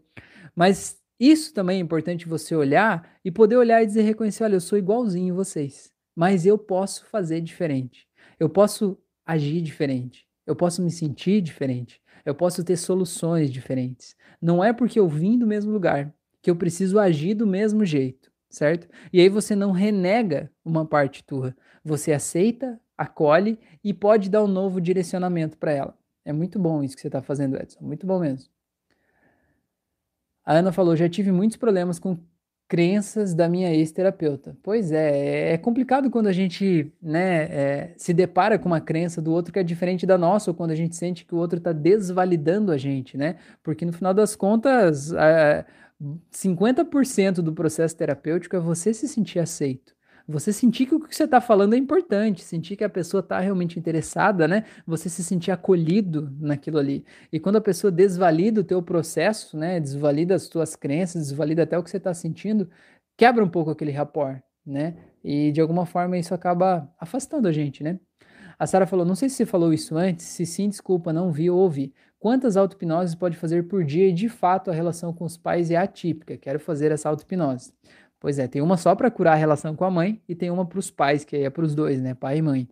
Mas 0.56 1.00
isso 1.20 1.52
também 1.54 1.76
é 1.76 1.80
importante 1.80 2.26
você 2.26 2.54
olhar 2.56 3.08
e 3.24 3.30
poder 3.30 3.56
olhar 3.56 3.82
e 3.82 3.86
dizer, 3.86 4.02
reconhecer, 4.02 4.42
olha, 4.44 4.56
eu 4.56 4.60
sou 4.60 4.76
igualzinho 4.78 5.34
vocês, 5.34 5.91
mas 6.14 6.46
eu 6.46 6.58
posso 6.58 7.06
fazer 7.06 7.40
diferente. 7.40 8.06
Eu 8.38 8.48
posso 8.48 8.98
agir 9.24 9.60
diferente. 9.60 10.26
Eu 10.46 10.56
posso 10.56 10.82
me 10.82 10.90
sentir 10.90 11.40
diferente. 11.40 12.00
Eu 12.24 12.34
posso 12.34 12.62
ter 12.64 12.76
soluções 12.76 13.50
diferentes. 13.50 14.16
Não 14.40 14.62
é 14.62 14.72
porque 14.72 14.98
eu 14.98 15.08
vim 15.08 15.38
do 15.38 15.46
mesmo 15.46 15.72
lugar 15.72 16.12
que 16.40 16.50
eu 16.50 16.56
preciso 16.56 16.98
agir 16.98 17.34
do 17.34 17.46
mesmo 17.46 17.84
jeito, 17.84 18.30
certo? 18.50 18.88
E 19.12 19.20
aí 19.20 19.28
você 19.28 19.54
não 19.54 19.70
renega 19.70 20.50
uma 20.64 20.84
parte 20.84 21.22
tua. 21.24 21.56
Você 21.84 22.12
aceita, 22.12 22.80
acolhe 22.98 23.58
e 23.82 23.94
pode 23.94 24.28
dar 24.28 24.42
um 24.42 24.48
novo 24.48 24.80
direcionamento 24.80 25.56
para 25.56 25.72
ela. 25.72 25.98
É 26.24 26.32
muito 26.32 26.58
bom 26.58 26.82
isso 26.82 26.94
que 26.94 27.00
você 27.00 27.08
está 27.08 27.22
fazendo, 27.22 27.56
Edson. 27.56 27.80
Muito 27.80 28.06
bom 28.06 28.18
mesmo. 28.18 28.50
A 30.44 30.54
Ana 30.54 30.72
falou: 30.72 30.96
já 30.96 31.08
tive 31.08 31.30
muitos 31.32 31.56
problemas 31.56 31.98
com 31.98 32.18
crenças 32.72 33.34
da 33.34 33.50
minha 33.50 33.70
ex-terapeuta. 33.70 34.56
Pois 34.62 34.92
é, 34.92 35.52
é 35.52 35.58
complicado 35.58 36.08
quando 36.08 36.28
a 36.28 36.32
gente 36.32 36.90
né, 37.02 37.42
é, 37.42 37.94
se 37.98 38.14
depara 38.14 38.58
com 38.58 38.66
uma 38.66 38.80
crença 38.80 39.20
do 39.20 39.30
outro 39.30 39.52
que 39.52 39.58
é 39.58 39.62
diferente 39.62 40.06
da 40.06 40.16
nossa, 40.16 40.50
ou 40.50 40.54
quando 40.54 40.70
a 40.70 40.74
gente 40.74 40.96
sente 40.96 41.26
que 41.26 41.34
o 41.34 41.36
outro 41.36 41.58
está 41.58 41.70
desvalidando 41.70 42.72
a 42.72 42.78
gente, 42.78 43.14
né? 43.14 43.36
Porque 43.62 43.84
no 43.84 43.92
final 43.92 44.14
das 44.14 44.34
contas, 44.34 45.12
é, 45.12 45.66
50% 46.32 47.42
do 47.42 47.52
processo 47.52 47.94
terapêutico 47.94 48.56
é 48.56 48.58
você 48.58 48.94
se 48.94 49.06
sentir 49.06 49.38
aceito. 49.38 49.92
Você 50.28 50.52
sentir 50.52 50.86
que 50.86 50.94
o 50.94 51.00
que 51.00 51.14
você 51.14 51.24
está 51.24 51.40
falando 51.40 51.74
é 51.74 51.76
importante, 51.76 52.42
sentir 52.42 52.76
que 52.76 52.84
a 52.84 52.88
pessoa 52.88 53.20
está 53.20 53.38
realmente 53.40 53.78
interessada, 53.78 54.46
né? 54.46 54.64
Você 54.86 55.08
se 55.08 55.22
sentir 55.24 55.50
acolhido 55.50 56.32
naquilo 56.40 56.78
ali. 56.78 57.04
E 57.32 57.40
quando 57.40 57.56
a 57.56 57.60
pessoa 57.60 57.90
desvalida 57.90 58.60
o 58.60 58.64
teu 58.64 58.82
processo, 58.82 59.56
né? 59.56 59.80
Desvalida 59.80 60.34
as 60.34 60.48
tuas 60.48 60.76
crenças, 60.76 61.28
desvalida 61.28 61.64
até 61.64 61.78
o 61.78 61.82
que 61.82 61.90
você 61.90 61.96
está 61.96 62.14
sentindo, 62.14 62.68
quebra 63.16 63.44
um 63.44 63.48
pouco 63.48 63.70
aquele 63.70 63.90
rapport, 63.92 64.40
né? 64.66 64.96
E 65.24 65.52
de 65.52 65.60
alguma 65.60 65.86
forma 65.86 66.18
isso 66.18 66.34
acaba 66.34 66.88
afastando 66.98 67.48
a 67.48 67.52
gente, 67.52 67.82
né? 67.82 67.98
A 68.58 68.66
Sara 68.66 68.86
falou: 68.86 69.04
não 69.04 69.14
sei 69.14 69.28
se 69.28 69.36
você 69.36 69.46
falou 69.46 69.72
isso 69.72 69.96
antes, 69.96 70.26
se 70.26 70.46
sim, 70.46 70.68
desculpa, 70.68 71.12
não 71.12 71.32
vi 71.32 71.50
ou 71.50 71.58
ouvi. 71.58 71.92
Quantas 72.18 72.56
auto-hipnoses 72.56 73.16
pode 73.16 73.36
fazer 73.36 73.66
por 73.66 73.84
dia 73.84 74.08
e 74.08 74.12
de 74.12 74.28
fato 74.28 74.70
a 74.70 74.74
relação 74.74 75.12
com 75.12 75.24
os 75.24 75.36
pais 75.36 75.72
é 75.72 75.76
atípica? 75.76 76.36
Quero 76.36 76.60
fazer 76.60 76.92
essa 76.92 77.08
auto-hipnose. 77.08 77.72
Pois 78.22 78.38
é, 78.38 78.46
tem 78.46 78.62
uma 78.62 78.76
só 78.76 78.94
para 78.94 79.10
curar 79.10 79.32
a 79.32 79.34
relação 79.34 79.74
com 79.74 79.84
a 79.84 79.90
mãe 79.90 80.22
e 80.28 80.34
tem 80.36 80.48
uma 80.48 80.64
para 80.64 80.78
os 80.78 80.92
pais, 80.92 81.24
que 81.24 81.34
aí 81.34 81.42
é 81.42 81.50
para 81.50 81.64
os 81.64 81.74
dois, 81.74 82.00
né? 82.00 82.14
Pai 82.14 82.38
e 82.38 82.42
mãe. 82.42 82.68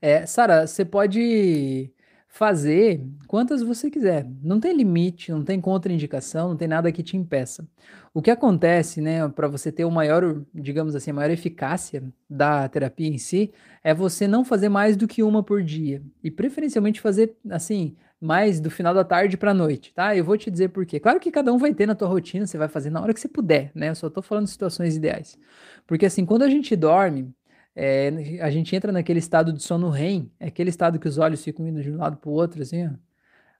É, 0.00 0.24
Sara, 0.24 0.66
você 0.66 0.86
pode 0.86 1.92
fazer 2.26 3.06
quantas 3.26 3.62
você 3.62 3.90
quiser. 3.90 4.26
Não 4.42 4.58
tem 4.58 4.74
limite, 4.74 5.30
não 5.30 5.44
tem 5.44 5.60
contraindicação, 5.60 6.48
não 6.48 6.56
tem 6.56 6.66
nada 6.66 6.90
que 6.90 7.02
te 7.02 7.14
impeça. 7.14 7.68
O 8.14 8.22
que 8.22 8.30
acontece, 8.30 9.02
né, 9.02 9.28
para 9.28 9.48
você 9.48 9.70
ter 9.70 9.84
o 9.84 9.90
maior, 9.90 10.42
digamos 10.54 10.96
assim, 10.96 11.10
a 11.10 11.14
maior 11.14 11.30
eficácia 11.30 12.02
da 12.28 12.66
terapia 12.70 13.06
em 13.06 13.18
si, 13.18 13.52
é 13.84 13.92
você 13.92 14.26
não 14.26 14.46
fazer 14.46 14.70
mais 14.70 14.96
do 14.96 15.06
que 15.06 15.22
uma 15.22 15.42
por 15.42 15.62
dia 15.62 16.02
e 16.24 16.30
preferencialmente 16.30 17.02
fazer 17.02 17.36
assim, 17.50 17.94
mais 18.20 18.60
do 18.60 18.70
final 18.70 18.92
da 18.92 19.04
tarde 19.04 19.36
para 19.36 19.54
noite, 19.54 19.92
tá? 19.94 20.16
Eu 20.16 20.24
vou 20.24 20.36
te 20.36 20.50
dizer 20.50 20.70
por 20.70 20.84
quê. 20.84 20.98
Claro 20.98 21.20
que 21.20 21.30
cada 21.30 21.52
um 21.52 21.58
vai 21.58 21.72
ter 21.72 21.86
na 21.86 21.94
tua 21.94 22.08
rotina, 22.08 22.46
você 22.46 22.58
vai 22.58 22.68
fazer 22.68 22.90
na 22.90 23.00
hora 23.00 23.14
que 23.14 23.20
você 23.20 23.28
puder, 23.28 23.70
né? 23.74 23.90
Eu 23.90 23.94
só 23.94 24.10
tô 24.10 24.20
falando 24.22 24.46
situações 24.46 24.96
ideais. 24.96 25.38
Porque 25.86 26.06
assim, 26.06 26.24
quando 26.26 26.42
a 26.42 26.50
gente 26.50 26.74
dorme, 26.74 27.32
é, 27.76 28.40
a 28.42 28.50
gente 28.50 28.74
entra 28.74 28.90
naquele 28.90 29.20
estado 29.20 29.52
de 29.52 29.62
sono 29.62 29.88
REM, 29.88 30.30
é 30.40 30.48
aquele 30.48 30.70
estado 30.70 30.98
que 30.98 31.08
os 31.08 31.18
olhos 31.18 31.44
ficam 31.44 31.66
indo 31.66 31.82
de 31.82 31.90
um 31.92 31.96
lado 31.98 32.16
para 32.16 32.28
o 32.30 32.32
outro, 32.32 32.62
assim, 32.62 32.86
ó. 32.86 32.90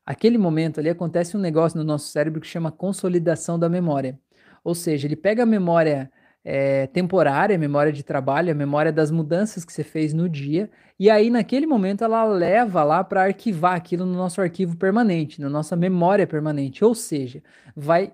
Aquele 0.05 0.38
momento 0.38 0.81
ali 0.81 0.88
acontece 0.88 1.37
um 1.37 1.40
negócio 1.40 1.79
no 1.79 1.85
nosso 1.85 2.09
cérebro 2.09 2.40
que 2.40 2.47
chama 2.47 2.73
consolidação 2.73 3.59
da 3.59 3.68
memória. 3.68 4.18
Ou 4.64 4.75
seja, 4.75 5.07
ele 5.07 5.16
pega 5.16 5.42
a 5.42 5.47
memória 5.47 6.11
é, 6.44 6.87
temporária, 6.87 7.57
a 7.57 7.59
memória 7.59 7.92
de 7.92 8.03
trabalho, 8.03 8.51
a 8.51 8.55
memória 8.55 8.92
das 8.92 9.11
mudanças 9.11 9.64
que 9.64 9.72
você 9.72 9.85
fez 9.85 10.12
no 10.12 10.29
dia, 10.29 10.70
e 10.98 11.11
aí 11.11 11.31
naquele 11.31 11.66
momento 11.66 12.05
ela 12.05 12.24
leva 12.24 12.83
lá 12.83 13.05
para 13.05 13.24
arquivar 13.24 13.74
aquilo 13.74 14.07
no 14.07 14.14
nosso 14.14 14.40
arquivo 14.40 14.77
permanente, 14.77 15.40
na 15.40 15.51
nossa 15.51 15.77
memória 15.77 16.27
permanente, 16.27 16.85
ou 16.85 16.94
seja, 16.94 17.42
vai 17.77 18.12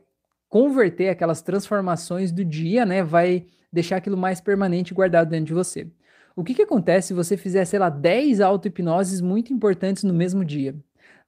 converter 0.49 1.09
aquelas 1.09 1.43
transformações 1.43 2.31
do 2.31 2.45
dia, 2.45 2.87
né? 2.87 3.03
Vai 3.03 3.47
deixar 3.73 3.97
aquilo 3.97 4.17
mais 4.17 4.41
permanente 4.41 4.95
guardado 4.95 5.31
dentro 5.31 5.47
de 5.47 5.55
você. 5.55 5.89
O 6.37 6.45
que, 6.45 6.55
que 6.55 6.63
acontece 6.63 7.09
se 7.09 7.15
você 7.15 7.37
fizer, 7.37 7.65
sei 7.65 7.79
lá, 7.79 7.89
10 7.89 8.41
auto-hipnoses 8.41 9.21
muito 9.21 9.53
importantes 9.53 10.05
no 10.05 10.15
mesmo 10.15 10.45
dia? 10.45 10.75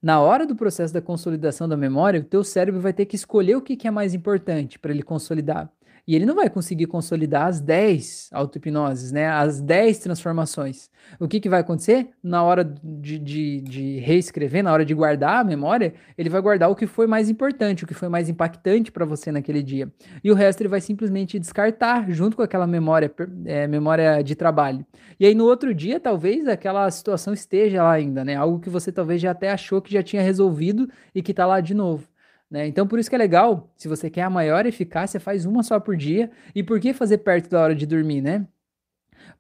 Na 0.02 0.20
hora 0.20 0.46
do 0.46 0.54
processo 0.54 0.92
da 0.92 1.00
consolidação 1.00 1.68
da 1.68 1.76
memória, 1.76 2.20
o 2.20 2.24
teu 2.24 2.44
cérebro 2.44 2.80
vai 2.80 2.92
ter 2.92 3.06
que 3.06 3.16
escolher 3.16 3.56
o 3.56 3.62
que, 3.62 3.76
que 3.76 3.88
é 3.88 3.90
mais 3.90 4.14
importante 4.14 4.78
para 4.78 4.92
ele 4.92 5.02
consolidar. 5.02 5.70
E 6.06 6.14
ele 6.14 6.24
não 6.24 6.36
vai 6.36 6.48
conseguir 6.48 6.86
consolidar 6.86 7.48
as 7.48 7.60
10 7.60 8.30
auto-hipnoses, 8.32 9.10
né? 9.10 9.26
As 9.28 9.60
10 9.60 9.98
transformações. 9.98 10.88
O 11.18 11.26
que, 11.26 11.40
que 11.40 11.48
vai 11.48 11.60
acontecer? 11.60 12.10
Na 12.22 12.44
hora 12.44 12.62
de, 12.64 13.18
de, 13.18 13.60
de, 13.60 13.98
reescrever, 13.98 14.62
na 14.62 14.72
hora 14.72 14.84
de 14.84 14.94
guardar 14.94 15.40
a 15.40 15.44
memória, 15.44 15.94
ele 16.16 16.28
vai 16.28 16.40
guardar 16.40 16.70
o 16.70 16.76
que 16.76 16.86
foi 16.86 17.08
mais 17.08 17.28
importante, 17.28 17.82
o 17.82 17.86
que 17.86 17.94
foi 17.94 18.08
mais 18.08 18.28
impactante 18.28 18.92
para 18.92 19.04
você 19.04 19.32
naquele 19.32 19.62
dia. 19.62 19.92
E 20.22 20.30
o 20.30 20.34
resto 20.34 20.60
ele 20.60 20.68
vai 20.68 20.80
simplesmente 20.80 21.40
descartar, 21.40 22.08
junto 22.10 22.36
com 22.36 22.42
aquela 22.42 22.66
memória, 22.68 23.12
é, 23.44 23.66
memória 23.66 24.22
de 24.22 24.36
trabalho. 24.36 24.86
E 25.18 25.26
aí 25.26 25.34
no 25.34 25.44
outro 25.44 25.74
dia, 25.74 25.98
talvez 25.98 26.46
aquela 26.46 26.88
situação 26.90 27.34
esteja 27.34 27.82
lá 27.82 27.92
ainda, 27.92 28.24
né? 28.24 28.36
Algo 28.36 28.60
que 28.60 28.70
você 28.70 28.92
talvez 28.92 29.20
já 29.20 29.32
até 29.32 29.50
achou 29.50 29.82
que 29.82 29.92
já 29.92 30.02
tinha 30.02 30.22
resolvido 30.22 30.88
e 31.12 31.20
que 31.20 31.32
está 31.32 31.46
lá 31.46 31.60
de 31.60 31.74
novo. 31.74 32.08
Né? 32.50 32.66
Então, 32.66 32.86
por 32.86 32.98
isso 32.98 33.10
que 33.10 33.16
é 33.16 33.18
legal, 33.18 33.72
se 33.76 33.88
você 33.88 34.08
quer 34.08 34.22
a 34.22 34.30
maior 34.30 34.66
eficácia, 34.66 35.18
faz 35.18 35.44
uma 35.44 35.62
só 35.62 35.80
por 35.80 35.96
dia. 35.96 36.30
E 36.54 36.62
por 36.62 36.80
que 36.80 36.92
fazer 36.92 37.18
perto 37.18 37.50
da 37.50 37.60
hora 37.60 37.74
de 37.74 37.86
dormir, 37.86 38.20
né? 38.20 38.46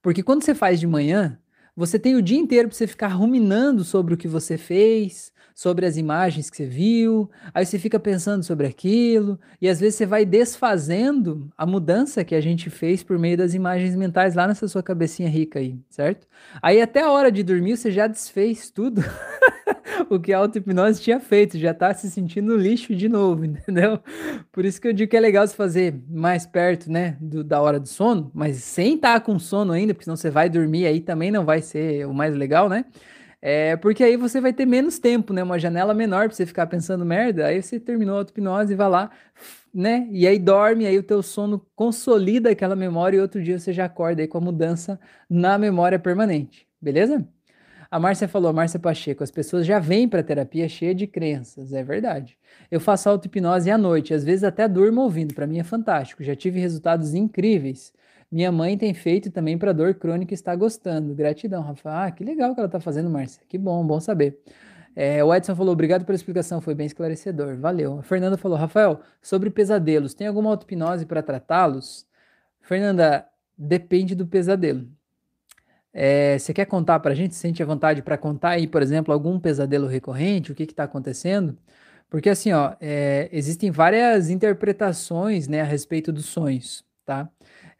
Porque 0.02 0.22
quando 0.22 0.42
você 0.42 0.54
faz 0.54 0.80
de 0.80 0.86
manhã, 0.86 1.38
você 1.74 1.98
tem 1.98 2.16
o 2.16 2.22
dia 2.22 2.38
inteiro 2.38 2.68
para 2.68 2.76
você 2.76 2.86
ficar 2.86 3.08
ruminando 3.08 3.84
sobre 3.84 4.14
o 4.14 4.16
que 4.16 4.26
você 4.26 4.56
fez, 4.56 5.32
sobre 5.56 5.86
as 5.86 5.96
imagens 5.96 6.50
que 6.50 6.56
você 6.58 6.66
viu, 6.66 7.30
aí 7.54 7.64
você 7.64 7.78
fica 7.78 7.98
pensando 7.98 8.42
sobre 8.42 8.66
aquilo, 8.66 9.40
e 9.58 9.70
às 9.70 9.80
vezes 9.80 9.94
você 9.94 10.04
vai 10.04 10.26
desfazendo 10.26 11.50
a 11.56 11.64
mudança 11.64 12.22
que 12.22 12.34
a 12.34 12.42
gente 12.42 12.68
fez 12.68 13.02
por 13.02 13.18
meio 13.18 13.38
das 13.38 13.54
imagens 13.54 13.96
mentais 13.96 14.34
lá 14.34 14.46
nessa 14.46 14.68
sua 14.68 14.82
cabecinha 14.82 15.30
rica 15.30 15.58
aí, 15.58 15.80
certo? 15.88 16.28
Aí 16.60 16.78
até 16.78 17.00
a 17.00 17.10
hora 17.10 17.32
de 17.32 17.42
dormir 17.42 17.78
você 17.78 17.90
já 17.90 18.06
desfez 18.06 18.70
tudo. 18.70 19.00
o 20.10 20.20
que 20.20 20.30
a 20.30 20.38
auto-hipnose 20.38 21.00
tinha 21.00 21.18
feito, 21.18 21.56
já 21.56 21.72
tá 21.72 21.94
se 21.94 22.10
sentindo 22.10 22.54
lixo 22.54 22.94
de 22.94 23.08
novo, 23.08 23.42
entendeu? 23.46 23.98
Por 24.52 24.66
isso 24.66 24.78
que 24.78 24.88
eu 24.88 24.92
digo 24.92 25.10
que 25.10 25.16
é 25.16 25.20
legal 25.20 25.46
se 25.48 25.56
fazer 25.56 25.98
mais 26.06 26.44
perto, 26.46 26.92
né, 26.92 27.16
do, 27.18 27.42
da 27.42 27.62
hora 27.62 27.80
do 27.80 27.88
sono, 27.88 28.30
mas 28.34 28.58
sem 28.58 28.96
estar 28.96 29.14
tá 29.14 29.20
com 29.20 29.38
sono 29.38 29.72
ainda, 29.72 29.94
porque 29.94 30.04
senão 30.04 30.16
você 30.16 30.28
vai 30.28 30.50
dormir 30.50 30.84
aí 30.84 31.00
também 31.00 31.30
não 31.30 31.46
vai 31.46 31.62
ser 31.62 32.06
o 32.06 32.12
mais 32.12 32.36
legal, 32.36 32.68
né? 32.68 32.84
É, 33.40 33.76
porque 33.76 34.02
aí 34.02 34.16
você 34.16 34.40
vai 34.40 34.52
ter 34.52 34.66
menos 34.66 34.98
tempo, 34.98 35.32
né? 35.32 35.42
Uma 35.42 35.58
janela 35.58 35.94
menor 35.94 36.28
para 36.28 36.36
você 36.36 36.46
ficar 36.46 36.66
pensando 36.66 37.04
merda. 37.04 37.46
Aí 37.46 37.62
você 37.62 37.78
terminou 37.78 38.16
a 38.16 38.18
auto-hipnose 38.20 38.72
e 38.72 38.76
vai 38.76 38.88
lá, 38.88 39.10
né? 39.72 40.08
E 40.10 40.26
aí 40.26 40.38
dorme, 40.38 40.86
aí 40.86 40.98
o 40.98 41.02
teu 41.02 41.22
sono 41.22 41.64
consolida 41.74 42.50
aquela 42.50 42.74
memória 42.74 43.18
e 43.18 43.20
outro 43.20 43.42
dia 43.42 43.58
você 43.58 43.72
já 43.72 43.84
acorda 43.84 44.22
aí 44.22 44.28
com 44.28 44.38
a 44.38 44.40
mudança 44.40 44.98
na 45.28 45.58
memória 45.58 45.98
permanente. 45.98 46.66
Beleza? 46.80 47.26
A 47.90 48.00
Márcia 48.00 48.26
falou, 48.26 48.52
Márcia 48.52 48.80
Pacheco, 48.80 49.22
as 49.22 49.30
pessoas 49.30 49.64
já 49.64 49.78
vêm 49.78 50.08
para 50.08 50.22
terapia 50.22 50.68
cheia 50.68 50.94
de 50.94 51.06
crenças, 51.06 51.72
é 51.72 51.84
verdade. 51.84 52.36
Eu 52.70 52.80
faço 52.80 53.08
auto-hipnose 53.08 53.70
à 53.70 53.78
noite, 53.78 54.12
às 54.12 54.24
vezes 54.24 54.42
até 54.42 54.66
durmo 54.68 55.02
ouvindo, 55.02 55.34
para 55.34 55.46
mim 55.46 55.60
é 55.60 55.64
fantástico, 55.64 56.24
já 56.24 56.34
tive 56.34 56.58
resultados 56.58 57.14
incríveis. 57.14 57.92
Minha 58.30 58.50
mãe 58.50 58.76
tem 58.76 58.92
feito 58.92 59.30
também 59.30 59.56
para 59.56 59.72
dor 59.72 59.94
crônica 59.94 60.32
e 60.32 60.34
está 60.34 60.54
gostando. 60.54 61.14
Gratidão, 61.14 61.62
Rafa. 61.62 62.06
Ah, 62.06 62.10
que 62.10 62.24
legal 62.24 62.54
que 62.54 62.60
ela 62.60 62.66
está 62.66 62.80
fazendo, 62.80 63.08
Márcia. 63.08 63.42
Que 63.48 63.56
bom, 63.56 63.86
bom 63.86 64.00
saber. 64.00 64.40
É, 64.96 65.22
o 65.22 65.34
Edson 65.34 65.54
falou, 65.54 65.72
obrigado 65.74 66.06
pela 66.06 66.16
explicação, 66.16 66.60
foi 66.60 66.74
bem 66.74 66.86
esclarecedor. 66.86 67.56
Valeu. 67.58 67.98
A 67.98 68.02
Fernanda 68.02 68.38
falou, 68.38 68.56
Rafael, 68.56 69.00
sobre 69.20 69.50
pesadelos, 69.50 70.14
tem 70.14 70.26
alguma 70.26 70.50
auto-hipnose 70.50 71.04
para 71.04 71.22
tratá-los? 71.22 72.06
Fernanda, 72.62 73.26
depende 73.56 74.14
do 74.14 74.26
pesadelo. 74.26 74.88
É, 75.92 76.38
você 76.38 76.52
quer 76.52 76.66
contar 76.66 77.00
para 77.00 77.12
a 77.12 77.14
gente? 77.14 77.34
Sente 77.34 77.62
a 77.62 77.66
vontade 77.66 78.02
para 78.02 78.18
contar 78.18 78.50
aí, 78.50 78.66
por 78.66 78.82
exemplo, 78.82 79.12
algum 79.12 79.38
pesadelo 79.38 79.86
recorrente? 79.86 80.52
O 80.52 80.54
que 80.54 80.64
está 80.64 80.84
acontecendo? 80.84 81.58
Porque 82.08 82.30
assim, 82.30 82.52
ó, 82.52 82.74
é, 82.80 83.28
existem 83.32 83.70
várias 83.70 84.30
interpretações, 84.30 85.48
né, 85.48 85.60
a 85.60 85.64
respeito 85.64 86.12
dos 86.12 86.26
sonhos, 86.26 86.84
tá? 87.04 87.28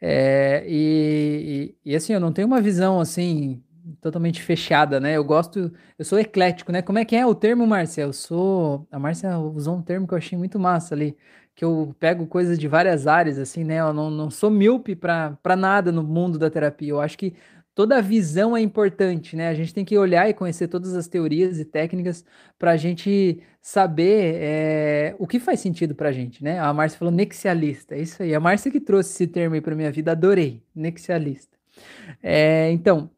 É, 0.01 0.65
e, 0.69 1.75
e, 1.85 1.93
e, 1.93 1.97
assim, 1.97 2.13
eu 2.13 2.21
não 2.21 2.33
tenho 2.33 2.47
uma 2.47 2.61
visão 2.61 3.01
assim 3.01 3.63
totalmente 4.01 4.43
fechada, 4.43 4.99
né? 5.01 5.17
Eu 5.17 5.25
gosto, 5.25 5.73
eu 5.99 6.05
sou 6.05 6.19
eclético, 6.19 6.73
né? 6.73 6.83
Como 6.83 6.99
é 6.99 7.05
que 7.05 7.15
é 7.17 7.25
o 7.27 7.35
termo, 7.35 7.67
Márcia? 7.67 8.03
Eu 8.03 8.13
sou, 8.13 8.87
a 8.91 8.99
Márcia 8.99 9.39
usou 9.39 9.77
um 9.77 9.83
termo 9.83 10.07
que 10.07 10.15
eu 10.15 10.19
achei 10.19 10.37
muito 10.37 10.59
massa 10.59 10.95
ali, 10.95 11.17
que 11.55 11.65
eu 11.65 11.95
pego 11.99 12.27
coisas 12.27 12.59
de 12.59 12.69
várias 12.69 13.07
áreas, 13.07 13.39
assim, 13.39 13.65
né? 13.65 13.81
Eu 13.81 13.93
não, 13.93 14.11
não 14.11 14.31
sou 14.31 14.51
míope 14.51 14.95
para 14.97 15.57
nada 15.57 15.93
no 15.93 16.03
mundo 16.03 16.39
da 16.39 16.51
terapia. 16.51 16.91
Eu 16.91 17.01
acho 17.01 17.17
que 17.17 17.35
toda 17.77 18.01
visão 18.01 18.57
é 18.57 18.61
importante, 18.63 19.37
né? 19.37 19.49
A 19.49 19.55
gente 19.55 19.73
tem 19.75 19.85
que 19.85 19.99
olhar 19.99 20.29
e 20.31 20.33
conhecer 20.33 20.67
todas 20.67 20.95
as 20.97 21.07
teorias 21.07 21.61
e 21.61 21.65
técnicas 21.65 22.25
para 22.59 22.71
a 22.71 22.77
gente 22.77 23.39
saber 23.61 24.35
é, 24.37 25.17
o 25.19 25.27
que 25.27 25.39
faz 25.39 25.61
sentido 25.61 25.95
para 25.95 26.09
a 26.09 26.13
gente, 26.13 26.43
né? 26.43 26.59
A 26.59 26.73
Márcia 26.73 26.99
falou 26.99 27.13
nexialista, 27.13 27.95
é 27.95 28.01
isso 28.01 28.23
aí. 28.23 28.35
A 28.35 28.41
Márcia 28.41 28.73
que 28.73 28.81
trouxe 28.81 29.11
esse 29.11 29.27
termo 29.27 29.55
aí 29.55 29.61
para 29.61 29.77
minha 29.77 29.93
vida, 29.93 30.13
adorei, 30.13 30.63
nexialista. 30.75 31.55
É, 32.23 32.71
então, 32.71 33.11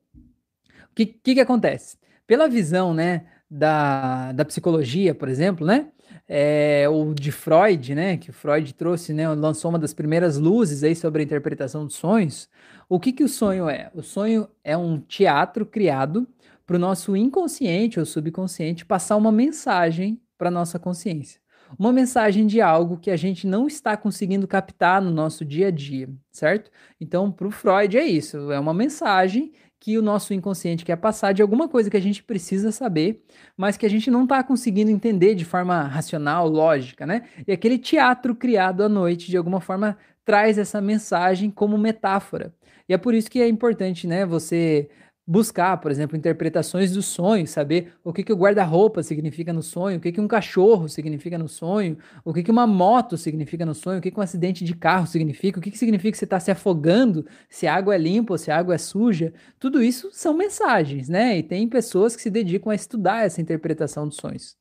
o 0.91 0.95
que, 0.95 1.07
que, 1.07 1.35
que 1.35 1.41
acontece? 1.41 1.97
Pela 2.27 2.49
visão, 2.49 2.93
né, 2.93 3.27
da, 3.49 4.33
da 4.33 4.45
psicologia, 4.45 5.15
por 5.15 5.29
exemplo, 5.29 5.65
né? 5.65 5.87
É, 6.29 6.87
o 6.91 7.15
de 7.15 7.33
Freud, 7.33 7.95
né? 7.95 8.19
Que 8.19 8.31
Freud 8.33 8.75
trouxe, 8.75 9.15
né? 9.15 9.29
Lançou 9.31 9.71
uma 9.71 9.79
das 9.79 9.95
primeiras 9.95 10.37
luzes 10.37 10.85
aí 10.85 10.95
sobre 10.95 11.23
a 11.23 11.25
interpretação 11.25 11.87
dos 11.87 11.95
sonhos. 11.95 12.49
O 12.89 13.01
que, 13.01 13.13
que 13.13 13.25
o 13.25 13.29
sonho 13.29 13.69
é? 13.69 13.91
O 13.95 14.03
sonho 14.03 14.49
é 14.63 14.77
um 14.77 15.01
teatro 15.01 15.65
criado 15.65 16.29
para 16.67 16.77
o 16.77 16.79
nosso 16.79 17.17
inconsciente 17.17 17.99
ou 17.99 18.05
subconsciente 18.05 18.85
passar 18.85 19.17
uma 19.17 19.33
mensagem 19.33 20.21
para 20.37 20.51
nossa 20.51 20.79
consciência. 20.79 21.41
Uma 21.79 21.93
mensagem 21.93 22.47
de 22.47 22.61
algo 22.61 22.99
que 22.99 23.11
a 23.11 23.17
gente 23.17 23.47
não 23.47 23.67
está 23.67 23.97
conseguindo 23.97 24.47
captar 24.47 25.03
no 25.03 25.11
nosso 25.11 25.45
dia 25.45 25.69
a 25.69 25.71
dia, 25.71 26.09
certo? 26.31 26.71
Então, 27.01 27.31
para 27.31 27.47
o 27.47 27.51
Freud 27.51 27.97
é 27.97 28.07
isso, 28.07 28.51
é 28.53 28.59
uma 28.59 28.73
mensagem 28.73 29.53
que 29.81 29.97
o 29.97 30.03
nosso 30.03 30.35
inconsciente 30.35 30.85
quer 30.85 30.97
passar 30.97 31.33
de 31.33 31.43
alguma 31.43 31.69
coisa 31.69 31.89
que 31.91 31.97
a 31.97 32.01
gente 32.01 32.23
precisa 32.23 32.73
saber, 32.73 33.23
mas 33.57 33.77
que 33.77 33.87
a 33.87 33.91
gente 33.91 34.11
não 34.11 34.25
está 34.25 34.43
conseguindo 34.43 34.91
entender 34.91 35.35
de 35.35 35.45
forma 35.45 35.83
racional, 35.83 36.49
lógica, 36.49 37.07
né? 37.07 37.25
E 37.47 37.53
aquele 37.53 37.79
teatro 37.79 38.35
criado 38.35 38.83
à 38.83 38.89
noite, 38.89 39.31
de 39.31 39.37
alguma 39.37 39.61
forma, 39.61 39.97
traz 40.25 40.59
essa 40.59 40.81
mensagem 40.81 41.51
como 41.51 41.79
metáfora. 41.79 42.53
E 42.89 42.95
é 42.95 42.99
por 42.99 43.15
isso 43.15 43.31
que 43.31 43.41
é 43.41 43.49
importante, 43.49 44.07
né, 44.07 44.25
você 44.27 44.89
buscar, 45.31 45.77
por 45.77 45.91
exemplo, 45.91 46.17
interpretações 46.17 46.91
do 46.93 47.03
sonho, 47.03 47.47
saber 47.47 47.93
o 48.03 48.15
que, 48.15 48.25
que 48.25 48.33
o 48.33 48.37
guarda-roupa 48.37 49.03
significa 49.03 49.53
no 49.53 49.63
sonho, 49.63 49.99
o 49.99 50.01
que, 50.01 50.11
que 50.11 50.23
um 50.23 50.27
cachorro 50.27 50.89
significa 50.89 51.37
no 51.37 51.47
sonho, 51.47 51.99
o 52.25 52.33
que, 52.33 52.43
que 52.43 52.51
uma 52.51 52.67
moto 52.67 53.15
significa 53.19 53.67
no 53.67 53.75
sonho, 53.75 53.99
o 53.99 54.01
que, 54.01 54.11
que 54.11 54.19
um 54.19 54.23
acidente 54.23 54.65
de 54.65 54.75
carro 54.75 55.07
significa, 55.07 55.59
o 55.59 55.63
que, 55.63 55.71
que 55.71 55.77
significa 55.77 56.13
que 56.13 56.17
você 56.17 56.25
está 56.25 56.41
se 56.41 56.51
afogando, 56.51 57.27
se 57.47 57.67
a 57.67 57.75
água 57.75 57.95
é 57.95 57.99
limpa 57.99 58.33
ou 58.33 58.39
se 58.39 58.51
a 58.51 58.57
água 58.57 58.75
é 58.75 58.79
suja. 58.79 59.35
Tudo 59.61 59.83
isso 59.83 60.09
são 60.13 60.33
mensagens, 60.33 61.11
né? 61.11 61.37
E 61.37 61.43
tem 61.43 61.69
pessoas 61.69 62.17
que 62.17 62.23
se 62.23 62.31
dedicam 62.31 62.71
a 62.71 62.75
estudar 62.75 63.27
essa 63.27 63.43
interpretação 63.43 64.09
dos 64.09 64.17
sonhos. 64.17 64.57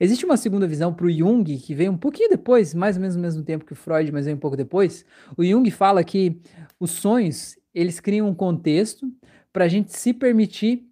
Existe 0.00 0.24
uma 0.24 0.38
segunda 0.38 0.66
visão 0.66 0.94
para 0.94 1.04
o 1.04 1.12
Jung, 1.12 1.58
que 1.58 1.74
veio 1.74 1.92
um 1.92 1.98
pouquinho 1.98 2.30
depois, 2.30 2.72
mais 2.72 2.96
ou 2.96 3.02
menos 3.02 3.16
no 3.16 3.22
mesmo 3.22 3.42
tempo 3.42 3.66
que 3.66 3.74
o 3.74 3.76
Freud, 3.76 4.10
mas 4.10 4.24
veio 4.24 4.36
um 4.38 4.40
pouco 4.40 4.56
depois. 4.56 5.04
O 5.36 5.44
Jung 5.44 5.70
fala 5.70 6.02
que 6.02 6.40
os 6.80 6.92
sonhos 6.92 7.58
eles 7.74 8.00
criam 8.00 8.26
um 8.26 8.34
contexto 8.34 9.06
para 9.56 9.64
a 9.64 9.68
gente 9.68 9.96
se 9.96 10.12
permitir, 10.12 10.86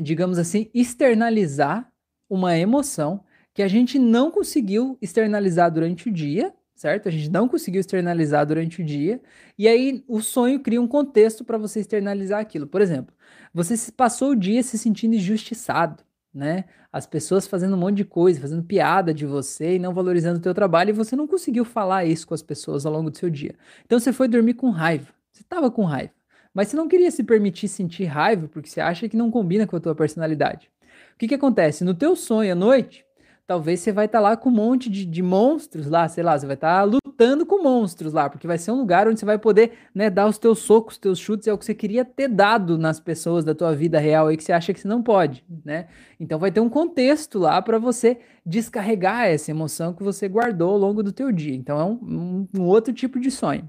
digamos 0.00 0.38
assim, 0.38 0.70
externalizar 0.72 1.92
uma 2.26 2.56
emoção 2.56 3.22
que 3.52 3.62
a 3.62 3.68
gente 3.68 3.98
não 3.98 4.30
conseguiu 4.30 4.96
externalizar 5.02 5.70
durante 5.70 6.08
o 6.08 6.10
dia, 6.10 6.54
certo? 6.74 7.06
A 7.06 7.12
gente 7.12 7.30
não 7.30 7.46
conseguiu 7.46 7.82
externalizar 7.82 8.46
durante 8.46 8.80
o 8.80 8.84
dia, 8.84 9.20
e 9.58 9.68
aí 9.68 10.02
o 10.08 10.22
sonho 10.22 10.58
cria 10.60 10.80
um 10.80 10.88
contexto 10.88 11.44
para 11.44 11.58
você 11.58 11.80
externalizar 11.80 12.40
aquilo. 12.40 12.66
Por 12.66 12.80
exemplo, 12.80 13.14
você 13.52 13.92
passou 13.92 14.30
o 14.30 14.34
dia 14.34 14.62
se 14.62 14.78
sentindo 14.78 15.14
injustiçado, 15.14 16.02
né? 16.32 16.64
As 16.90 17.06
pessoas 17.06 17.46
fazendo 17.46 17.76
um 17.76 17.78
monte 17.78 17.96
de 17.98 18.06
coisa, 18.06 18.40
fazendo 18.40 18.64
piada 18.64 19.12
de 19.12 19.26
você 19.26 19.74
e 19.74 19.78
não 19.78 19.92
valorizando 19.92 20.38
o 20.38 20.42
teu 20.42 20.54
trabalho, 20.54 20.88
e 20.88 20.94
você 20.94 21.14
não 21.14 21.26
conseguiu 21.26 21.66
falar 21.66 22.06
isso 22.06 22.26
com 22.26 22.32
as 22.32 22.42
pessoas 22.42 22.86
ao 22.86 22.92
longo 22.94 23.10
do 23.10 23.18
seu 23.18 23.28
dia. 23.28 23.54
Então 23.84 24.00
você 24.00 24.14
foi 24.14 24.28
dormir 24.28 24.54
com 24.54 24.70
raiva. 24.70 25.12
Você 25.30 25.42
estava 25.42 25.70
com 25.70 25.84
raiva, 25.84 26.14
mas 26.54 26.68
você 26.68 26.76
não 26.76 26.88
queria 26.88 27.10
se 27.10 27.22
permitir 27.22 27.68
sentir 27.68 28.04
raiva 28.04 28.48
porque 28.48 28.68
você 28.68 28.80
acha 28.80 29.08
que 29.08 29.16
não 29.16 29.30
combina 29.30 29.66
com 29.66 29.76
a 29.76 29.80
tua 29.80 29.94
personalidade. 29.94 30.70
O 31.14 31.18
que, 31.18 31.28
que 31.28 31.34
acontece? 31.34 31.84
No 31.84 31.94
teu 31.94 32.16
sonho 32.16 32.52
à 32.52 32.54
noite, 32.54 33.04
talvez 33.46 33.80
você 33.80 33.92
vai 33.92 34.06
estar 34.06 34.18
tá 34.18 34.22
lá 34.22 34.36
com 34.36 34.48
um 34.48 34.52
monte 34.52 34.88
de, 34.88 35.04
de, 35.04 35.22
monstros 35.22 35.86
lá, 35.86 36.08
sei 36.08 36.24
lá, 36.24 36.38
você 36.38 36.46
vai 36.46 36.54
estar 36.54 36.78
tá 36.78 36.84
lutando 36.84 37.44
com 37.44 37.62
monstros 37.62 38.12
lá, 38.12 38.30
porque 38.30 38.46
vai 38.46 38.58
ser 38.58 38.70
um 38.70 38.76
lugar 38.76 39.06
onde 39.06 39.20
você 39.20 39.26
vai 39.26 39.38
poder 39.38 39.72
né, 39.94 40.08
dar 40.08 40.26
os 40.26 40.38
teus 40.38 40.60
socos, 40.60 40.94
os 40.94 40.98
teus 40.98 41.18
chutes, 41.18 41.46
é 41.46 41.52
o 41.52 41.58
que 41.58 41.64
você 41.64 41.74
queria 41.74 42.04
ter 42.04 42.28
dado 42.28 42.78
nas 42.78 42.98
pessoas 42.98 43.44
da 43.44 43.54
tua 43.54 43.74
vida 43.74 43.98
real 43.98 44.28
aí 44.28 44.36
que 44.36 44.44
você 44.44 44.52
acha 44.52 44.72
que 44.72 44.80
você 44.80 44.88
não 44.88 45.02
pode, 45.02 45.44
né? 45.64 45.86
Então 46.18 46.38
vai 46.38 46.50
ter 46.50 46.60
um 46.60 46.68
contexto 46.68 47.38
lá 47.38 47.60
para 47.60 47.78
você 47.78 48.18
descarregar 48.44 49.26
essa 49.26 49.50
emoção 49.50 49.92
que 49.92 50.02
você 50.02 50.28
guardou 50.28 50.70
ao 50.70 50.78
longo 50.78 51.02
do 51.02 51.12
teu 51.12 51.30
dia. 51.30 51.54
Então 51.54 51.78
é 51.78 51.84
um, 51.84 51.98
um, 52.02 52.48
um 52.60 52.62
outro 52.62 52.92
tipo 52.92 53.20
de 53.20 53.30
sonho. 53.30 53.68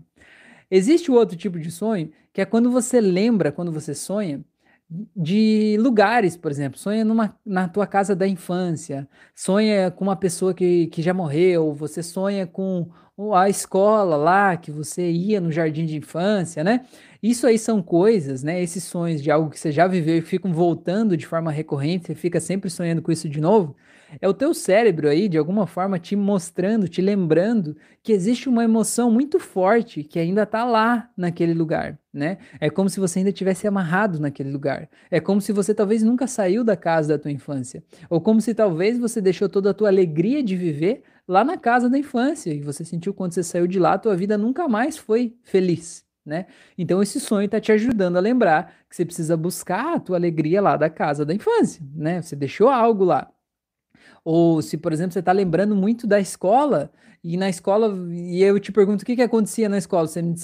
Existe 0.71 1.11
o 1.11 1.13
outro 1.13 1.37
tipo 1.37 1.59
de 1.59 1.69
sonho, 1.69 2.09
que 2.33 2.41
é 2.41 2.45
quando 2.45 2.71
você 2.71 2.99
lembra, 2.99 3.51
quando 3.51 3.71
você 3.71 3.93
sonha, 3.93 4.43
de 5.15 5.77
lugares, 5.79 6.37
por 6.37 6.51
exemplo, 6.51 6.77
sonha 6.77 7.03
numa, 7.03 7.35
na 7.45 7.67
tua 7.67 7.87
casa 7.87 8.15
da 8.15 8.27
infância, 8.27 9.07
sonha 9.33 9.89
com 9.89 10.03
uma 10.03 10.15
pessoa 10.15 10.53
que, 10.53 10.87
que 10.87 11.01
já 11.01 11.13
morreu, 11.13 11.73
você 11.73 12.03
sonha 12.03 12.45
com 12.45 12.89
a 13.33 13.49
escola 13.49 14.15
lá 14.15 14.57
que 14.57 14.71
você 14.71 15.09
ia 15.09 15.39
no 15.39 15.51
jardim 15.51 15.85
de 15.85 15.97
infância, 15.97 16.63
né? 16.63 16.85
Isso 17.23 17.47
aí 17.47 17.57
são 17.57 17.81
coisas, 17.81 18.43
né? 18.43 18.61
Esses 18.61 18.83
sonhos 18.83 19.23
de 19.23 19.31
algo 19.31 19.49
que 19.49 19.57
você 19.57 19.71
já 19.71 19.87
viveu 19.87 20.17
e 20.17 20.21
ficam 20.21 20.51
voltando 20.51 21.15
de 21.15 21.25
forma 21.25 21.49
recorrente, 21.53 22.07
você 22.07 22.13
fica 22.13 22.37
sempre 22.41 22.69
sonhando 22.69 23.01
com 23.01 23.13
isso 23.13 23.29
de 23.29 23.39
novo. 23.39 23.77
É 24.19 24.27
o 24.27 24.33
teu 24.33 24.53
cérebro 24.53 25.07
aí, 25.07 25.29
de 25.29 25.37
alguma 25.37 25.65
forma, 25.65 25.97
te 25.97 26.17
mostrando, 26.17 26.87
te 26.87 27.01
lembrando 27.01 27.77
que 28.03 28.11
existe 28.11 28.49
uma 28.49 28.65
emoção 28.65 29.09
muito 29.09 29.39
forte 29.39 30.03
que 30.03 30.19
ainda 30.19 30.43
está 30.43 30.65
lá 30.65 31.09
naquele 31.15 31.53
lugar, 31.53 31.97
né? 32.13 32.39
É 32.59 32.69
como 32.69 32.89
se 32.89 32.99
você 32.99 33.19
ainda 33.19 33.31
tivesse 33.31 33.65
amarrado 33.65 34.19
naquele 34.19 34.51
lugar. 34.51 34.89
É 35.09 35.21
como 35.21 35.39
se 35.39 35.53
você 35.53 35.73
talvez 35.73 36.03
nunca 36.03 36.27
saiu 36.27 36.61
da 36.61 36.75
casa 36.75 37.17
da 37.17 37.19
tua 37.19 37.31
infância. 37.31 37.81
Ou 38.09 38.19
como 38.19 38.41
se 38.41 38.53
talvez 38.53 38.99
você 38.99 39.21
deixou 39.21 39.47
toda 39.47 39.69
a 39.69 39.73
tua 39.73 39.87
alegria 39.87 40.43
de 40.43 40.57
viver 40.57 41.03
lá 41.25 41.45
na 41.45 41.57
casa 41.57 41.89
da 41.89 41.97
infância 41.97 42.53
e 42.53 42.59
você 42.59 42.83
sentiu 42.83 43.13
quando 43.13 43.31
você 43.31 43.43
saiu 43.43 43.65
de 43.65 43.79
lá, 43.79 43.97
tua 43.97 44.15
vida 44.15 44.37
nunca 44.37 44.67
mais 44.67 44.97
foi 44.97 45.33
feliz. 45.41 46.02
Né? 46.25 46.45
Então 46.77 47.01
esse 47.01 47.19
sonho 47.19 47.45
está 47.45 47.59
te 47.59 47.71
ajudando 47.71 48.15
a 48.15 48.21
lembrar 48.21 48.73
que 48.89 48.95
você 48.95 49.03
precisa 49.03 49.35
buscar 49.35 49.95
a 49.95 49.99
tua 49.99 50.15
alegria 50.15 50.61
lá 50.61 50.77
da 50.77 50.89
casa 50.89 51.25
da 51.25 51.33
infância, 51.33 51.85
né? 51.93 52.21
Você 52.21 52.33
deixou 52.35 52.69
algo 52.69 53.03
lá. 53.03 53.29
Ou 54.23 54.61
se, 54.61 54.77
por 54.77 54.93
exemplo, 54.93 55.11
você 55.11 55.19
está 55.19 55.33
lembrando 55.33 55.75
muito 55.75 56.07
da 56.07 56.19
escola, 56.19 56.91
e 57.23 57.37
na 57.37 57.49
escola, 57.49 57.93
e 58.11 58.43
eu 58.43 58.59
te 58.59 58.71
pergunto 58.71 59.03
o 59.03 59.05
que, 59.05 59.15
que 59.15 59.21
acontecia 59.21 59.69
na 59.69 59.77
escola, 59.77 60.07
você 60.07 60.21
me 60.21 60.35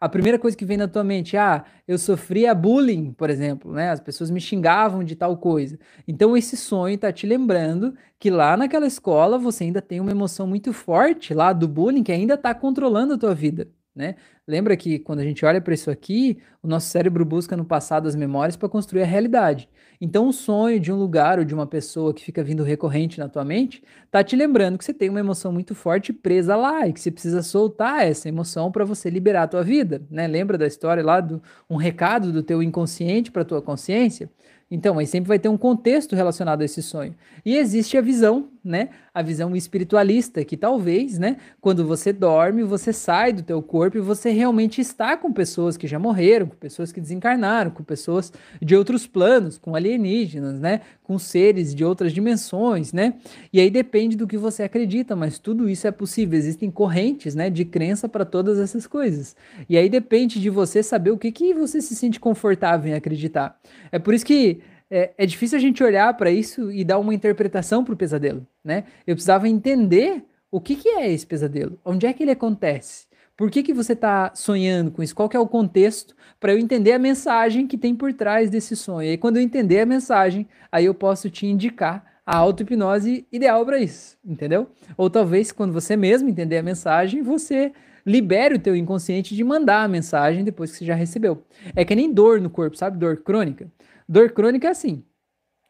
a 0.00 0.08
primeira 0.08 0.38
coisa 0.38 0.56
que 0.56 0.64
vem 0.64 0.76
na 0.76 0.88
tua 0.88 1.04
mente, 1.04 1.36
ah, 1.36 1.64
eu 1.86 1.98
sofria 1.98 2.54
bullying, 2.54 3.12
por 3.12 3.30
exemplo, 3.30 3.72
né? 3.72 3.90
As 3.90 4.00
pessoas 4.00 4.30
me 4.30 4.40
xingavam 4.40 5.04
de 5.04 5.14
tal 5.16 5.36
coisa. 5.36 5.78
Então 6.06 6.36
esse 6.36 6.56
sonho 6.56 6.94
está 6.94 7.12
te 7.12 7.26
lembrando 7.26 7.94
que 8.18 8.30
lá 8.30 8.56
naquela 8.56 8.86
escola 8.86 9.38
você 9.38 9.64
ainda 9.64 9.80
tem 9.82 10.00
uma 10.00 10.10
emoção 10.10 10.46
muito 10.46 10.72
forte 10.72 11.34
lá 11.34 11.52
do 11.52 11.68
bullying 11.68 12.02
que 12.02 12.12
ainda 12.12 12.34
está 12.34 12.54
controlando 12.54 13.14
a 13.14 13.18
tua 13.18 13.34
vida 13.34 13.68
né? 13.94 14.14
Lembra 14.48 14.76
que 14.76 14.98
quando 14.98 15.20
a 15.20 15.24
gente 15.24 15.44
olha 15.44 15.60
para 15.60 15.74
isso 15.74 15.90
aqui, 15.90 16.38
o 16.62 16.66
nosso 16.66 16.88
cérebro 16.88 17.24
busca 17.24 17.56
no 17.56 17.64
passado 17.64 18.08
as 18.08 18.16
memórias 18.16 18.56
para 18.56 18.68
construir 18.68 19.02
a 19.02 19.06
realidade. 19.06 19.68
Então, 20.00 20.26
o 20.28 20.32
sonho 20.32 20.80
de 20.80 20.90
um 20.90 20.96
lugar 20.96 21.38
ou 21.38 21.44
de 21.44 21.54
uma 21.54 21.66
pessoa 21.66 22.12
que 22.12 22.24
fica 22.24 22.42
vindo 22.42 22.64
recorrente 22.64 23.20
na 23.20 23.28
tua 23.28 23.44
mente, 23.44 23.82
tá 24.10 24.24
te 24.24 24.34
lembrando 24.34 24.76
que 24.76 24.84
você 24.84 24.92
tem 24.92 25.08
uma 25.08 25.20
emoção 25.20 25.52
muito 25.52 25.74
forte 25.74 26.12
presa 26.12 26.56
lá 26.56 26.88
e 26.88 26.92
que 26.92 27.00
você 27.00 27.10
precisa 27.10 27.42
soltar 27.42 28.04
essa 28.04 28.28
emoção 28.28 28.72
para 28.72 28.84
você 28.84 29.08
liberar 29.10 29.44
a 29.44 29.48
tua 29.48 29.62
vida, 29.62 30.02
né? 30.10 30.26
Lembra 30.26 30.58
da 30.58 30.66
história 30.66 31.04
lá 31.04 31.20
do 31.20 31.40
um 31.68 31.76
recado 31.76 32.32
do 32.32 32.42
teu 32.42 32.62
inconsciente 32.62 33.30
para 33.30 33.44
tua 33.44 33.62
consciência? 33.62 34.30
Então, 34.70 34.98
aí 34.98 35.06
sempre 35.06 35.28
vai 35.28 35.38
ter 35.38 35.50
um 35.50 35.58
contexto 35.58 36.16
relacionado 36.16 36.62
a 36.62 36.64
esse 36.64 36.82
sonho. 36.82 37.14
E 37.44 37.56
existe 37.56 37.96
a 37.98 38.00
visão 38.00 38.48
né, 38.64 38.90
a 39.12 39.22
visão 39.22 39.54
espiritualista, 39.56 40.44
que 40.44 40.56
talvez, 40.56 41.18
né, 41.18 41.36
quando 41.60 41.84
você 41.84 42.12
dorme, 42.12 42.62
você 42.62 42.92
sai 42.92 43.32
do 43.32 43.42
teu 43.42 43.60
corpo 43.60 43.98
e 43.98 44.00
você 44.00 44.30
realmente 44.30 44.80
está 44.80 45.16
com 45.16 45.32
pessoas 45.32 45.76
que 45.76 45.86
já 45.86 45.98
morreram, 45.98 46.46
com 46.46 46.56
pessoas 46.56 46.92
que 46.92 47.00
desencarnaram, 47.00 47.70
com 47.70 47.82
pessoas 47.82 48.32
de 48.60 48.76
outros 48.76 49.06
planos, 49.06 49.58
com 49.58 49.74
alienígenas, 49.74 50.60
né, 50.60 50.80
com 51.02 51.18
seres 51.18 51.74
de 51.74 51.84
outras 51.84 52.12
dimensões, 52.12 52.92
né? 52.92 53.14
E 53.52 53.60
aí 53.60 53.70
depende 53.70 54.16
do 54.16 54.26
que 54.26 54.36
você 54.38 54.62
acredita, 54.62 55.14
mas 55.16 55.38
tudo 55.38 55.68
isso 55.68 55.86
é 55.86 55.90
possível. 55.90 56.38
Existem 56.38 56.70
correntes, 56.70 57.34
né, 57.34 57.50
de 57.50 57.64
crença 57.64 58.08
para 58.08 58.24
todas 58.24 58.58
essas 58.58 58.86
coisas. 58.86 59.36
E 59.68 59.76
aí 59.76 59.88
depende 59.88 60.40
de 60.40 60.48
você 60.48 60.82
saber 60.82 61.10
o 61.10 61.18
que 61.18 61.32
que 61.32 61.52
você 61.52 61.80
se 61.80 61.94
sente 61.94 62.18
confortável 62.18 62.92
em 62.92 62.94
acreditar. 62.94 63.58
É 63.90 63.98
por 63.98 64.14
isso 64.14 64.24
que 64.24 64.60
é, 64.92 65.10
é 65.16 65.24
difícil 65.24 65.56
a 65.56 65.60
gente 65.60 65.82
olhar 65.82 66.14
para 66.18 66.30
isso 66.30 66.70
e 66.70 66.84
dar 66.84 66.98
uma 66.98 67.14
interpretação 67.14 67.82
para 67.82 67.94
o 67.94 67.96
pesadelo, 67.96 68.46
né? 68.62 68.84
Eu 69.06 69.14
precisava 69.14 69.48
entender 69.48 70.22
o 70.50 70.60
que, 70.60 70.76
que 70.76 70.90
é 70.90 71.10
esse 71.10 71.26
pesadelo, 71.26 71.80
onde 71.82 72.04
é 72.04 72.12
que 72.12 72.22
ele 72.22 72.30
acontece, 72.30 73.06
por 73.34 73.50
que, 73.50 73.62
que 73.62 73.72
você 73.72 73.94
está 73.94 74.34
sonhando 74.34 74.90
com 74.90 75.02
isso, 75.02 75.14
qual 75.14 75.30
é 75.32 75.38
o 75.38 75.48
contexto, 75.48 76.14
para 76.38 76.52
eu 76.52 76.58
entender 76.58 76.92
a 76.92 76.98
mensagem 76.98 77.66
que 77.66 77.78
tem 77.78 77.94
por 77.94 78.12
trás 78.12 78.50
desse 78.50 78.76
sonho. 78.76 79.10
E 79.10 79.16
quando 79.16 79.38
eu 79.38 79.42
entender 79.42 79.80
a 79.80 79.86
mensagem, 79.86 80.46
aí 80.70 80.84
eu 80.84 80.92
posso 80.92 81.30
te 81.30 81.46
indicar 81.46 82.04
a 82.26 82.36
auto-hipnose 82.36 83.26
ideal 83.32 83.64
para 83.64 83.78
isso, 83.78 84.18
entendeu? 84.22 84.68
Ou 84.96 85.08
talvez, 85.08 85.50
quando 85.50 85.72
você 85.72 85.96
mesmo 85.96 86.28
entender 86.28 86.58
a 86.58 86.62
mensagem, 86.62 87.22
você 87.22 87.72
libere 88.04 88.56
o 88.56 88.58
teu 88.58 88.76
inconsciente 88.76 89.34
de 89.34 89.42
mandar 89.42 89.84
a 89.84 89.88
mensagem 89.88 90.44
depois 90.44 90.72
que 90.72 90.78
você 90.78 90.84
já 90.84 90.94
recebeu. 90.94 91.42
É 91.74 91.84
que 91.84 91.94
nem 91.94 92.12
dor 92.12 92.40
no 92.40 92.50
corpo, 92.50 92.76
sabe? 92.76 92.98
Dor 92.98 93.16
crônica. 93.18 93.70
Dor 94.08 94.30
crônica 94.32 94.66
é 94.66 94.70
assim: 94.70 95.04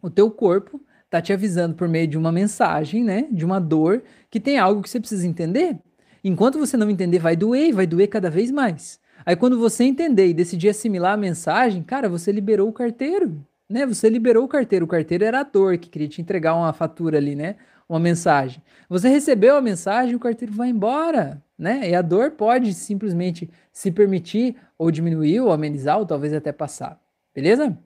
o 0.02 0.10
teu 0.10 0.30
corpo 0.30 0.80
tá 1.08 1.20
te 1.20 1.32
avisando 1.32 1.74
por 1.74 1.88
meio 1.88 2.08
de 2.08 2.16
uma 2.16 2.32
mensagem, 2.32 3.04
né? 3.04 3.28
De 3.30 3.44
uma 3.44 3.60
dor 3.60 4.02
que 4.30 4.40
tem 4.40 4.58
algo 4.58 4.82
que 4.82 4.88
você 4.88 4.98
precisa 4.98 5.26
entender. 5.26 5.78
Enquanto 6.24 6.58
você 6.58 6.76
não 6.76 6.88
entender, 6.88 7.18
vai 7.18 7.36
doer 7.36 7.68
e 7.68 7.72
vai 7.72 7.86
doer 7.86 8.08
cada 8.08 8.30
vez 8.30 8.50
mais. 8.50 8.98
Aí 9.24 9.36
quando 9.36 9.58
você 9.58 9.84
entender 9.84 10.26
e 10.26 10.34
decidir 10.34 10.70
assimilar 10.70 11.14
a 11.14 11.16
mensagem, 11.16 11.82
cara, 11.82 12.08
você 12.08 12.32
liberou 12.32 12.68
o 12.68 12.72
carteiro, 12.72 13.44
né? 13.68 13.86
Você 13.86 14.08
liberou 14.08 14.44
o 14.44 14.48
carteiro. 14.48 14.84
O 14.84 14.88
carteiro 14.88 15.24
era 15.24 15.40
a 15.40 15.42
dor 15.42 15.78
que 15.78 15.88
queria 15.88 16.08
te 16.08 16.20
entregar 16.20 16.54
uma 16.54 16.72
fatura 16.72 17.18
ali, 17.18 17.36
né? 17.36 17.56
Uma 17.88 18.00
mensagem. 18.00 18.62
Você 18.88 19.08
recebeu 19.08 19.56
a 19.56 19.60
mensagem, 19.60 20.14
o 20.14 20.20
carteiro 20.20 20.52
vai 20.52 20.68
embora, 20.68 21.42
né? 21.58 21.90
E 21.90 21.94
a 21.94 22.02
dor 22.02 22.32
pode 22.32 22.72
simplesmente 22.74 23.50
se 23.72 23.90
permitir 23.90 24.56
ou 24.78 24.90
diminuir 24.90 25.40
ou 25.40 25.52
amenizar 25.52 25.98
ou 25.98 26.06
talvez 26.06 26.32
até 26.32 26.52
passar. 26.52 26.98
Beleza? 27.34 27.76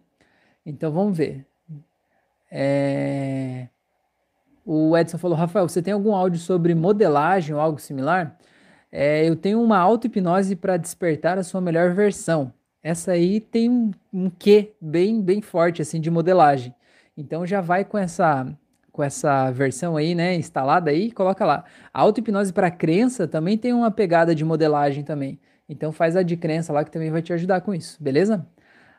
Então 0.66 0.90
vamos 0.90 1.16
ver. 1.16 1.46
É... 2.50 3.68
O 4.64 4.96
Edson 4.98 5.16
falou, 5.16 5.38
Rafael, 5.38 5.68
você 5.68 5.80
tem 5.80 5.94
algum 5.94 6.12
áudio 6.12 6.40
sobre 6.40 6.74
modelagem 6.74 7.54
ou 7.54 7.60
algo 7.60 7.78
similar? 7.78 8.36
É, 8.90 9.28
eu 9.28 9.36
tenho 9.36 9.62
uma 9.62 9.78
auto-hipnose 9.78 10.56
para 10.56 10.76
despertar 10.76 11.38
a 11.38 11.44
sua 11.44 11.60
melhor 11.60 11.94
versão. 11.94 12.52
Essa 12.82 13.12
aí 13.12 13.40
tem 13.40 13.70
um, 13.70 13.92
um 14.12 14.28
quê 14.28 14.74
bem, 14.80 15.22
bem 15.22 15.40
forte 15.40 15.80
assim 15.82 16.00
de 16.00 16.10
modelagem. 16.10 16.74
Então 17.16 17.46
já 17.46 17.60
vai 17.60 17.84
com 17.84 17.96
essa 17.96 18.46
com 18.90 19.02
essa 19.02 19.50
versão 19.50 19.94
aí, 19.94 20.14
né, 20.14 20.34
instalada 20.34 20.90
aí, 20.90 21.10
coloca 21.12 21.44
lá. 21.44 21.64
A 21.92 22.00
auto-hipnose 22.00 22.50
para 22.50 22.70
crença 22.70 23.28
também 23.28 23.58
tem 23.58 23.74
uma 23.74 23.90
pegada 23.90 24.34
de 24.34 24.42
modelagem 24.42 25.04
também. 25.04 25.38
Então 25.68 25.92
faz 25.92 26.16
a 26.16 26.22
de 26.22 26.34
crença 26.34 26.72
lá 26.72 26.82
que 26.82 26.90
também 26.90 27.10
vai 27.10 27.20
te 27.20 27.30
ajudar 27.32 27.60
com 27.60 27.74
isso, 27.74 28.02
beleza? 28.02 28.46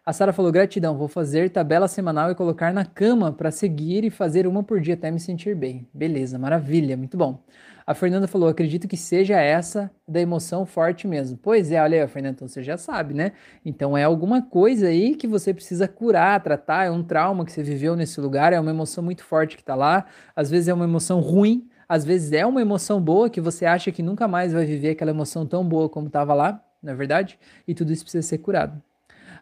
A 0.08 0.14
Sara 0.14 0.32
falou: 0.32 0.54
gratidão, 0.54 0.98
vou 0.98 1.10
fazer 1.10 1.50
tabela 1.50 1.86
semanal 1.86 2.32
e 2.32 2.36
colocar 2.36 2.74
na 2.74 2.86
cama 2.86 3.30
para 3.30 3.52
seguir 3.52 4.06
e 4.06 4.10
fazer 4.10 4.48
uma 4.48 4.64
por 4.64 4.80
dia 4.80 4.94
até 4.94 5.12
me 5.12 5.20
sentir 5.20 5.54
bem. 5.54 5.86
Beleza, 5.94 6.40
maravilha, 6.40 6.96
muito 6.96 7.18
bom. 7.18 7.44
A 7.86 7.94
Fernanda 7.94 8.26
falou: 8.26 8.48
acredito 8.48 8.88
que 8.88 8.96
seja 8.96 9.38
essa 9.38 9.92
da 10.08 10.22
emoção 10.22 10.66
forte 10.66 11.06
mesmo. 11.06 11.38
Pois 11.38 11.74
é, 11.74 11.84
olha 11.84 12.02
aí, 12.02 12.08
Fernanda, 12.08 12.36
então 12.36 12.48
você 12.48 12.64
já 12.64 12.78
sabe, 12.78 13.14
né? 13.14 13.34
Então 13.66 13.98
é 13.98 14.06
alguma 14.06 14.42
coisa 14.42 14.88
aí 14.88 15.14
que 15.14 15.28
você 15.28 15.54
precisa 15.54 15.90
curar, 15.90 16.42
tratar, 16.42 16.86
é 16.86 16.90
um 16.90 17.04
trauma 17.04 17.44
que 17.44 17.52
você 17.52 17.62
viveu 17.62 17.94
nesse 17.94 18.22
lugar, 18.22 18.54
é 18.54 18.60
uma 18.62 18.72
emoção 18.72 19.04
muito 19.04 19.26
forte 19.26 19.58
que 19.58 19.64
tá 19.64 19.76
lá. 19.76 20.06
Às 20.34 20.50
vezes 20.50 20.70
é 20.70 20.74
uma 20.74 20.86
emoção 20.86 21.20
ruim, 21.20 21.68
às 21.90 22.06
vezes 22.06 22.32
é 22.32 22.46
uma 22.46 22.62
emoção 22.62 23.02
boa 23.02 23.30
que 23.30 23.42
você 23.42 23.66
acha 23.66 23.92
que 23.92 24.02
nunca 24.02 24.26
mais 24.26 24.54
vai 24.54 24.66
viver 24.66 24.92
aquela 24.92 25.12
emoção 25.12 25.46
tão 25.46 25.68
boa 25.68 25.90
como 25.90 26.08
estava 26.08 26.34
lá, 26.34 26.64
não 26.82 26.94
é 26.94 26.96
verdade? 26.96 27.38
E 27.68 27.76
tudo 27.76 27.92
isso 27.92 28.04
precisa 28.06 28.26
ser 28.26 28.38
curado. 28.38 28.82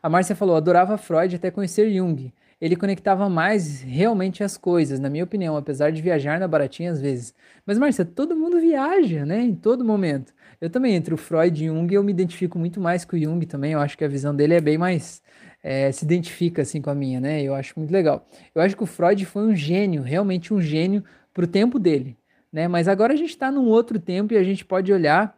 A 0.06 0.10
Márcia 0.10 0.36
falou: 0.36 0.56
adorava 0.56 1.00
Freud 1.00 1.36
até 1.36 1.50
conhecer 1.50 1.92
Jung. 1.92 2.32
Ele 2.62 2.76
conectava 2.76 3.28
mais 3.28 3.82
realmente 3.82 4.44
as 4.44 4.56
coisas, 4.56 5.00
na 5.00 5.10
minha 5.10 5.24
opinião, 5.24 5.58
apesar 5.58 5.92
de 5.92 6.00
viajar 6.00 6.40
na 6.40 6.48
baratinha 6.48 6.92
às 6.92 7.02
vezes. 7.02 7.34
Mas, 7.66 7.80
Márcia, 7.80 8.06
todo 8.06 8.36
mundo 8.36 8.60
viaja, 8.60 9.26
né? 9.26 9.42
Em 9.42 9.56
todo 9.56 9.84
momento. 9.84 10.32
Eu 10.62 10.70
também, 10.70 10.94
entre 10.94 11.12
o 11.12 11.18
Freud 11.18 11.60
e 11.60 11.66
Jung, 11.66 11.92
eu 11.92 12.04
me 12.04 12.12
identifico 12.12 12.60
muito 12.60 12.80
mais 12.80 13.04
com 13.04 13.16
o 13.16 13.20
Jung 13.20 13.44
também. 13.48 13.72
Eu 13.72 13.80
acho 13.80 13.98
que 13.98 14.06
a 14.06 14.08
visão 14.08 14.36
dele 14.36 14.54
é 14.54 14.62
bem 14.62 14.78
mais. 14.78 15.24
É, 15.64 15.92
se 15.92 16.06
identifica 16.06 16.62
assim 16.62 16.84
com 16.84 16.92
a 16.92 16.96
minha, 16.96 17.20
né? 17.20 17.42
Eu 17.42 17.56
acho 17.56 17.74
muito 17.76 17.90
legal. 17.90 18.28
Eu 18.54 18.62
acho 18.62 18.78
que 18.78 18.84
o 18.84 18.86
Freud 18.86 19.26
foi 19.26 19.42
um 19.42 19.56
gênio, 19.56 20.04
realmente 20.04 20.54
um 20.54 20.62
gênio 20.62 21.04
para 21.34 21.46
o 21.46 21.48
tempo 21.48 21.80
dele, 21.80 22.16
né? 22.54 22.68
Mas 22.68 22.88
agora 22.88 23.14
a 23.14 23.18
gente 23.18 23.32
está 23.32 23.52
num 23.52 23.66
outro 23.70 24.00
tempo 24.00 24.36
e 24.36 24.38
a 24.38 24.44
gente 24.44 24.64
pode 24.64 24.94
olhar 24.94 25.36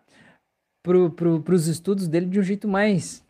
para 0.83 1.09
pro, 1.09 1.41
os 1.55 1.67
estudos 1.67 2.05
dele 2.09 2.25
de 2.25 2.37
um 2.37 2.43
jeito 2.43 2.67
mais 2.67 3.25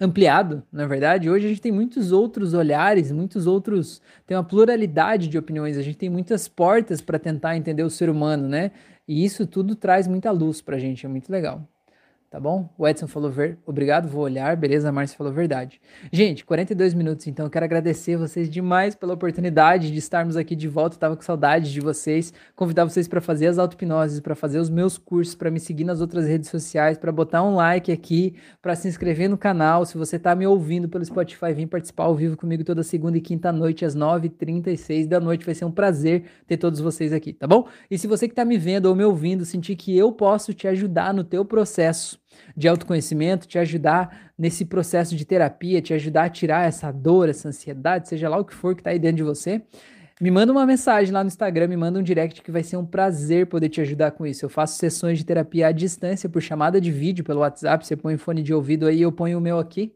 ampliado, 0.00 0.62
na 0.72 0.86
verdade. 0.86 1.30
Hoje 1.30 1.46
a 1.46 1.48
gente 1.48 1.60
tem 1.60 1.72
muitos 1.72 2.12
outros 2.12 2.54
olhares, 2.54 3.12
muitos 3.12 3.46
outros. 3.46 4.00
Tem 4.26 4.36
uma 4.36 4.44
pluralidade 4.44 5.28
de 5.28 5.38
opiniões, 5.38 5.76
a 5.76 5.82
gente 5.82 5.98
tem 5.98 6.10
muitas 6.10 6.48
portas 6.48 7.00
para 7.00 7.18
tentar 7.18 7.56
entender 7.56 7.82
o 7.82 7.90
ser 7.90 8.10
humano, 8.10 8.48
né? 8.48 8.72
E 9.06 9.24
isso 9.24 9.46
tudo 9.46 9.74
traz 9.74 10.06
muita 10.06 10.30
luz 10.30 10.60
para 10.60 10.76
a 10.76 10.78
gente, 10.78 11.06
é 11.06 11.08
muito 11.08 11.30
legal 11.30 11.66
tá 12.32 12.40
bom? 12.40 12.66
O 12.78 12.88
Edson 12.88 13.06
falou 13.06 13.30
ver, 13.30 13.58
obrigado, 13.66 14.08
vou 14.08 14.22
olhar, 14.22 14.56
beleza? 14.56 14.88
A 14.88 14.92
Márcia 14.92 15.18
falou 15.18 15.30
verdade. 15.30 15.78
Gente, 16.10 16.46
42 16.46 16.94
minutos, 16.94 17.26
então 17.26 17.44
eu 17.44 17.50
quero 17.50 17.66
agradecer 17.66 18.16
vocês 18.16 18.48
demais 18.48 18.94
pela 18.94 19.12
oportunidade 19.12 19.90
de 19.90 19.98
estarmos 19.98 20.34
aqui 20.34 20.56
de 20.56 20.66
volta. 20.66 20.96
Eu 20.96 21.00
tava 21.00 21.14
com 21.14 21.20
saudade 21.20 21.70
de 21.70 21.78
vocês, 21.78 22.32
convidar 22.56 22.86
vocês 22.86 23.06
para 23.06 23.20
fazer 23.20 23.48
as 23.48 23.58
auto-hipnoses, 23.58 24.18
para 24.18 24.34
fazer 24.34 24.60
os 24.60 24.70
meus 24.70 24.96
cursos, 24.96 25.34
para 25.34 25.50
me 25.50 25.60
seguir 25.60 25.84
nas 25.84 26.00
outras 26.00 26.26
redes 26.26 26.48
sociais, 26.48 26.96
para 26.96 27.12
botar 27.12 27.42
um 27.42 27.54
like 27.54 27.92
aqui, 27.92 28.34
para 28.62 28.74
se 28.74 28.88
inscrever 28.88 29.28
no 29.28 29.36
canal. 29.36 29.84
Se 29.84 29.98
você 29.98 30.18
tá 30.18 30.34
me 30.34 30.46
ouvindo 30.46 30.88
pelo 30.88 31.04
Spotify, 31.04 31.52
vem 31.52 31.66
participar 31.66 32.04
ao 32.04 32.14
vivo 32.14 32.34
comigo 32.34 32.64
toda 32.64 32.82
segunda 32.82 33.18
e 33.18 33.20
quinta 33.20 33.52
noite 33.52 33.84
às 33.84 33.94
9h36 33.94 35.06
da 35.06 35.20
noite. 35.20 35.44
Vai 35.44 35.54
ser 35.54 35.66
um 35.66 35.70
prazer 35.70 36.24
ter 36.46 36.56
todos 36.56 36.80
vocês 36.80 37.12
aqui, 37.12 37.34
tá 37.34 37.46
bom? 37.46 37.68
E 37.90 37.98
se 37.98 38.06
você 38.06 38.26
que 38.26 38.34
tá 38.34 38.42
me 38.42 38.56
vendo 38.56 38.86
ou 38.86 38.96
me 38.96 39.04
ouvindo 39.04 39.44
sentir 39.44 39.76
que 39.76 39.94
eu 39.94 40.10
posso 40.12 40.54
te 40.54 40.66
ajudar 40.66 41.12
no 41.12 41.24
teu 41.24 41.44
processo 41.44 42.21
de 42.56 42.68
autoconhecimento, 42.68 43.46
te 43.46 43.58
ajudar 43.58 44.32
nesse 44.38 44.64
processo 44.64 45.16
de 45.16 45.24
terapia, 45.24 45.80
te 45.80 45.94
ajudar 45.94 46.24
a 46.24 46.28
tirar 46.28 46.66
essa 46.66 46.90
dor, 46.90 47.28
essa 47.28 47.48
ansiedade, 47.48 48.08
seja 48.08 48.28
lá 48.28 48.38
o 48.38 48.44
que 48.44 48.54
for 48.54 48.74
que 48.74 48.80
está 48.80 48.90
aí 48.90 48.98
dentro 48.98 49.16
de 49.18 49.22
você, 49.22 49.62
me 50.20 50.30
manda 50.30 50.52
uma 50.52 50.64
mensagem 50.64 51.12
lá 51.12 51.24
no 51.24 51.28
Instagram, 51.28 51.66
me 51.66 51.76
manda 51.76 51.98
um 51.98 52.02
direct 52.02 52.42
que 52.42 52.50
vai 52.50 52.62
ser 52.62 52.76
um 52.76 52.86
prazer 52.86 53.46
poder 53.46 53.68
te 53.68 53.80
ajudar 53.80 54.12
com 54.12 54.24
isso. 54.24 54.44
Eu 54.44 54.48
faço 54.48 54.78
sessões 54.78 55.18
de 55.18 55.24
terapia 55.24 55.66
à 55.66 55.72
distância 55.72 56.28
por 56.28 56.40
chamada 56.40 56.80
de 56.80 56.92
vídeo 56.92 57.24
pelo 57.24 57.40
WhatsApp, 57.40 57.84
você 57.84 57.96
põe 57.96 58.14
o 58.14 58.18
fone 58.18 58.42
de 58.42 58.54
ouvido 58.54 58.86
aí, 58.86 59.02
eu 59.02 59.10
ponho 59.10 59.38
o 59.38 59.40
meu 59.40 59.58
aqui 59.58 59.92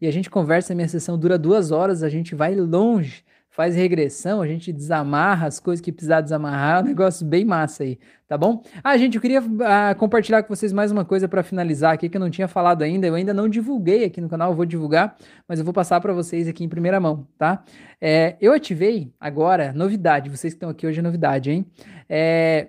e 0.00 0.06
a 0.06 0.10
gente 0.10 0.30
conversa. 0.30 0.74
Minha 0.74 0.88
sessão 0.88 1.18
dura 1.18 1.38
duas 1.38 1.70
horas, 1.70 2.02
a 2.02 2.08
gente 2.08 2.34
vai 2.34 2.54
longe 2.54 3.22
faz 3.56 3.74
regressão, 3.74 4.42
a 4.42 4.46
gente 4.46 4.70
desamarra 4.70 5.46
as 5.46 5.58
coisas 5.58 5.82
que 5.82 5.90
precisar 5.90 6.20
desamarrar, 6.20 6.80
é 6.80 6.82
um 6.82 6.86
negócio 6.88 7.26
bem 7.26 7.42
massa 7.42 7.84
aí, 7.84 7.98
tá 8.28 8.36
bom? 8.36 8.62
Ah, 8.84 8.98
gente, 8.98 9.14
eu 9.14 9.20
queria 9.20 9.42
ah, 9.64 9.94
compartilhar 9.94 10.42
com 10.42 10.54
vocês 10.54 10.74
mais 10.74 10.92
uma 10.92 11.06
coisa 11.06 11.26
para 11.26 11.42
finalizar 11.42 11.94
aqui 11.94 12.06
que 12.06 12.18
eu 12.18 12.20
não 12.20 12.28
tinha 12.28 12.46
falado 12.46 12.82
ainda, 12.82 13.06
eu 13.06 13.14
ainda 13.14 13.32
não 13.32 13.48
divulguei 13.48 14.04
aqui 14.04 14.20
no 14.20 14.28
canal, 14.28 14.54
vou 14.54 14.66
divulgar, 14.66 15.16
mas 15.48 15.58
eu 15.58 15.64
vou 15.64 15.72
passar 15.72 15.98
para 16.02 16.12
vocês 16.12 16.46
aqui 16.46 16.64
em 16.64 16.68
primeira 16.68 17.00
mão, 17.00 17.26
tá? 17.38 17.64
É, 17.98 18.36
eu 18.42 18.52
ativei 18.52 19.10
agora, 19.18 19.72
novidade, 19.72 20.28
vocês 20.28 20.52
que 20.52 20.58
estão 20.58 20.68
aqui 20.68 20.86
hoje 20.86 20.98
é 20.98 21.02
novidade, 21.02 21.50
hein? 21.50 21.64
É, 22.10 22.68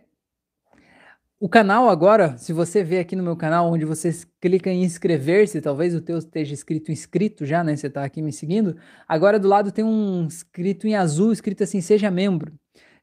o 1.39 1.47
canal 1.47 1.87
agora, 1.89 2.37
se 2.37 2.51
você 2.51 2.83
vê 2.83 2.99
aqui 2.99 3.15
no 3.15 3.21
meu 3.23 3.35
canal, 3.35 3.71
onde 3.71 3.85
você 3.85 4.11
clica 4.41 4.71
em 4.71 4.83
inscrever-se, 4.83 5.61
talvez 5.61 5.93
o 5.93 6.01
teu 6.01 6.17
esteja 6.17 6.53
escrito 6.53 6.91
inscrito 6.91 7.45
já, 7.45 7.63
né? 7.63 7.75
Você 7.75 7.87
está 7.87 8.03
aqui 8.03 8.21
me 8.21 8.33
seguindo. 8.33 8.75
Agora 9.07 9.39
do 9.39 9.47
lado 9.47 9.71
tem 9.71 9.85
um 9.85 10.25
escrito 10.27 10.87
em 10.87 10.95
azul, 10.95 11.31
escrito 11.31 11.63
assim, 11.63 11.79
seja 11.79 12.09
membro. 12.09 12.53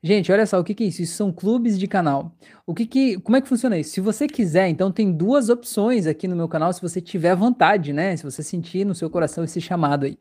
Gente, 0.07 0.31
olha 0.31 0.45
só, 0.45 0.61
o 0.61 0.65
que, 0.65 0.75
que 0.75 0.85
é 0.85 0.87
isso? 0.89 1.01
Isso 1.01 1.17
são 1.17 1.33
clubes 1.33 1.79
de 1.79 1.89
canal. 1.89 2.37
O 2.67 2.75
que 2.75 2.85
que, 2.85 3.19
como 3.21 3.39
é 3.39 3.41
que 3.41 3.49
funciona 3.49 3.79
isso? 3.79 3.93
Se 3.93 4.03
você 4.03 4.27
quiser, 4.27 4.69
então 4.69 4.93
tem 4.93 5.11
duas 5.11 5.49
opções 5.49 6.07
aqui 6.07 6.29
no 6.29 6.37
meu 6.37 6.47
canal, 6.47 6.71
se 6.75 6.83
você 6.83 7.01
tiver 7.01 7.35
vontade, 7.35 7.91
né? 7.91 8.15
Se 8.15 8.23
você 8.23 8.43
sentir 8.43 8.85
no 8.85 8.95
seu 8.95 9.09
coração 9.09 9.43
esse 9.45 9.63
chamado 9.63 10.05
aí. 10.05 10.19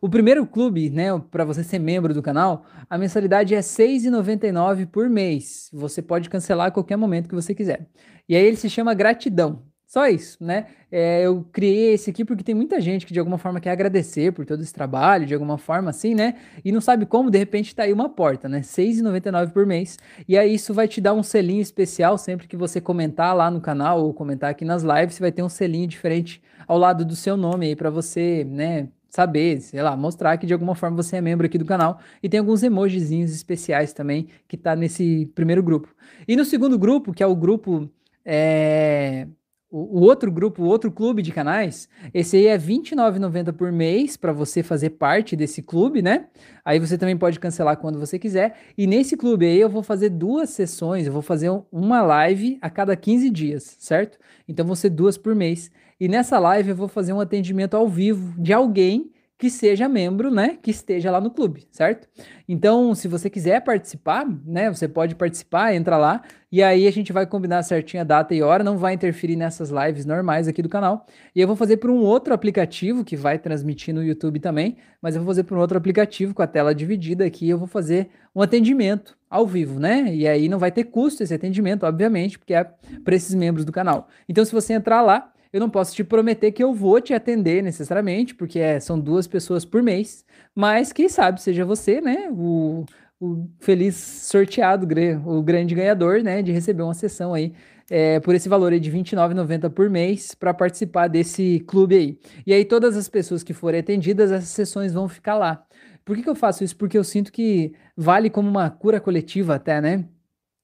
O 0.00 0.08
primeiro 0.08 0.46
clube, 0.46 0.88
né, 0.88 1.08
para 1.30 1.44
você 1.44 1.62
ser 1.62 1.78
membro 1.78 2.14
do 2.14 2.22
canal, 2.22 2.64
a 2.88 2.96
mensalidade 2.96 3.52
é 3.54 3.58
R$ 3.58 3.62
6,99 3.62 4.86
por 4.86 5.06
mês. 5.10 5.68
Você 5.70 6.00
pode 6.00 6.30
cancelar 6.30 6.68
a 6.68 6.70
qualquer 6.70 6.96
momento 6.96 7.28
que 7.28 7.34
você 7.34 7.54
quiser. 7.54 7.86
E 8.26 8.34
aí 8.34 8.42
ele 8.42 8.56
se 8.56 8.70
chama 8.70 8.94
Gratidão 8.94 9.62
Só 9.96 10.06
isso, 10.08 10.36
né? 10.44 10.66
É, 10.92 11.22
eu 11.22 11.42
criei 11.50 11.94
esse 11.94 12.10
aqui 12.10 12.22
porque 12.22 12.44
tem 12.44 12.54
muita 12.54 12.78
gente 12.82 13.06
que 13.06 13.14
de 13.14 13.18
alguma 13.18 13.38
forma 13.38 13.58
quer 13.58 13.70
agradecer 13.70 14.30
por 14.30 14.44
todo 14.44 14.62
esse 14.62 14.70
trabalho, 14.70 15.24
de 15.24 15.32
alguma 15.32 15.56
forma 15.56 15.88
assim, 15.88 16.14
né? 16.14 16.34
E 16.62 16.70
não 16.70 16.82
sabe 16.82 17.06
como, 17.06 17.30
de 17.30 17.38
repente 17.38 17.74
tá 17.74 17.84
aí 17.84 17.94
uma 17.94 18.10
porta, 18.10 18.46
né? 18.46 18.58
R$ 18.58 18.64
6,99 18.64 19.52
por 19.52 19.64
mês. 19.64 19.98
E 20.28 20.36
aí 20.36 20.54
isso 20.54 20.74
vai 20.74 20.86
te 20.86 21.00
dar 21.00 21.14
um 21.14 21.22
selinho 21.22 21.62
especial 21.62 22.18
sempre 22.18 22.46
que 22.46 22.58
você 22.58 22.78
comentar 22.78 23.34
lá 23.34 23.50
no 23.50 23.58
canal 23.58 24.04
ou 24.04 24.12
comentar 24.12 24.50
aqui 24.50 24.66
nas 24.66 24.82
lives, 24.82 25.14
você 25.14 25.22
vai 25.22 25.32
ter 25.32 25.42
um 25.42 25.48
selinho 25.48 25.86
diferente 25.86 26.42
ao 26.68 26.76
lado 26.76 27.02
do 27.02 27.16
seu 27.16 27.34
nome 27.34 27.68
aí 27.68 27.74
para 27.74 27.88
você, 27.88 28.44
né? 28.44 28.88
saber, 29.08 29.62
sei 29.62 29.80
lá, 29.80 29.96
mostrar 29.96 30.36
que 30.36 30.46
de 30.46 30.52
alguma 30.52 30.74
forma 30.74 30.94
você 30.94 31.16
é 31.16 31.20
membro 31.22 31.46
aqui 31.46 31.56
do 31.56 31.64
canal. 31.64 32.00
E 32.22 32.28
tem 32.28 32.38
alguns 32.38 32.62
emojizinhos 32.62 33.32
especiais 33.32 33.94
também 33.94 34.28
que 34.46 34.58
tá 34.58 34.76
nesse 34.76 35.24
primeiro 35.34 35.62
grupo. 35.62 35.88
E 36.28 36.36
no 36.36 36.44
segundo 36.44 36.78
grupo, 36.78 37.14
que 37.14 37.22
é 37.22 37.26
o 37.26 37.34
grupo 37.34 37.90
é, 38.26 39.26
o, 39.70 39.98
o, 39.98 40.02
outro 40.02 40.30
grupo, 40.30 40.62
o 40.62 40.66
outro 40.66 40.90
clube 40.92 41.22
de 41.22 41.32
canais, 41.32 41.88
esse 42.14 42.36
aí 42.36 42.46
é 42.46 42.56
R$29,90 42.56 43.52
por 43.52 43.72
mês 43.72 44.16
para 44.16 44.32
você 44.32 44.62
fazer 44.62 44.90
parte 44.90 45.34
desse 45.34 45.62
clube, 45.62 46.00
né? 46.02 46.26
Aí 46.64 46.78
você 46.78 46.96
também 46.96 47.16
pode 47.16 47.40
cancelar 47.40 47.76
quando 47.76 47.98
você 47.98 48.18
quiser. 48.18 48.56
E 48.78 48.86
nesse 48.86 49.16
clube 49.16 49.44
aí 49.44 49.60
eu 49.60 49.68
vou 49.68 49.82
fazer 49.82 50.10
duas 50.10 50.50
sessões, 50.50 51.06
eu 51.06 51.12
vou 51.12 51.22
fazer 51.22 51.50
uma 51.72 52.02
live 52.02 52.58
a 52.60 52.70
cada 52.70 52.94
15 52.94 53.28
dias, 53.30 53.76
certo? 53.78 54.18
Então 54.46 54.64
vão 54.64 54.76
ser 54.76 54.90
duas 54.90 55.18
por 55.18 55.34
mês. 55.34 55.70
E 55.98 56.08
nessa 56.08 56.38
live 56.38 56.70
eu 56.70 56.76
vou 56.76 56.88
fazer 56.88 57.12
um 57.12 57.20
atendimento 57.20 57.76
ao 57.76 57.88
vivo 57.88 58.40
de 58.40 58.52
alguém 58.52 59.10
que 59.38 59.50
seja 59.50 59.88
membro, 59.88 60.30
né, 60.30 60.56
que 60.62 60.70
esteja 60.70 61.10
lá 61.10 61.20
no 61.20 61.30
clube, 61.30 61.66
certo? 61.70 62.08
Então, 62.48 62.94
se 62.94 63.06
você 63.06 63.28
quiser 63.28 63.62
participar, 63.62 64.26
né, 64.46 64.72
você 64.72 64.88
pode 64.88 65.14
participar, 65.14 65.74
entra 65.74 65.98
lá 65.98 66.22
e 66.50 66.62
aí 66.62 66.86
a 66.86 66.90
gente 66.90 67.12
vai 67.12 67.26
combinar 67.26 67.62
certinho 67.62 68.00
a 68.00 68.04
data 68.04 68.34
e 68.34 68.42
hora, 68.42 68.64
não 68.64 68.78
vai 68.78 68.94
interferir 68.94 69.36
nessas 69.36 69.70
lives 69.70 70.06
normais 70.06 70.48
aqui 70.48 70.62
do 70.62 70.68
canal. 70.68 71.06
E 71.34 71.40
eu 71.40 71.46
vou 71.46 71.56
fazer 71.56 71.76
por 71.76 71.90
um 71.90 71.98
outro 71.98 72.32
aplicativo 72.32 73.04
que 73.04 73.14
vai 73.14 73.38
transmitir 73.38 73.94
no 73.94 74.02
YouTube 74.02 74.40
também, 74.40 74.76
mas 75.02 75.14
eu 75.14 75.20
vou 75.20 75.28
fazer 75.28 75.44
por 75.44 75.58
um 75.58 75.60
outro 75.60 75.76
aplicativo 75.76 76.32
com 76.32 76.42
a 76.42 76.46
tela 76.46 76.74
dividida 76.74 77.26
aqui, 77.26 77.48
eu 77.48 77.58
vou 77.58 77.68
fazer 77.68 78.08
um 78.34 78.40
atendimento 78.40 79.18
ao 79.28 79.46
vivo, 79.46 79.78
né? 79.78 80.14
E 80.14 80.26
aí 80.26 80.48
não 80.48 80.58
vai 80.58 80.70
ter 80.70 80.84
custo 80.84 81.22
esse 81.22 81.34
atendimento, 81.34 81.84
obviamente, 81.84 82.38
porque 82.38 82.54
é 82.54 82.64
para 83.04 83.14
esses 83.14 83.34
membros 83.34 83.64
do 83.64 83.72
canal. 83.72 84.08
Então, 84.28 84.44
se 84.44 84.52
você 84.52 84.72
entrar 84.72 85.02
lá, 85.02 85.30
eu 85.56 85.60
não 85.60 85.70
posso 85.70 85.94
te 85.94 86.04
prometer 86.04 86.52
que 86.52 86.62
eu 86.62 86.74
vou 86.74 87.00
te 87.00 87.14
atender 87.14 87.62
necessariamente, 87.62 88.34
porque 88.34 88.58
é, 88.58 88.78
são 88.78 89.00
duas 89.00 89.26
pessoas 89.26 89.64
por 89.64 89.82
mês, 89.82 90.22
mas 90.54 90.92
quem 90.92 91.08
sabe 91.08 91.40
seja 91.40 91.64
você, 91.64 91.98
né, 91.98 92.28
o, 92.30 92.84
o 93.18 93.48
feliz 93.58 93.96
sorteado, 93.96 94.86
o 95.24 95.42
grande 95.42 95.74
ganhador, 95.74 96.22
né, 96.22 96.42
de 96.42 96.52
receber 96.52 96.82
uma 96.82 96.92
sessão 96.92 97.32
aí 97.32 97.54
é, 97.90 98.20
por 98.20 98.34
esse 98.34 98.50
valor 98.50 98.70
aí 98.70 98.78
de 98.78 98.90
R$29,90 98.90 99.70
por 99.70 99.88
mês 99.88 100.34
para 100.34 100.52
participar 100.52 101.08
desse 101.08 101.60
clube 101.60 101.96
aí. 101.96 102.18
E 102.46 102.52
aí 102.52 102.62
todas 102.62 102.94
as 102.94 103.08
pessoas 103.08 103.42
que 103.42 103.54
forem 103.54 103.80
atendidas, 103.80 104.30
essas 104.30 104.50
sessões 104.50 104.92
vão 104.92 105.08
ficar 105.08 105.36
lá. 105.38 105.64
Por 106.04 106.16
que, 106.16 106.22
que 106.22 106.28
eu 106.28 106.34
faço 106.34 106.64
isso? 106.64 106.76
Porque 106.76 106.98
eu 106.98 107.04
sinto 107.04 107.32
que 107.32 107.72
vale 107.96 108.28
como 108.28 108.46
uma 108.46 108.68
cura 108.68 109.00
coletiva 109.00 109.54
até, 109.54 109.80
né? 109.80 110.04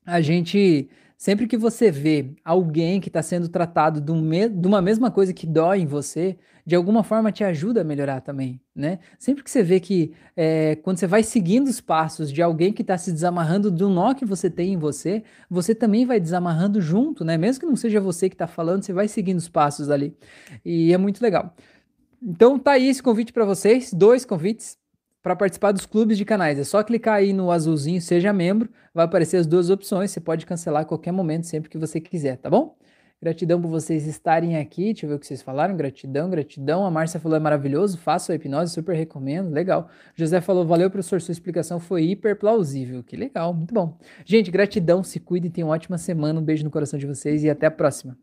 A 0.04 0.20
gente 0.20 0.90
Sempre 1.22 1.46
que 1.46 1.56
você 1.56 1.88
vê 1.88 2.34
alguém 2.44 3.00
que 3.00 3.08
está 3.08 3.22
sendo 3.22 3.48
tratado 3.48 4.00
de, 4.00 4.10
uma 4.66 4.82
mesma 4.82 5.08
coisa 5.08 5.32
que 5.32 5.46
dói 5.46 5.78
em 5.78 5.86
você, 5.86 6.36
de 6.66 6.74
alguma 6.74 7.04
forma 7.04 7.30
te 7.30 7.44
ajuda 7.44 7.82
a 7.82 7.84
melhorar 7.84 8.20
também, 8.22 8.60
né? 8.74 8.98
Sempre 9.20 9.44
que 9.44 9.48
você 9.48 9.62
vê 9.62 9.78
que 9.78 10.12
é, 10.36 10.74
quando 10.82 10.98
você 10.98 11.06
vai 11.06 11.22
seguindo 11.22 11.68
os 11.68 11.80
passos 11.80 12.32
de 12.32 12.42
alguém 12.42 12.72
que 12.72 12.82
está 12.82 12.98
se 12.98 13.12
desamarrando 13.12 13.70
do 13.70 13.88
nó 13.88 14.14
que 14.14 14.24
você 14.24 14.50
tem 14.50 14.72
em 14.72 14.76
você, 14.76 15.22
você 15.48 15.76
também 15.76 16.04
vai 16.04 16.18
desamarrando 16.18 16.80
junto, 16.80 17.24
né? 17.24 17.38
Mesmo 17.38 17.60
que 17.60 17.66
não 17.66 17.76
seja 17.76 18.00
você 18.00 18.28
que 18.28 18.34
está 18.34 18.48
falando, 18.48 18.82
você 18.82 18.92
vai 18.92 19.06
seguindo 19.06 19.38
os 19.38 19.48
passos 19.48 19.90
ali. 19.90 20.16
E 20.64 20.92
é 20.92 20.98
muito 20.98 21.22
legal. 21.22 21.54
Então 22.20 22.58
tá 22.58 22.72
aí 22.72 22.88
esse 22.88 23.00
convite 23.00 23.32
para 23.32 23.44
vocês, 23.44 23.92
dois 23.92 24.24
convites 24.24 24.76
para 25.22 25.36
participar 25.36 25.72
dos 25.72 25.86
clubes 25.86 26.18
de 26.18 26.24
canais. 26.24 26.58
É 26.58 26.64
só 26.64 26.82
clicar 26.82 27.14
aí 27.14 27.32
no 27.32 27.50
azulzinho, 27.50 28.00
seja 28.00 28.32
membro, 28.32 28.68
vai 28.92 29.04
aparecer 29.04 29.36
as 29.36 29.46
duas 29.46 29.70
opções. 29.70 30.10
Você 30.10 30.20
pode 30.20 30.44
cancelar 30.44 30.82
a 30.82 30.84
qualquer 30.84 31.12
momento, 31.12 31.46
sempre 31.46 31.70
que 31.70 31.78
você 31.78 32.00
quiser, 32.00 32.36
tá 32.38 32.50
bom? 32.50 32.76
Gratidão 33.22 33.62
por 33.62 33.68
vocês 33.68 34.04
estarem 34.08 34.56
aqui. 34.56 34.86
Deixa 34.86 35.06
eu 35.06 35.10
ver 35.10 35.14
o 35.14 35.18
que 35.20 35.26
vocês 35.28 35.40
falaram. 35.40 35.76
Gratidão, 35.76 36.28
gratidão. 36.28 36.84
A 36.84 36.90
Márcia 36.90 37.20
falou 37.20 37.36
é 37.36 37.40
maravilhoso, 37.40 37.96
faça 37.96 38.32
a 38.32 38.34
hipnose, 38.34 38.74
super 38.74 38.96
recomendo. 38.96 39.48
Legal. 39.48 39.88
José 40.16 40.40
falou, 40.40 40.66
valeu, 40.66 40.90
professor, 40.90 41.20
sua 41.20 41.30
explicação 41.30 41.78
foi 41.78 42.02
hiper 42.02 42.36
plausível. 42.36 43.00
Que 43.04 43.16
legal, 43.16 43.54
muito 43.54 43.72
bom. 43.72 43.96
Gente, 44.24 44.50
gratidão, 44.50 45.04
se 45.04 45.20
cuidem, 45.20 45.52
tenham 45.52 45.68
uma 45.68 45.74
ótima 45.76 45.98
semana. 45.98 46.40
Um 46.40 46.44
beijo 46.44 46.64
no 46.64 46.70
coração 46.70 46.98
de 46.98 47.06
vocês 47.06 47.44
e 47.44 47.50
até 47.50 47.66
a 47.66 47.70
próxima. 47.70 48.18